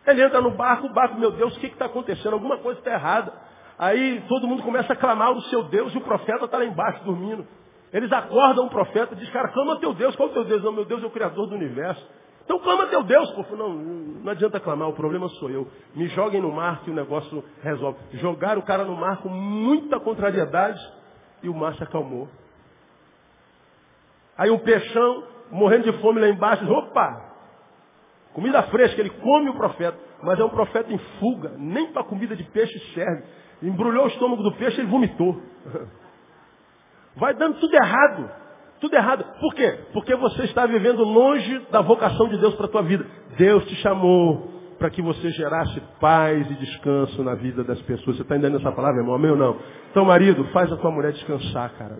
Ele 0.07 0.23
entra 0.23 0.41
no 0.41 0.51
barco, 0.51 0.87
o 0.87 0.93
barco, 0.93 1.19
meu 1.19 1.31
Deus, 1.31 1.55
o 1.55 1.59
que 1.59 1.67
está 1.67 1.85
acontecendo? 1.85 2.33
Alguma 2.33 2.57
coisa 2.57 2.79
está 2.79 2.91
errada. 2.91 3.33
Aí 3.77 4.23
todo 4.27 4.47
mundo 4.47 4.63
começa 4.63 4.93
a 4.93 4.95
clamar 4.95 5.31
o 5.31 5.41
seu 5.43 5.63
Deus 5.63 5.93
e 5.93 5.97
o 5.97 6.01
profeta 6.01 6.45
está 6.45 6.57
lá 6.57 6.65
embaixo 6.65 7.03
dormindo. 7.03 7.45
Eles 7.91 8.11
acordam 8.11 8.65
o 8.65 8.69
profeta 8.69 9.13
e 9.13 9.17
diz, 9.17 9.29
cara, 9.29 9.49
clama 9.49 9.79
teu 9.79 9.93
Deus. 9.93 10.15
Qual 10.15 10.29
é 10.29 10.31
o 10.31 10.33
teu 10.33 10.43
Deus? 10.45 10.63
Não, 10.63 10.71
meu 10.71 10.85
Deus 10.85 11.03
é 11.03 11.05
o 11.05 11.11
Criador 11.11 11.47
do 11.47 11.55
universo. 11.55 12.05
Então 12.43 12.59
clama 12.59 12.85
teu 12.87 13.03
Deus. 13.03 13.29
Pô, 13.31 13.55
não, 13.55 13.73
não 13.73 14.31
adianta 14.31 14.59
clamar, 14.59 14.87
o 14.89 14.93
problema 14.93 15.27
sou 15.29 15.49
eu. 15.49 15.67
Me 15.95 16.07
joguem 16.09 16.41
no 16.41 16.51
mar 16.51 16.81
que 16.83 16.91
o 16.91 16.93
negócio 16.93 17.43
resolve. 17.61 17.97
Jogaram 18.13 18.61
o 18.61 18.65
cara 18.65 18.83
no 18.83 18.95
mar 18.95 19.17
com 19.21 19.29
muita 19.29 19.99
contrariedade 19.99 20.79
e 21.41 21.49
o 21.49 21.53
mar 21.53 21.73
se 21.75 21.83
acalmou. 21.83 22.29
Aí 24.37 24.51
um 24.51 24.59
peixão, 24.59 25.23
morrendo 25.51 25.91
de 25.91 26.01
fome 26.01 26.19
lá 26.19 26.27
embaixo, 26.27 26.69
opa, 26.69 27.24
comida 28.35 28.61
fresca, 28.63 28.99
ele 28.99 29.09
come 29.09 29.49
o 29.49 29.55
profeta, 29.55 29.97
mas 30.21 30.37
é 30.37 30.43
um 30.43 30.49
profeta 30.49 30.93
em 30.93 30.97
fuga, 31.19 31.53
nem 31.57 31.87
para 31.93 32.03
comida 32.03 32.35
de 32.35 32.43
peixe 32.43 32.77
serve. 32.93 33.23
Embrulhou 33.63 34.03
o 34.03 34.07
estômago 34.09 34.43
do 34.43 34.51
peixe, 34.51 34.79
ele 34.81 34.89
vomitou. 34.89 35.41
Vai 37.15 37.33
dando 37.33 37.59
tudo 37.59 37.73
errado. 37.73 38.29
Tudo 38.81 38.93
errado. 38.93 39.25
Por 39.39 39.55
quê? 39.55 39.79
Porque 39.93 40.13
você 40.15 40.43
está 40.43 40.65
vivendo 40.65 41.01
longe 41.01 41.59
da 41.71 41.81
vocação 41.81 42.27
de 42.27 42.37
Deus 42.37 42.53
para 42.55 42.65
a 42.65 42.69
tua 42.69 42.83
vida. 42.83 43.07
Deus 43.37 43.65
te 43.67 43.75
chamou 43.75 44.53
para 44.77 44.89
que 44.89 45.01
você 45.01 45.29
gerasse 45.29 45.81
paz 46.01 46.45
e 46.51 46.53
descanso 46.55 47.23
na 47.23 47.35
vida 47.35 47.63
das 47.63 47.81
pessoas. 47.83 48.17
Você 48.17 48.23
está 48.23 48.35
entendendo 48.35 48.59
essa 48.59 48.71
palavra, 48.73 48.99
irmão? 48.99 49.15
Amém 49.15 49.31
ou 49.31 49.37
não? 49.37 49.57
Então, 49.91 50.03
marido, 50.03 50.43
faz 50.51 50.69
a 50.73 50.75
tua 50.75 50.91
mulher 50.91 51.13
descansar, 51.13 51.71
cara. 51.77 51.99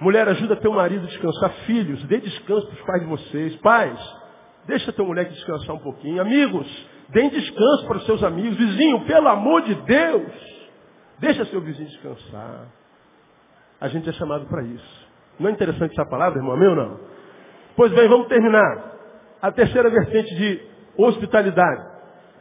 Mulher, 0.00 0.28
ajuda 0.28 0.54
teu 0.56 0.72
marido 0.72 1.04
a 1.04 1.08
descansar. 1.08 1.50
Filhos, 1.66 2.02
dê 2.04 2.20
descanso 2.20 2.66
para 2.68 2.76
os 2.76 2.82
pais 2.82 3.02
de 3.02 3.08
vocês. 3.08 3.56
Pais, 3.56 4.19
deixa 4.66 4.92
teu 4.92 5.04
mulher 5.04 5.26
descansar 5.28 5.74
um 5.74 5.80
pouquinho. 5.80 6.20
Amigos, 6.20 6.66
deem 7.08 7.28
descanso 7.30 7.86
para 7.86 7.96
os 7.98 8.06
seus 8.06 8.22
amigos. 8.22 8.56
Vizinho, 8.56 9.04
pelo 9.06 9.28
amor 9.28 9.62
de 9.62 9.74
Deus, 9.74 10.32
deixa 11.18 11.44
seu 11.46 11.60
vizinho 11.60 11.88
descansar. 11.88 12.66
A 13.80 13.88
gente 13.88 14.08
é 14.08 14.12
chamado 14.12 14.46
para 14.46 14.62
isso. 14.62 15.08
Não 15.38 15.48
é 15.48 15.52
interessante 15.52 15.92
essa 15.92 16.08
palavra, 16.08 16.38
irmão? 16.38 16.58
Ou 16.58 16.76
não? 16.76 17.00
Pois 17.76 17.92
bem, 17.92 18.08
vamos 18.08 18.28
terminar. 18.28 18.90
A 19.40 19.50
terceira 19.50 19.88
vertente 19.88 20.34
de 20.34 20.60
hospitalidade. 20.98 21.88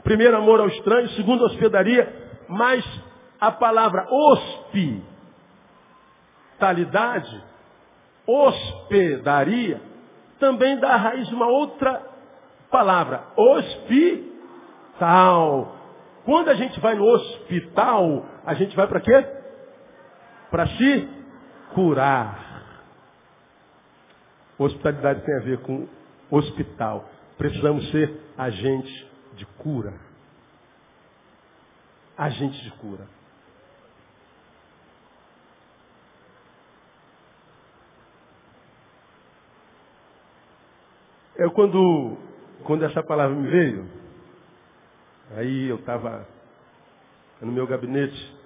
Primeiro, 0.03 0.35
amor 0.35 0.59
ao 0.59 0.67
estranho. 0.67 1.07
Segundo, 1.09 1.45
hospedaria. 1.45 2.13
Mas 2.49 2.83
a 3.39 3.51
palavra 3.51 4.05
hospitalidade, 6.59 7.41
hospedaria, 8.27 9.79
também 10.39 10.77
dá 10.77 10.89
a 10.93 10.97
raiz 10.97 11.27
de 11.27 11.35
uma 11.35 11.47
outra 11.47 12.08
palavra. 12.69 13.27
Hospital. 13.35 14.19
Quando 16.25 16.49
a 16.49 16.55
gente 16.55 16.79
vai 16.79 16.95
no 16.95 17.05
hospital, 17.05 18.25
a 18.45 18.53
gente 18.53 18.75
vai 18.75 18.87
para 18.87 19.01
quê? 19.01 19.25
Para 20.51 20.67
se 20.67 21.09
curar. 21.73 22.49
Hospitalidade 24.57 25.21
tem 25.21 25.35
a 25.37 25.41
ver 25.41 25.59
com 25.59 25.87
hospital. 26.29 27.09
Precisamos 27.37 27.89
ser 27.91 28.13
agentes 28.37 29.05
de 29.33 29.45
cura. 29.45 29.93
Agentes 32.17 32.59
de 32.61 32.71
cura. 32.71 33.07
Eu 41.39 41.51
quando, 41.51 42.17
quando 42.63 42.83
essa 42.85 43.03
palavra 43.03 43.35
me 43.35 43.49
veio, 43.49 43.89
aí 45.35 45.67
eu 45.67 45.77
estava 45.77 46.27
no 47.41 47.51
meu 47.51 47.65
gabinete 47.65 48.37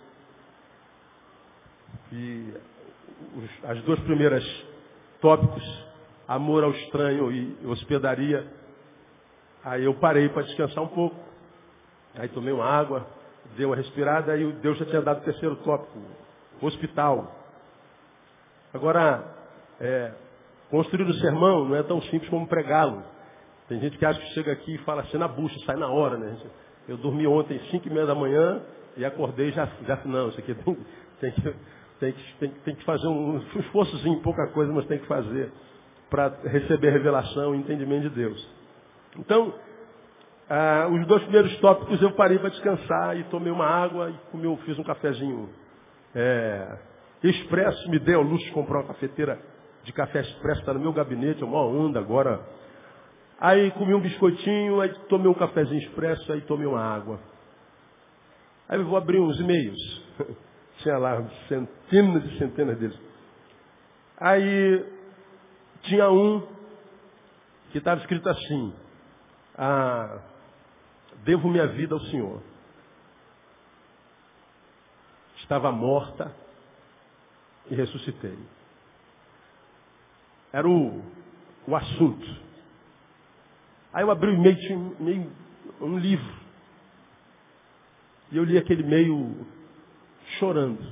e 2.11 2.53
as 3.64 3.82
duas 3.84 3.99
primeiras 4.01 4.43
tópicos 5.20 5.64
amor 6.28 6.64
ao 6.64 6.72
estranho 6.72 7.32
e 7.32 7.66
hospedaria. 7.66 8.47
Aí 9.64 9.84
eu 9.86 9.93
parei 9.95 10.30
para 10.30 10.43
descansar 10.43 10.84
um 10.84 10.88
pouco. 10.88 11.16
Aí 12.16 12.28
tomei 12.30 12.53
uma 12.53 12.66
água, 12.66 13.07
dei 13.55 13.66
uma 13.66 13.76
respirada, 13.76 14.32
aí 14.32 14.51
Deus 14.53 14.78
já 14.78 14.86
tinha 14.86 15.01
dado 15.01 15.22
o 15.22 15.24
terceiro 15.24 15.55
tópico, 15.57 15.99
hospital. 16.61 17.34
Agora, 18.74 19.24
é, 19.80 20.11
construir 20.70 21.05
o 21.05 21.14
sermão 21.16 21.66
não 21.66 21.76
é 21.76 21.84
tão 21.84 22.01
simples 22.03 22.30
como 22.30 22.47
pregá-lo. 22.47 23.03
Tem 23.74 23.80
gente 23.80 23.97
que 23.97 24.05
acha 24.05 24.19
que 24.19 24.28
chega 24.36 24.51
aqui 24.51 24.76
e 24.76 24.78
fala 24.80 25.01
assim 25.01 25.17
na 25.17 25.28
bucha, 25.28 25.57
sai 25.65 25.76
na 25.76 25.88
hora, 25.88 26.15
né? 26.15 26.38
Eu 26.88 26.95
dormi 26.95 27.26
ontem 27.26 27.59
cinco 27.71 27.88
e 27.88 27.91
meia 27.91 28.05
da 28.05 28.13
manhã 28.13 28.61
e 28.95 29.03
acordei 29.03 29.51
já, 29.51 29.67
já 29.88 29.99
não, 30.05 30.30
isso 30.30 30.39
aqui 30.39 30.53
tem, 30.53 30.78
tem, 31.19 31.32
que, 31.32 31.55
tem, 31.99 32.13
que, 32.13 32.34
tem, 32.36 32.49
tem 32.65 32.76
que 32.76 32.86
fazer 32.86 33.07
um, 33.07 33.38
esforçozinho, 33.55 34.21
pouca 34.21 34.45
coisa, 34.51 34.71
mas 34.71 34.86
tem 34.86 34.99
que 34.99 35.07
fazer 35.07 35.51
para 36.07 36.38
receber 36.43 36.91
revelação 36.91 37.55
e 37.55 37.57
entendimento 37.57 38.03
de 38.03 38.09
Deus. 38.11 38.47
Então, 39.17 39.55
ah, 40.47 40.88
os 40.91 41.07
dois 41.07 41.24
primeiros 41.24 41.57
tópicos 41.57 41.99
eu 41.99 42.11
parei 42.11 42.38
para 42.38 42.49
descansar 42.49 43.17
e 43.17 43.24
tomei 43.24 43.51
uma 43.51 43.65
água 43.65 44.11
e 44.11 44.13
comi, 44.30 44.55
fiz 44.65 44.78
um 44.78 44.84
cafezinho 44.84 45.49
é, 46.13 46.78
expresso, 47.24 47.89
me 47.89 47.97
dei 47.97 48.13
ao 48.13 48.21
luxo 48.21 48.45
de 48.45 48.51
comprar 48.51 48.82
uma 48.82 48.88
cafeteira 48.89 49.39
de 49.84 49.91
café 49.91 50.21
expresso, 50.21 50.59
está 50.59 50.76
no 50.76 50.80
meu 50.80 50.93
gabinete, 50.93 51.41
é 51.41 51.45
uma 51.45 51.65
onda 51.65 51.97
agora. 51.97 52.39
Aí 53.43 53.71
comi 53.71 53.93
um 53.93 53.99
biscoitinho, 53.99 54.79
aí 54.79 54.87
tomei 55.09 55.27
um 55.27 55.33
cafezinho 55.33 55.81
expresso, 55.81 56.31
aí 56.31 56.39
tomei 56.43 56.65
uma 56.65 56.81
água. 56.81 57.19
Aí 58.69 58.79
eu 58.79 58.85
vou 58.85 58.95
abrir 58.95 59.19
uns 59.19 59.37
e-mails. 59.37 60.01
Tinha 60.79 60.97
lá 60.97 61.21
centenas 61.49 62.23
e 62.23 62.37
centenas 62.37 62.79
deles. 62.79 62.97
Aí 64.17 64.85
tinha 65.81 66.09
um 66.09 66.47
que 67.71 67.79
estava 67.79 67.99
escrito 67.99 68.29
assim, 68.29 68.73
ah, 69.57 70.19
devo 71.25 71.49
minha 71.49 71.67
vida 71.67 71.95
ao 71.95 72.01
Senhor. 72.01 72.41
Estava 75.35 75.69
morta 75.69 76.33
e 77.69 77.75
ressuscitei. 77.75 78.39
Era 80.53 80.67
o, 80.67 81.03
o 81.67 81.75
assunto. 81.75 82.42
Aí 83.93 84.03
eu 84.03 84.09
abri 84.09 84.29
o 84.29 84.33
e-mail, 84.33 84.55
tinha 84.57 84.77
um, 84.77 84.95
meio, 84.99 85.31
um 85.79 85.97
livro. 85.99 86.33
E 88.31 88.37
eu 88.37 88.43
li 88.43 88.57
aquele 88.57 88.81
meio 88.81 89.45
chorando. 90.39 90.83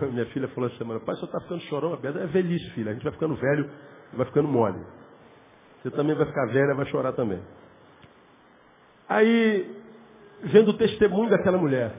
Minha 0.12 0.26
filha 0.26 0.48
falou 0.48 0.68
essa 0.68 0.78
semana, 0.78 1.00
pai, 1.00 1.16
você 1.16 1.24
está 1.24 1.40
ficando 1.40 1.62
chorão, 1.62 1.98
é 2.02 2.26
velhice, 2.26 2.70
filha. 2.70 2.90
A 2.90 2.94
gente 2.94 3.02
vai 3.02 3.12
ficando 3.12 3.34
velho, 3.36 3.70
vai 4.12 4.26
ficando 4.26 4.48
mole. 4.48 4.84
Você 5.82 5.90
também 5.90 6.14
vai 6.14 6.26
ficar 6.26 6.46
velha, 6.46 6.74
vai 6.74 6.86
chorar 6.86 7.12
também. 7.12 7.42
Aí, 9.08 9.82
vendo 10.42 10.70
o 10.70 10.78
testemunho 10.78 11.30
daquela 11.30 11.56
mulher. 11.56 11.94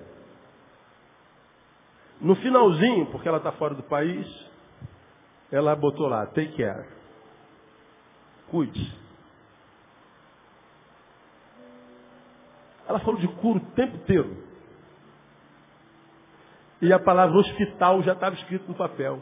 No 2.21 2.35
finalzinho, 2.35 3.07
porque 3.07 3.27
ela 3.27 3.37
está 3.39 3.51
fora 3.53 3.73
do 3.73 3.83
país, 3.83 4.27
ela 5.51 5.75
botou 5.75 6.07
lá, 6.07 6.25
take 6.27 6.55
care. 6.55 6.87
Cuide. 8.49 9.04
Ela 12.87 12.99
falou 12.99 13.19
de 13.19 13.27
cura 13.27 13.59
o 13.59 13.71
tempo 13.71 13.95
inteiro. 13.97 14.45
E 16.81 16.93
a 16.93 16.99
palavra 16.99 17.37
hospital 17.37 18.03
já 18.03 18.13
estava 18.13 18.35
escrito 18.35 18.67
no 18.67 18.75
papel. 18.75 19.21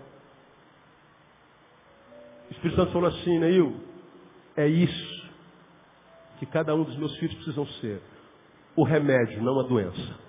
O 2.50 2.54
Espírito 2.54 2.76
Santo 2.76 2.92
falou 2.92 3.10
assim, 3.10 3.40
Neil, 3.40 3.80
é 4.56 4.68
isso 4.68 5.32
que 6.40 6.46
cada 6.46 6.76
um 6.76 6.84
dos 6.84 6.98
meus 6.98 7.16
filhos 7.18 7.36
precisam 7.36 7.66
ser. 7.80 8.02
O 8.76 8.84
remédio, 8.84 9.42
não 9.42 9.60
a 9.60 9.64
doença. 9.64 10.24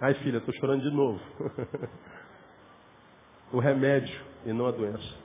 Ai, 0.00 0.14
filha, 0.14 0.38
estou 0.38 0.52
chorando 0.54 0.82
de 0.82 0.90
novo. 0.90 1.20
o 3.52 3.58
remédio 3.58 4.18
e 4.46 4.52
não 4.52 4.66
a 4.66 4.70
doença. 4.70 5.22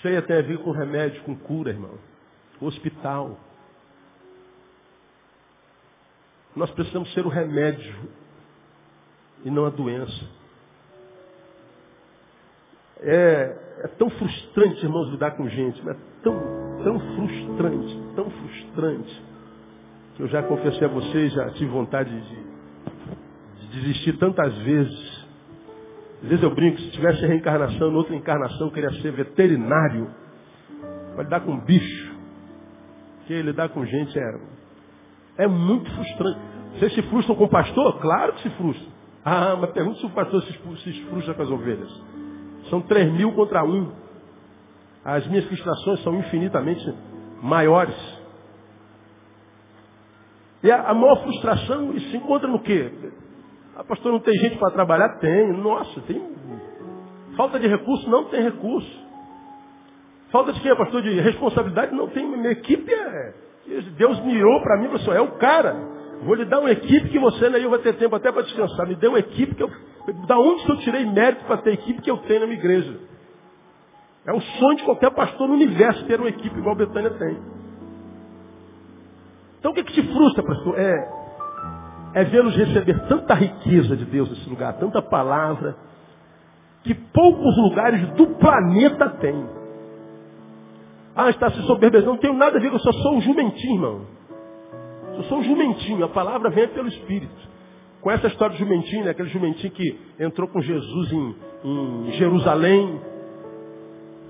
Ceia 0.00 0.22
tem 0.22 0.36
a 0.36 0.42
ver 0.42 0.58
com 0.58 0.70
remédio, 0.70 1.22
com 1.22 1.36
cura, 1.36 1.70
irmão. 1.70 1.98
Hospital. 2.60 3.38
Nós 6.54 6.70
precisamos 6.70 7.12
ser 7.12 7.26
o 7.26 7.28
remédio 7.28 7.94
e 9.44 9.50
não 9.50 9.66
a 9.66 9.70
doença. 9.70 10.24
É, 13.00 13.56
é 13.80 13.88
tão 13.98 14.08
frustrante, 14.08 14.84
irmãos, 14.84 15.10
lidar 15.10 15.32
com 15.32 15.48
gente, 15.48 15.82
mas 15.84 15.96
é 15.96 16.00
tão, 16.22 16.40
tão 16.82 17.00
frustrante, 17.16 17.98
tão 18.14 18.30
frustrante, 18.30 19.22
que 20.16 20.22
eu 20.22 20.28
já 20.28 20.42
confessei 20.42 20.84
a 20.84 20.90
vocês, 20.90 21.32
já 21.32 21.50
tive 21.50 21.70
vontade 21.70 22.10
de, 22.10 22.36
de 23.60 23.80
desistir 23.80 24.16
tantas 24.18 24.56
vezes. 24.58 25.13
Às 26.24 26.30
vezes 26.30 26.42
eu 26.42 26.54
brinco, 26.54 26.80
se 26.80 26.90
tivesse 26.92 27.20
reencarnação, 27.26 27.92
em 27.92 27.94
outra 27.94 28.16
encarnação, 28.16 28.68
eu 28.68 28.72
queria 28.72 28.90
ser 29.02 29.12
veterinário, 29.12 30.10
para 31.14 31.24
lidar 31.24 31.40
com 31.40 31.60
bicho. 31.60 32.14
Porque 33.18 33.42
lidar 33.42 33.68
com 33.68 33.84
gente 33.84 34.18
é 34.18 34.40
é 35.36 35.46
muito 35.46 35.90
frustrante. 35.94 36.40
Vocês 36.74 36.94
se 36.94 37.02
frustram 37.02 37.36
com 37.36 37.44
o 37.44 37.48
pastor? 37.48 38.00
Claro 38.00 38.32
que 38.34 38.42
se 38.42 38.50
frustram. 38.56 38.88
Ah, 39.22 39.56
mas 39.60 39.70
pergunta 39.72 39.98
se 39.98 40.06
o 40.06 40.10
pastor 40.10 40.42
se, 40.44 40.52
se 40.52 41.04
frustra 41.10 41.34
com 41.34 41.42
as 41.42 41.50
ovelhas. 41.50 42.02
São 42.70 42.80
três 42.80 43.12
mil 43.12 43.32
contra 43.32 43.62
um. 43.62 43.92
As 45.04 45.26
minhas 45.26 45.44
frustrações 45.44 46.02
são 46.02 46.18
infinitamente 46.18 46.94
maiores. 47.42 47.96
E 50.62 50.70
a, 50.70 50.88
a 50.88 50.94
maior 50.94 51.22
frustração 51.22 51.92
se 51.98 52.16
encontra 52.16 52.48
no 52.48 52.60
quê? 52.60 53.12
Ah, 53.76 53.84
pastor, 53.84 54.12
não 54.12 54.20
tem 54.20 54.34
gente 54.34 54.56
para 54.58 54.70
trabalhar? 54.70 55.18
Tem. 55.18 55.52
Nossa, 55.52 56.00
tem. 56.02 56.22
Falta 57.36 57.58
de 57.58 57.66
recurso? 57.66 58.08
Não 58.08 58.24
tem 58.24 58.42
recurso. 58.42 59.04
Falta 60.30 60.52
de 60.52 60.60
quê, 60.60 60.74
pastor? 60.74 61.02
De 61.02 61.20
responsabilidade? 61.20 61.94
Não 61.94 62.08
tem. 62.08 62.26
Minha 62.26 62.52
equipe 62.52 62.92
é 62.92 63.34
Deus 63.96 64.20
mirou 64.20 64.60
para 64.60 64.78
mim, 64.78 64.88
professor, 64.88 65.16
é 65.16 65.20
o 65.20 65.32
cara. 65.32 65.74
Vou 66.22 66.34
lhe 66.34 66.44
dar 66.44 66.60
uma 66.60 66.70
equipe 66.70 67.08
que 67.08 67.18
você 67.18 67.46
aí 67.46 67.66
vai 67.66 67.78
ter 67.80 67.94
tempo 67.94 68.14
até 68.14 68.30
para 68.30 68.42
descansar. 68.42 68.86
Me 68.86 68.94
dê 68.94 69.08
uma 69.08 69.18
equipe 69.18 69.54
que 69.54 69.62
eu. 69.62 69.70
Da 70.26 70.38
onde 70.38 70.68
eu 70.68 70.76
tirei 70.78 71.06
mérito 71.06 71.44
para 71.46 71.58
ter 71.58 71.70
a 71.70 71.74
equipe 71.74 72.02
que 72.02 72.10
eu 72.10 72.18
tenho 72.18 72.40
na 72.40 72.46
minha 72.46 72.58
igreja? 72.58 72.98
É 74.26 74.32
o 74.32 74.40
sonho 74.40 74.76
de 74.76 74.84
qualquer 74.84 75.10
pastor 75.10 75.48
no 75.48 75.54
universo 75.54 76.04
ter 76.06 76.20
uma 76.20 76.28
equipe 76.28 76.58
igual 76.58 76.74
a 76.74 76.78
Betânia 76.78 77.10
tem. 77.10 77.38
Então 79.58 79.72
o 79.72 79.74
que, 79.74 79.82
que 79.84 79.92
te 79.94 80.02
frustra, 80.02 80.42
pastor? 80.44 80.78
É, 80.78 81.23
é 82.14 82.24
vê-los 82.24 82.56
receber 82.56 83.06
tanta 83.08 83.34
riqueza 83.34 83.96
de 83.96 84.04
Deus 84.04 84.30
nesse 84.30 84.48
lugar, 84.48 84.74
tanta 84.74 85.02
palavra, 85.02 85.76
que 86.84 86.94
poucos 86.94 87.56
lugares 87.58 88.08
do 88.12 88.26
planeta 88.36 89.10
têm. 89.20 89.44
Ah, 91.16 91.30
está 91.30 91.50
se 91.50 91.60
soberbezando. 91.62 92.12
Não 92.12 92.18
tenho 92.18 92.34
nada 92.34 92.56
a 92.56 92.60
ver, 92.60 92.72
eu 92.72 92.78
só 92.78 92.92
sou 92.92 93.16
um 93.16 93.20
jumentinho, 93.20 93.74
irmão. 93.74 94.00
Eu 95.16 95.22
sou 95.24 95.38
um 95.38 95.42
jumentinho. 95.42 96.04
A 96.04 96.08
palavra 96.08 96.50
vem 96.50 96.68
pelo 96.68 96.88
Espírito. 96.88 97.54
Com 98.00 98.10
essa 98.10 98.26
história 98.26 98.54
do 98.54 98.58
jumentinho, 98.58 99.04
né? 99.04 99.10
aquele 99.10 99.30
jumentinho 99.30 99.72
que 99.72 99.98
entrou 100.20 100.46
com 100.48 100.60
Jesus 100.60 101.12
em, 101.12 101.36
em 101.64 102.12
Jerusalém. 102.12 103.00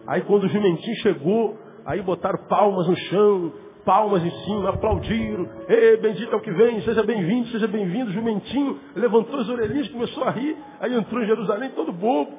Aí 0.06 0.20
quando 0.22 0.44
o 0.44 0.48
jumentinho 0.48 0.96
chegou, 0.96 1.58
aí 1.84 2.00
botaram 2.00 2.38
palmas 2.46 2.86
no 2.86 2.96
chão, 2.96 3.52
palmas 3.84 4.24
em 4.24 4.30
cima, 4.44 4.70
aplaudiram. 4.70 5.48
Ei, 5.68 5.96
bendito 5.98 6.32
é 6.32 6.36
o 6.36 6.40
que 6.40 6.50
vem, 6.50 6.80
seja 6.82 7.02
bem-vindo, 7.02 7.48
seja 7.48 7.66
bem-vindo. 7.66 8.10
Jumentinho 8.12 8.78
levantou 8.96 9.40
as 9.40 9.48
orelhinhas, 9.48 9.88
começou 9.88 10.24
a 10.24 10.30
rir. 10.30 10.56
Aí 10.80 10.94
entrou 10.94 11.22
em 11.22 11.26
Jerusalém 11.26 11.70
todo 11.70 11.92
bobo. 11.92 12.32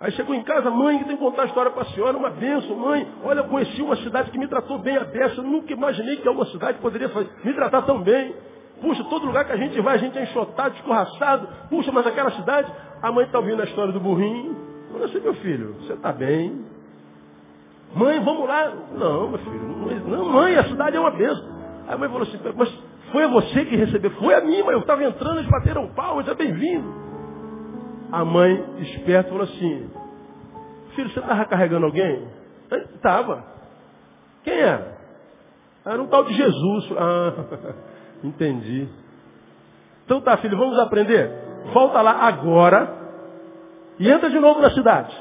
Aí 0.00 0.10
chegou 0.12 0.34
em 0.34 0.42
casa, 0.42 0.70
mãe, 0.70 0.98
tem 1.04 1.16
que 1.16 1.22
contar 1.22 1.42
a 1.42 1.46
história 1.46 1.70
para 1.70 1.82
a 1.82 1.86
senhora, 1.86 2.16
uma 2.16 2.30
benção, 2.30 2.76
mãe. 2.76 3.06
Olha, 3.22 3.40
eu 3.40 3.44
conheci 3.44 3.80
uma 3.80 3.96
cidade 3.96 4.30
que 4.30 4.38
me 4.38 4.48
tratou 4.48 4.78
bem 4.78 4.96
a 4.96 5.04
beça. 5.04 5.36
Eu 5.36 5.44
nunca 5.44 5.72
imaginei 5.72 6.16
que 6.16 6.28
alguma 6.28 6.46
cidade 6.46 6.78
poderia 6.78 7.10
me 7.44 7.54
tratar 7.54 7.82
tão 7.82 8.02
bem. 8.02 8.34
Puxa, 8.80 9.04
todo 9.04 9.24
lugar 9.24 9.44
que 9.44 9.52
a 9.52 9.56
gente 9.56 9.80
vai, 9.80 9.94
a 9.94 9.98
gente 9.98 10.18
é 10.18 10.24
enxotado, 10.24 10.74
escorraçado. 10.74 11.48
Puxa, 11.70 11.92
mas 11.92 12.06
aquela 12.06 12.32
cidade, 12.32 12.70
a 13.00 13.12
mãe 13.12 13.24
está 13.24 13.38
ouvindo 13.38 13.62
a 13.62 13.64
história 13.64 13.92
do 13.92 14.00
burrinho. 14.00 14.56
Falei 14.92 15.06
assim, 15.06 15.20
meu 15.20 15.34
filho, 15.34 15.74
você 15.80 15.94
está 15.94 16.12
bem? 16.12 16.73
Mãe, 17.94 18.20
vamos 18.20 18.48
lá. 18.48 18.72
Não, 18.92 19.28
meu 19.28 19.38
filho, 19.38 19.74
não, 20.06 20.28
mãe, 20.30 20.56
a 20.56 20.64
cidade 20.64 20.96
é 20.96 21.00
uma 21.00 21.10
benção. 21.10 21.54
Aí 21.86 21.94
a 21.94 21.98
mãe 21.98 22.08
falou 22.08 22.22
assim, 22.22 22.38
mas 22.56 22.72
foi 23.12 23.26
você 23.28 23.64
que 23.64 23.76
recebeu? 23.76 24.10
Foi 24.12 24.34
a 24.34 24.40
mim, 24.40 24.62
mas 24.62 24.72
eu 24.72 24.80
estava 24.80 25.04
entrando, 25.04 25.38
eles 25.38 25.50
bateram 25.50 25.88
pau, 25.94 26.20
é 26.20 26.34
bem-vindo. 26.34 26.92
A 28.10 28.24
mãe, 28.24 28.64
esperta, 28.80 29.30
falou 29.30 29.44
assim, 29.44 29.90
filho, 30.94 31.10
você 31.10 31.20
estava 31.20 31.44
carregando 31.44 31.86
alguém? 31.86 32.28
Estava. 32.94 33.44
Quem 34.42 34.58
era? 34.58 34.98
Era 35.84 36.02
um 36.02 36.06
tal 36.06 36.24
de 36.24 36.34
Jesus. 36.34 36.92
Ah, 36.98 37.32
entendi. 38.24 38.88
Então 40.04 40.20
tá, 40.20 40.36
filho, 40.38 40.56
vamos 40.56 40.78
aprender? 40.78 41.30
Volta 41.72 42.00
lá 42.02 42.26
agora 42.26 43.04
e 43.98 44.10
entra 44.10 44.28
de 44.30 44.38
novo 44.38 44.60
na 44.60 44.70
cidade. 44.70 45.14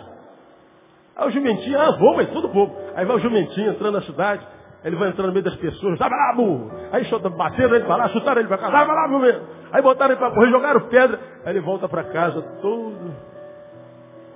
Aí 1.16 1.28
o 1.28 1.32
jumentinho, 1.32 1.80
ah, 1.80 1.92
vou, 1.98 2.16
mas 2.16 2.30
tudo 2.30 2.50
pouco. 2.50 2.76
Aí 2.96 3.06
vai 3.06 3.16
o 3.16 3.20
jumentinho 3.20 3.72
entrando 3.72 3.96
na 3.96 4.02
cidade, 4.02 4.46
ele 4.84 4.96
vai 4.96 5.10
entrando 5.10 5.28
no 5.28 5.34
meio 5.34 5.46
das 5.46 5.56
pessoas, 5.56 5.98
vai 5.98 6.10
lá, 6.10 6.34
burro. 6.36 6.72
Aí 6.92 7.08
bateram 7.38 7.76
ele 7.76 7.86
para 7.86 7.96
lá, 7.96 8.10
chutaram 8.10 8.42
ele 8.42 8.48
para 8.48 8.58
cá, 8.58 8.70
vai 8.70 8.88
lá, 8.88 9.08
burro. 9.08 9.42
Aí 9.72 9.82
botaram 9.82 10.12
ele 10.12 10.20
para 10.20 10.32
correr, 10.32 10.50
jogaram 10.50 10.82
pedra. 10.88 11.20
Aí 11.46 11.54
ele 11.54 11.62
volta 11.62 11.88
para 11.88 12.04
casa 12.06 12.42
todo. 12.62 13.16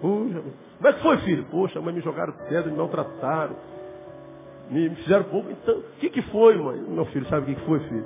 Puxa, 0.02 0.42
como 0.78 0.88
é 0.88 0.94
que 0.94 1.02
foi, 1.02 1.18
filho? 1.18 1.46
Poxa, 1.50 1.82
mãe, 1.82 1.94
me 1.94 2.02
jogaram 2.02 2.34
pedra, 2.48 2.72
me 2.72 2.78
maltrataram. 2.78 3.56
Me, 4.70 4.90
fizeram 4.96 5.24
pouco. 5.26 5.50
Então, 5.50 5.78
o 5.78 5.84
que, 6.00 6.10
que 6.10 6.22
foi, 6.24 6.58
mãe? 6.58 6.78
Meu 6.88 7.06
filho, 7.06 7.26
sabe 7.28 7.44
o 7.44 7.46
que, 7.46 7.60
que 7.60 7.66
foi, 7.66 7.80
filho? 7.82 8.06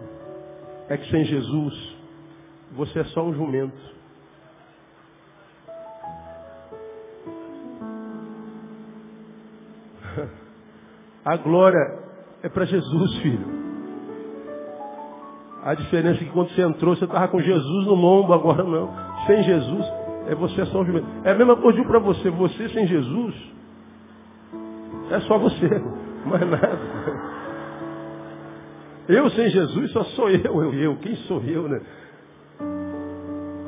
É 0.87 0.97
que 0.97 1.09
sem 1.09 1.25
Jesus, 1.25 1.97
você 2.71 2.99
é 2.99 3.03
só 3.05 3.23
um 3.23 3.33
jumento. 3.33 4.00
A 11.23 11.37
glória 11.37 11.99
é 12.41 12.49
para 12.49 12.65
Jesus, 12.65 13.17
filho. 13.17 13.61
A 15.63 15.75
diferença 15.75 16.21
é 16.21 16.25
que 16.25 16.31
quando 16.31 16.49
você 16.49 16.61
entrou, 16.63 16.95
você 16.95 17.05
estava 17.05 17.27
com 17.27 17.39
Jesus 17.39 17.85
no 17.85 17.93
lombo, 17.93 18.33
agora 18.33 18.63
não. 18.63 18.89
Sem 19.27 19.43
Jesus, 19.43 19.85
é 20.27 20.33
você 20.33 20.65
só 20.65 20.81
um 20.81 20.85
jumento. 20.85 21.05
É 21.23 21.31
a 21.31 21.35
mesma 21.35 21.55
coisa 21.55 21.77
eu 21.77 21.83
digo 21.83 21.87
para 21.87 21.99
você, 21.99 22.29
você 22.31 22.69
sem 22.69 22.87
Jesus, 22.87 23.35
é 25.11 25.19
só 25.21 25.37
você, 25.37 25.69
mais 26.25 26.49
nada. 26.49 26.79
Eu 29.07 29.29
sem 29.31 29.49
Jesus 29.49 29.91
só 29.91 30.03
sou 30.03 30.29
eu, 30.29 30.63
eu, 30.63 30.73
eu. 30.73 30.95
Quem 30.97 31.15
sou 31.27 31.41
eu, 31.43 31.67
né? 31.67 31.81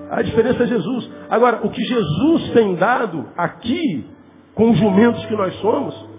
A 0.10 0.22
diferença 0.22 0.64
é 0.64 0.68
Jesus. 0.68 1.12
Agora, 1.30 1.66
o 1.66 1.70
que 1.70 1.82
Jesus 1.82 2.52
tem 2.54 2.76
dado 2.76 3.28
aqui, 3.38 4.08
com 4.56 4.72
os 4.72 4.78
jumentos 4.78 5.24
que 5.26 5.36
nós 5.36 5.54
somos, 5.56 6.13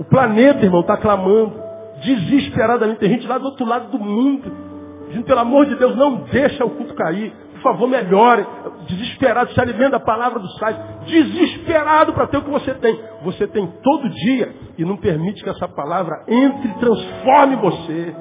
o 0.00 0.04
planeta, 0.04 0.64
irmão, 0.64 0.80
está 0.80 0.96
clamando 0.96 1.54
desesperadamente. 2.02 2.98
Tem 3.00 3.10
gente 3.10 3.26
lá 3.26 3.38
do 3.38 3.44
outro 3.44 3.64
lado 3.64 3.90
do 3.90 3.98
mundo 3.98 4.70
Dizendo, 5.10 5.24
pelo 5.24 5.40
amor 5.40 5.66
de 5.66 5.74
Deus, 5.74 5.96
não 5.96 6.22
deixa 6.30 6.64
o 6.64 6.70
culto 6.70 6.94
cair. 6.94 7.32
Por 7.54 7.62
favor, 7.62 7.88
melhore. 7.88 8.46
Desesperado, 8.86 9.52
se 9.52 9.60
alimenta 9.60 9.90
da 9.90 10.00
palavra 10.00 10.38
do 10.38 10.48
site. 10.52 10.78
Desesperado 11.04 12.12
para 12.12 12.28
ter 12.28 12.38
o 12.38 12.42
que 12.42 12.50
você 12.50 12.72
tem. 12.74 12.98
Você 13.24 13.46
tem 13.48 13.66
todo 13.82 14.08
dia 14.08 14.54
e 14.78 14.84
não 14.84 14.96
permite 14.96 15.42
que 15.42 15.50
essa 15.50 15.68
palavra 15.68 16.24
entre 16.28 16.68
e 16.68 16.74
transforme 16.74 17.56
você. 17.56 18.14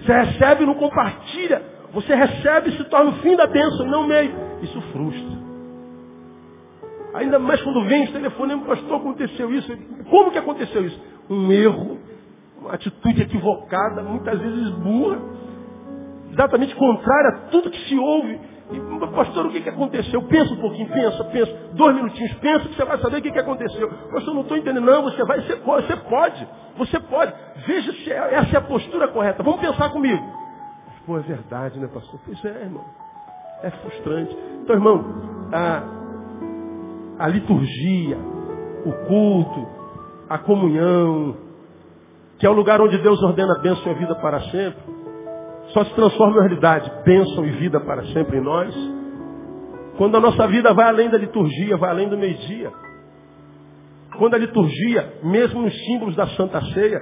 Você 0.00 0.12
recebe 0.12 0.62
e 0.62 0.66
não 0.66 0.74
compartilha. 0.74 1.62
Você 1.94 2.14
recebe 2.14 2.68
e 2.70 2.76
se 2.76 2.84
torna 2.84 3.10
o 3.10 3.14
fim 3.14 3.34
da 3.34 3.46
bênção, 3.46 3.86
não 3.86 4.06
meio. 4.06 4.34
Isso 4.62 4.80
frustra. 4.92 5.41
Ainda 7.14 7.38
mais 7.38 7.60
quando 7.62 7.84
vem 7.84 8.04
esse 8.04 8.12
telefonema, 8.12 8.64
pastor, 8.64 8.96
aconteceu 8.96 9.52
isso. 9.52 9.76
Como 10.08 10.30
que 10.30 10.38
aconteceu 10.38 10.84
isso? 10.84 11.00
Um 11.28 11.52
erro 11.52 11.98
uma 12.62 12.74
atitude 12.74 13.22
equivocada, 13.22 14.02
muitas 14.02 14.38
vezes 14.38 14.70
burra, 14.70 15.18
exatamente 16.30 16.74
contrária 16.76 17.28
a 17.28 17.38
tudo 17.50 17.70
que 17.70 17.88
se 17.88 17.98
ouve. 17.98 18.52
Pastor, 19.14 19.46
o 19.46 19.50
que, 19.50 19.60
que 19.60 19.68
aconteceu? 19.68 20.22
Pensa 20.22 20.54
um 20.54 20.60
pouquinho, 20.60 20.88
pensa, 20.88 21.24
pensa. 21.24 21.52
Dois 21.74 21.94
minutinhos, 21.94 22.32
pensa 22.34 22.68
que 22.68 22.74
você 22.74 22.84
vai 22.84 22.98
saber 22.98 23.18
o 23.18 23.22
que, 23.22 23.30
que 23.30 23.38
aconteceu. 23.38 23.90
Pastor, 24.10 24.32
não 24.32 24.40
estou 24.42 24.56
entendendo. 24.56 24.86
Não, 24.86 25.02
você 25.02 25.22
vai, 25.24 25.42
você 25.42 25.56
pode, 25.56 25.86
você 25.86 25.96
pode. 25.96 26.48
Você 26.78 27.00
pode. 27.00 27.34
Veja 27.66 27.92
se 27.92 28.10
é, 28.10 28.34
essa 28.34 28.56
é 28.56 28.58
a 28.58 28.62
postura 28.62 29.08
correta. 29.08 29.42
Vamos 29.42 29.60
pensar 29.60 29.90
comigo. 29.90 30.22
Pô, 31.04 31.18
é 31.18 31.20
verdade, 31.20 31.78
né, 31.78 31.88
pastor? 31.92 32.18
Pois 32.24 32.42
é, 32.46 32.62
irmão. 32.62 32.84
É 33.62 33.70
frustrante. 33.70 34.34
Então, 34.62 34.76
irmão, 34.76 35.04
a, 35.52 35.82
a 37.18 37.28
liturgia, 37.28 38.18
o 38.84 38.92
culto, 39.06 39.66
a 40.28 40.38
comunhão, 40.38 41.36
que 42.38 42.46
é 42.46 42.50
o 42.50 42.54
lugar 42.54 42.80
onde 42.80 42.98
Deus 42.98 43.22
ordena 43.22 43.60
bênção 43.60 43.92
e 43.92 43.94
vida 43.94 44.14
para 44.16 44.40
sempre, 44.50 44.82
só 45.68 45.84
se 45.84 45.94
transforma 45.94 46.38
em 46.38 46.40
realidade, 46.40 46.90
bênção 47.04 47.44
e 47.46 47.50
vida 47.52 47.80
para 47.80 48.04
sempre 48.06 48.38
em 48.38 48.42
nós, 48.42 48.74
quando 49.96 50.16
a 50.16 50.20
nossa 50.20 50.46
vida 50.48 50.72
vai 50.72 50.88
além 50.88 51.10
da 51.10 51.18
liturgia, 51.18 51.76
vai 51.76 51.90
além 51.90 52.08
do 52.08 52.18
meio-dia. 52.18 52.72
Quando 54.18 54.34
a 54.34 54.38
liturgia, 54.38 55.14
mesmo 55.22 55.62
nos 55.62 55.74
símbolos 55.84 56.16
da 56.16 56.26
Santa 56.28 56.60
Ceia, 56.72 57.00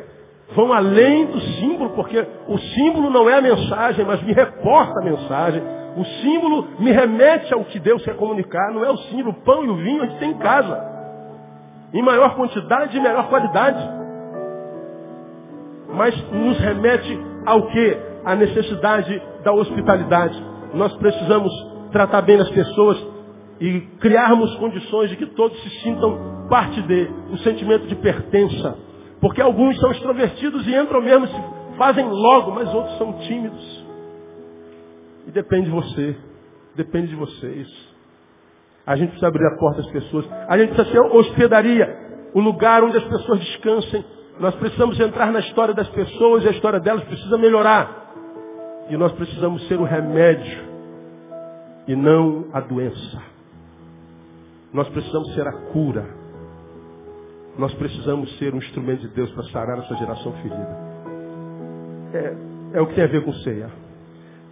vão 0.55 0.73
além 0.73 1.27
do 1.27 1.41
símbolo, 1.41 1.91
porque 1.91 2.27
o 2.49 2.59
símbolo 2.59 3.11
não 3.11 3.29
é 3.29 3.39
a 3.39 3.41
mensagem, 3.41 4.05
mas 4.05 4.23
me 4.23 4.33
reporta 4.33 5.01
a 5.01 5.05
mensagem. 5.05 5.63
O 5.97 6.05
símbolo 6.05 6.69
me 6.79 6.91
remete 6.91 7.53
ao 7.53 7.65
que 7.65 7.79
Deus 7.79 8.03
quer 8.05 8.17
comunicar, 8.17 8.73
não 8.73 8.85
é 8.85 8.91
o 8.91 8.97
símbolo, 8.97 9.31
o 9.31 9.45
pão 9.45 9.65
e 9.65 9.69
o 9.69 9.77
vinho 9.77 10.03
a 10.03 10.07
gente 10.07 10.19
tem 10.19 10.31
em 10.31 10.39
casa. 10.39 10.89
Em 11.93 12.03
maior 12.03 12.37
quantidade 12.37 12.97
e 12.97 13.01
melhor 13.01 13.29
qualidade. 13.29 14.01
Mas 15.93 16.15
nos 16.31 16.59
remete 16.59 17.19
ao 17.45 17.67
que? 17.69 18.11
A 18.25 18.35
necessidade 18.35 19.21
da 19.43 19.53
hospitalidade. 19.53 20.41
Nós 20.75 20.95
precisamos 20.97 21.51
tratar 21.91 22.23
bem 22.23 22.41
as 22.41 22.51
pessoas 22.51 23.03
e 23.61 23.81
criarmos 24.01 24.55
condições 24.57 25.11
de 25.11 25.17
que 25.17 25.27
todos 25.27 25.61
se 25.63 25.71
sintam 25.83 26.47
parte 26.49 26.81
de, 26.83 27.11
um 27.31 27.39
sentimento 27.39 27.87
de 27.87 27.95
pertença. 27.97 28.90
Porque 29.21 29.41
alguns 29.41 29.79
são 29.79 29.91
extrovertidos 29.91 30.67
e 30.67 30.75
entram 30.75 31.03
mesmo, 31.03 31.27
se 31.27 31.77
fazem 31.77 32.07
logo, 32.09 32.53
mas 32.53 32.73
outros 32.73 32.97
são 32.99 33.13
tímidos. 33.21 33.87
E 35.27 35.31
depende 35.31 35.67
de 35.67 35.71
você, 35.71 36.17
depende 36.75 37.09
de 37.09 37.17
vocês. 37.17 37.69
A 38.87 38.97
gente 38.97 39.11
precisa 39.11 39.29
abrir 39.29 39.47
a 39.47 39.57
porta 39.59 39.81
às 39.81 39.87
pessoas. 39.89 40.27
A 40.49 40.59
gente 40.59 40.75
precisa 40.75 40.91
ser 40.91 41.01
hospedaria, 41.15 42.31
o 42.35 42.41
lugar 42.41 42.83
onde 42.83 42.97
as 42.97 43.05
pessoas 43.05 43.39
descansem. 43.41 44.05
Nós 44.39 44.55
precisamos 44.55 44.99
entrar 44.99 45.31
na 45.31 45.41
história 45.41 45.75
das 45.75 45.89
pessoas 45.91 46.45
e 46.45 46.49
a 46.49 46.51
história 46.53 46.81
delas 46.81 47.05
precisa 47.05 47.37
melhorar. 47.37 48.11
E 48.89 48.97
nós 48.97 49.13
precisamos 49.13 49.67
ser 49.69 49.79
o 49.79 49.85
remédio 49.85 50.65
e 51.87 51.95
não 51.95 52.47
a 52.53 52.61
doença. 52.61 53.23
Nós 54.73 54.89
precisamos 54.89 55.35
ser 55.35 55.47
a 55.47 55.53
cura. 55.73 56.20
Nós 57.59 57.73
precisamos 57.75 58.39
ser 58.39 58.55
um 58.55 58.59
instrumento 58.59 59.01
de 59.01 59.09
Deus 59.09 59.31
para 59.33 59.45
sarar 59.45 59.79
essa 59.79 59.95
geração 59.97 60.33
ferida. 60.35 60.79
É, 62.15 62.37
é 62.75 62.81
o 62.81 62.87
que 62.87 62.95
tem 62.95 63.05
a 63.05 63.09
ver 63.09 63.25
com 63.25 63.33
ceia. 63.35 63.71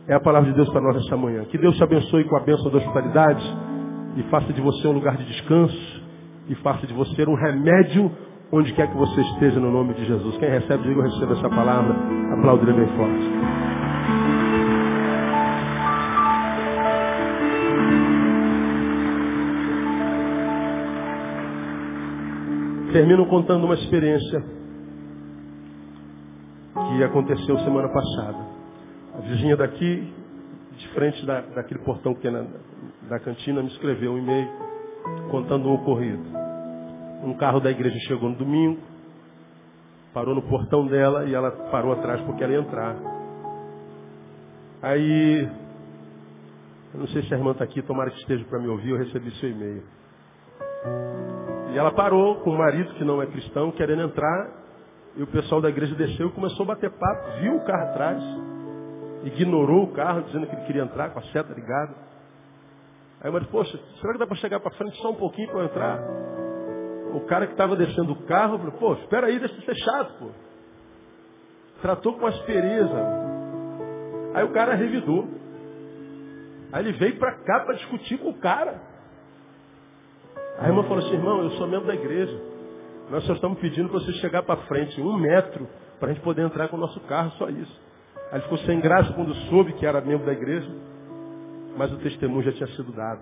É 0.06 0.14
a 0.14 0.20
palavra 0.20 0.48
de 0.50 0.56
Deus 0.56 0.68
para 0.70 0.80
nós 0.80 0.96
esta 0.96 1.16
manhã. 1.16 1.44
Que 1.44 1.58
Deus 1.58 1.76
te 1.76 1.82
abençoe 1.82 2.24
com 2.24 2.36
a 2.36 2.40
bênção 2.40 2.70
da 2.70 2.78
hospitalidade 2.78 3.44
e 4.16 4.22
faça 4.24 4.52
de 4.52 4.60
você 4.60 4.88
um 4.88 4.92
lugar 4.92 5.16
de 5.16 5.24
descanso 5.24 6.02
e 6.48 6.54
faça 6.56 6.86
de 6.86 6.94
você 6.94 7.28
um 7.28 7.34
remédio 7.34 8.10
onde 8.50 8.72
quer 8.72 8.88
que 8.88 8.96
você 8.96 9.20
esteja 9.20 9.60
no 9.60 9.70
nome 9.70 9.94
de 9.94 10.04
Jesus. 10.06 10.36
Quem 10.38 10.48
recebe, 10.48 10.82
diga 10.84 11.00
eu 11.00 11.02
recebo 11.02 11.32
essa 11.34 11.48
palavra. 11.50 11.94
Aplaude 12.32 12.72
bem 12.72 12.86
forte. 12.96 13.77
Termino 22.92 23.26
contando 23.26 23.64
uma 23.64 23.74
experiência 23.74 24.42
que 26.72 27.04
aconteceu 27.04 27.58
semana 27.58 27.88
passada. 27.88 28.38
A 29.14 29.20
vizinha 29.20 29.56
daqui, 29.56 30.10
de 30.76 30.88
frente 30.88 31.26
da, 31.26 31.40
daquele 31.40 31.80
portão 31.80 32.14
que 32.14 32.26
é 32.26 32.30
na, 32.30 32.46
da 33.08 33.20
cantina, 33.20 33.62
me 33.62 33.68
escreveu 33.68 34.12
um 34.12 34.18
e-mail 34.18 34.48
contando 35.30 35.68
o 35.68 35.74
ocorrido. 35.74 36.22
Um 37.24 37.34
carro 37.34 37.60
da 37.60 37.70
igreja 37.70 37.98
chegou 38.06 38.30
no 38.30 38.36
domingo, 38.36 38.80
parou 40.14 40.34
no 40.34 40.42
portão 40.42 40.86
dela 40.86 41.26
e 41.26 41.34
ela 41.34 41.50
parou 41.70 41.92
atrás 41.92 42.22
porque 42.22 42.42
ela 42.42 42.54
ia 42.54 42.60
entrar. 42.60 42.96
Aí, 44.80 45.46
eu 46.94 47.00
não 47.00 47.08
sei 47.08 47.22
se 47.22 47.34
a 47.34 47.36
irmã 47.36 47.50
está 47.50 47.64
aqui, 47.64 47.82
tomara 47.82 48.10
que 48.10 48.18
esteja 48.20 48.44
para 48.44 48.60
me 48.60 48.68
ouvir, 48.68 48.90
eu 48.90 48.98
recebi 48.98 49.30
seu 49.32 49.50
e-mail. 49.50 49.82
E 51.78 51.80
ela 51.80 51.92
parou 51.92 52.40
com 52.40 52.50
o 52.50 52.58
marido, 52.58 52.92
que 52.94 53.04
não 53.04 53.22
é 53.22 53.26
cristão, 53.26 53.70
querendo 53.70 54.02
entrar. 54.02 54.50
E 55.14 55.22
o 55.22 55.28
pessoal 55.28 55.60
da 55.60 55.68
igreja 55.68 55.94
desceu 55.94 56.26
e 56.26 56.32
começou 56.32 56.64
a 56.64 56.74
bater 56.74 56.90
papo. 56.90 57.38
Viu 57.40 57.54
o 57.54 57.64
carro 57.64 57.90
atrás. 57.90 58.20
Ignorou 59.22 59.84
o 59.84 59.92
carro, 59.92 60.22
dizendo 60.22 60.48
que 60.48 60.56
ele 60.56 60.64
queria 60.64 60.82
entrar 60.82 61.10
com 61.10 61.20
a 61.20 61.22
seta 61.26 61.54
ligada. 61.54 61.94
Aí 63.20 63.30
o 63.30 63.32
marido, 63.32 63.48
poxa, 63.52 63.78
será 64.00 64.12
que 64.12 64.18
dá 64.18 64.26
para 64.26 64.36
chegar 64.38 64.58
para 64.58 64.72
frente 64.72 65.00
só 65.00 65.12
um 65.12 65.14
pouquinho 65.14 65.46
para 65.50 65.60
eu 65.60 65.64
entrar? 65.66 66.00
O 67.14 67.20
cara 67.28 67.46
que 67.46 67.52
estava 67.52 67.76
descendo 67.76 68.10
o 68.10 68.22
carro 68.24 68.58
falou, 68.58 68.72
pô, 68.72 68.94
espera 68.94 69.28
aí, 69.28 69.38
deixa 69.38 69.54
de 69.54 69.64
ser 69.64 69.76
chato, 69.76 70.18
pô. 70.18 70.30
Tratou 71.80 72.18
com 72.18 72.26
aspereza. 72.26 73.06
Aí 74.34 74.42
o 74.42 74.50
cara 74.50 74.74
revidou. 74.74 75.28
Aí 76.72 76.84
ele 76.84 76.98
veio 76.98 77.16
para 77.20 77.36
cá 77.36 77.60
para 77.60 77.74
discutir 77.74 78.18
com 78.18 78.30
o 78.30 78.38
cara. 78.40 78.87
A 80.58 80.66
irmã 80.66 80.82
falou 80.84 80.98
assim, 80.98 81.14
irmão, 81.14 81.42
eu 81.42 81.50
sou 81.52 81.66
membro 81.68 81.86
da 81.86 81.94
igreja. 81.94 82.36
Nós 83.10 83.24
só 83.24 83.32
estamos 83.32 83.58
pedindo 83.58 83.88
para 83.88 84.00
você 84.00 84.12
chegar 84.14 84.42
para 84.42 84.60
frente, 84.62 85.00
um 85.00 85.16
metro, 85.16 85.68
para 85.98 86.10
a 86.10 86.12
gente 86.12 86.22
poder 86.22 86.42
entrar 86.42 86.68
com 86.68 86.76
o 86.76 86.80
nosso 86.80 87.00
carro, 87.00 87.30
só 87.38 87.48
isso. 87.48 87.80
Aí 88.30 88.34
ele 88.34 88.42
ficou 88.42 88.58
sem 88.58 88.80
graça 88.80 89.12
quando 89.14 89.34
soube 89.48 89.72
que 89.74 89.86
era 89.86 90.00
membro 90.00 90.26
da 90.26 90.32
igreja, 90.32 90.70
mas 91.76 91.92
o 91.92 91.96
testemunho 91.98 92.42
já 92.42 92.52
tinha 92.52 92.66
sido 92.76 92.92
dado. 92.92 93.20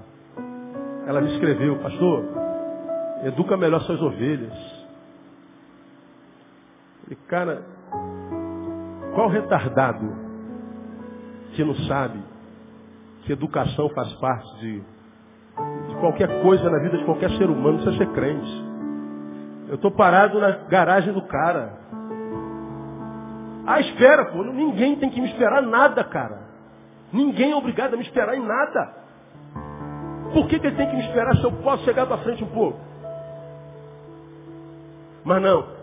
Ela 1.07 1.21
me 1.21 1.33
escreveu, 1.35 1.79
pastor, 1.79 2.25
educa 3.25 3.57
melhor 3.57 3.81
suas 3.83 4.01
ovelhas. 4.01 4.53
E 7.09 7.15
cara, 7.29 7.63
qual 9.15 9.29
retardado 9.29 10.27
que 11.55 11.63
não 11.63 11.75
sabe 11.87 12.21
que 13.23 13.33
educação 13.33 13.89
faz 13.91 14.13
parte 14.15 14.59
de 14.61 14.83
qualquer 16.01 16.43
coisa 16.43 16.69
na 16.71 16.79
vida 16.79 16.99
de 16.99 17.05
qualquer 17.05 17.31
ser 17.31 17.49
humano, 17.49 17.79
precisa 17.79 17.97
ser 17.97 18.13
crente. 18.13 18.65
Eu 19.69 19.75
estou 19.77 19.91
parado 19.91 20.39
na 20.41 20.51
garagem 20.69 21.13
do 21.13 21.23
cara. 21.23 21.73
Ah, 23.67 23.81
espera, 23.81 24.27
pô. 24.27 24.45
Ninguém 24.45 24.97
tem 24.97 25.11
que 25.11 25.21
me 25.21 25.29
esperar 25.29 25.63
nada, 25.63 26.05
cara. 26.05 26.47
Ninguém 27.13 27.53
é 27.53 27.57
obrigado 27.57 27.95
a 27.95 27.97
me 27.97 28.03
esperar 28.03 28.37
em 28.37 28.47
nada. 28.47 28.95
Por 30.33 30.47
que, 30.49 30.59
que 30.59 30.67
ele 30.67 30.77
tem 30.77 30.89
que 30.89 30.97
me 30.97 31.07
esperar 31.07 31.37
se 31.37 31.45
eu 31.45 31.53
posso 31.53 31.85
chegar 31.85 32.07
para 32.07 32.19
frente 32.19 32.45
um 32.45 32.49
pouco? 32.49 32.79
Mas 35.25 35.43
não 35.43 35.77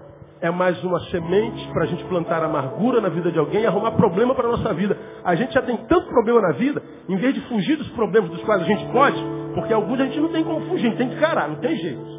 é 0.43 0.51
mais 0.51 0.83
uma 0.83 0.99
semente 1.05 1.65
para 1.71 1.83
a 1.83 1.85
gente 1.85 2.03
plantar 2.03 2.43
amargura 2.43 2.99
na 2.99 3.07
vida 3.07 3.31
de 3.31 3.39
alguém 3.39 3.61
e 3.61 3.65
arrumar 3.65 3.91
problema 3.91 4.35
para 4.35 4.45
a 4.45 4.51
nossa 4.51 4.73
vida. 4.73 4.97
A 5.23 5.35
gente 5.35 5.53
já 5.53 5.61
tem 5.61 5.77
tanto 5.87 6.05
problema 6.09 6.41
na 6.41 6.51
vida, 6.51 6.83
em 7.07 7.15
vez 7.15 7.33
de 7.33 7.39
fugir 7.47 7.77
dos 7.77 7.87
problemas 7.91 8.29
dos 8.29 8.43
quais 8.43 8.61
a 8.61 8.65
gente 8.65 8.85
pode, 8.91 9.23
porque 9.53 9.73
alguns 9.73 9.99
a 9.99 10.05
gente 10.05 10.19
não 10.19 10.29
tem 10.29 10.43
como 10.43 10.61
fugir, 10.67 10.87
a 10.87 10.89
gente 10.89 10.97
tem 10.97 11.09
que 11.09 11.15
encarar, 11.15 11.49
não 11.49 11.55
tem 11.57 11.75
jeito. 11.75 12.13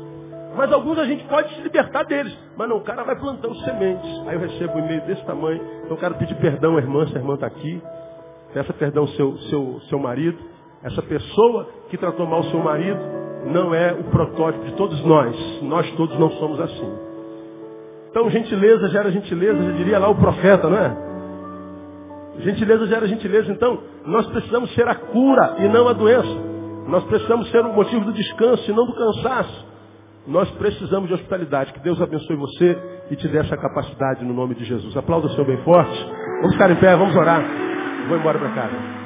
Mas 0.56 0.72
alguns 0.72 0.98
a 0.98 1.04
gente 1.04 1.24
pode 1.24 1.52
se 1.54 1.60
libertar 1.60 2.04
deles. 2.04 2.36
Mas 2.56 2.68
não, 2.68 2.76
o 2.76 2.80
cara 2.80 3.02
vai 3.02 3.16
plantando 3.16 3.54
sementes. 3.56 4.08
Aí 4.26 4.34
eu 4.34 4.40
recebo 4.40 4.78
um 4.78 4.84
e-mail 4.84 5.00
desse 5.02 5.24
tamanho. 5.24 5.60
Então 5.84 5.90
eu 5.90 5.96
quero 5.96 6.14
pedir 6.14 6.34
perdão 6.36 6.76
à 6.76 6.80
irmã, 6.80 7.06
se 7.06 7.16
a 7.16 7.18
irmã 7.18 7.34
está 7.34 7.46
aqui. 7.46 7.82
Peça 8.52 8.72
perdão 8.72 9.02
ao 9.02 9.08
seu, 9.08 9.36
seu, 9.38 9.80
seu 9.88 9.98
marido. 9.98 10.38
Essa 10.82 11.02
pessoa 11.02 11.68
que 11.88 11.98
tratou 11.98 12.26
mal 12.26 12.40
o 12.40 12.50
seu 12.50 12.60
marido 12.60 13.00
não 13.46 13.74
é 13.74 13.92
o 13.92 14.04
protótipo 14.04 14.64
de 14.64 14.72
todos 14.74 15.04
nós. 15.04 15.34
Nós 15.62 15.90
todos 15.92 16.16
não 16.18 16.30
somos 16.32 16.60
assim. 16.60 16.92
Então, 18.10 18.30
gentileza 18.30 18.88
gera 18.90 19.10
gentileza, 19.10 19.60
já 19.60 19.72
diria 19.72 19.98
lá 19.98 20.08
o 20.08 20.14
profeta, 20.14 20.68
não 20.68 20.78
é? 20.78 20.96
Gentileza 22.38 22.86
gera 22.86 23.08
gentileza. 23.08 23.50
Então, 23.50 23.80
nós 24.06 24.24
precisamos 24.28 24.72
ser 24.74 24.86
a 24.86 24.94
cura 24.94 25.56
e 25.58 25.68
não 25.68 25.88
a 25.88 25.92
doença. 25.92 26.53
Nós 26.86 27.04
precisamos 27.04 27.50
ser 27.50 27.64
o 27.64 27.72
motivo 27.72 28.04
do 28.04 28.12
descanso 28.12 28.70
e 28.70 28.74
não 28.74 28.86
do 28.86 28.94
cansaço. 28.94 29.66
Nós 30.26 30.50
precisamos 30.52 31.08
de 31.08 31.14
hospitalidade. 31.14 31.72
Que 31.72 31.80
Deus 31.80 32.00
abençoe 32.00 32.36
você 32.36 32.78
e 33.10 33.16
te 33.16 33.28
dê 33.28 33.38
essa 33.38 33.56
capacidade 33.56 34.24
no 34.24 34.32
nome 34.32 34.54
de 34.54 34.64
Jesus. 34.64 34.96
Aplauda 34.96 35.26
o 35.26 35.30
Senhor 35.30 35.46
bem 35.46 35.58
forte. 35.58 36.06
Vamos 36.40 36.52
ficar 36.52 36.70
em 36.70 36.76
pé, 36.76 36.96
vamos 36.96 37.14
orar. 37.14 37.42
Vou 38.08 38.18
embora 38.18 38.38
para 38.38 38.50
casa. 38.50 39.03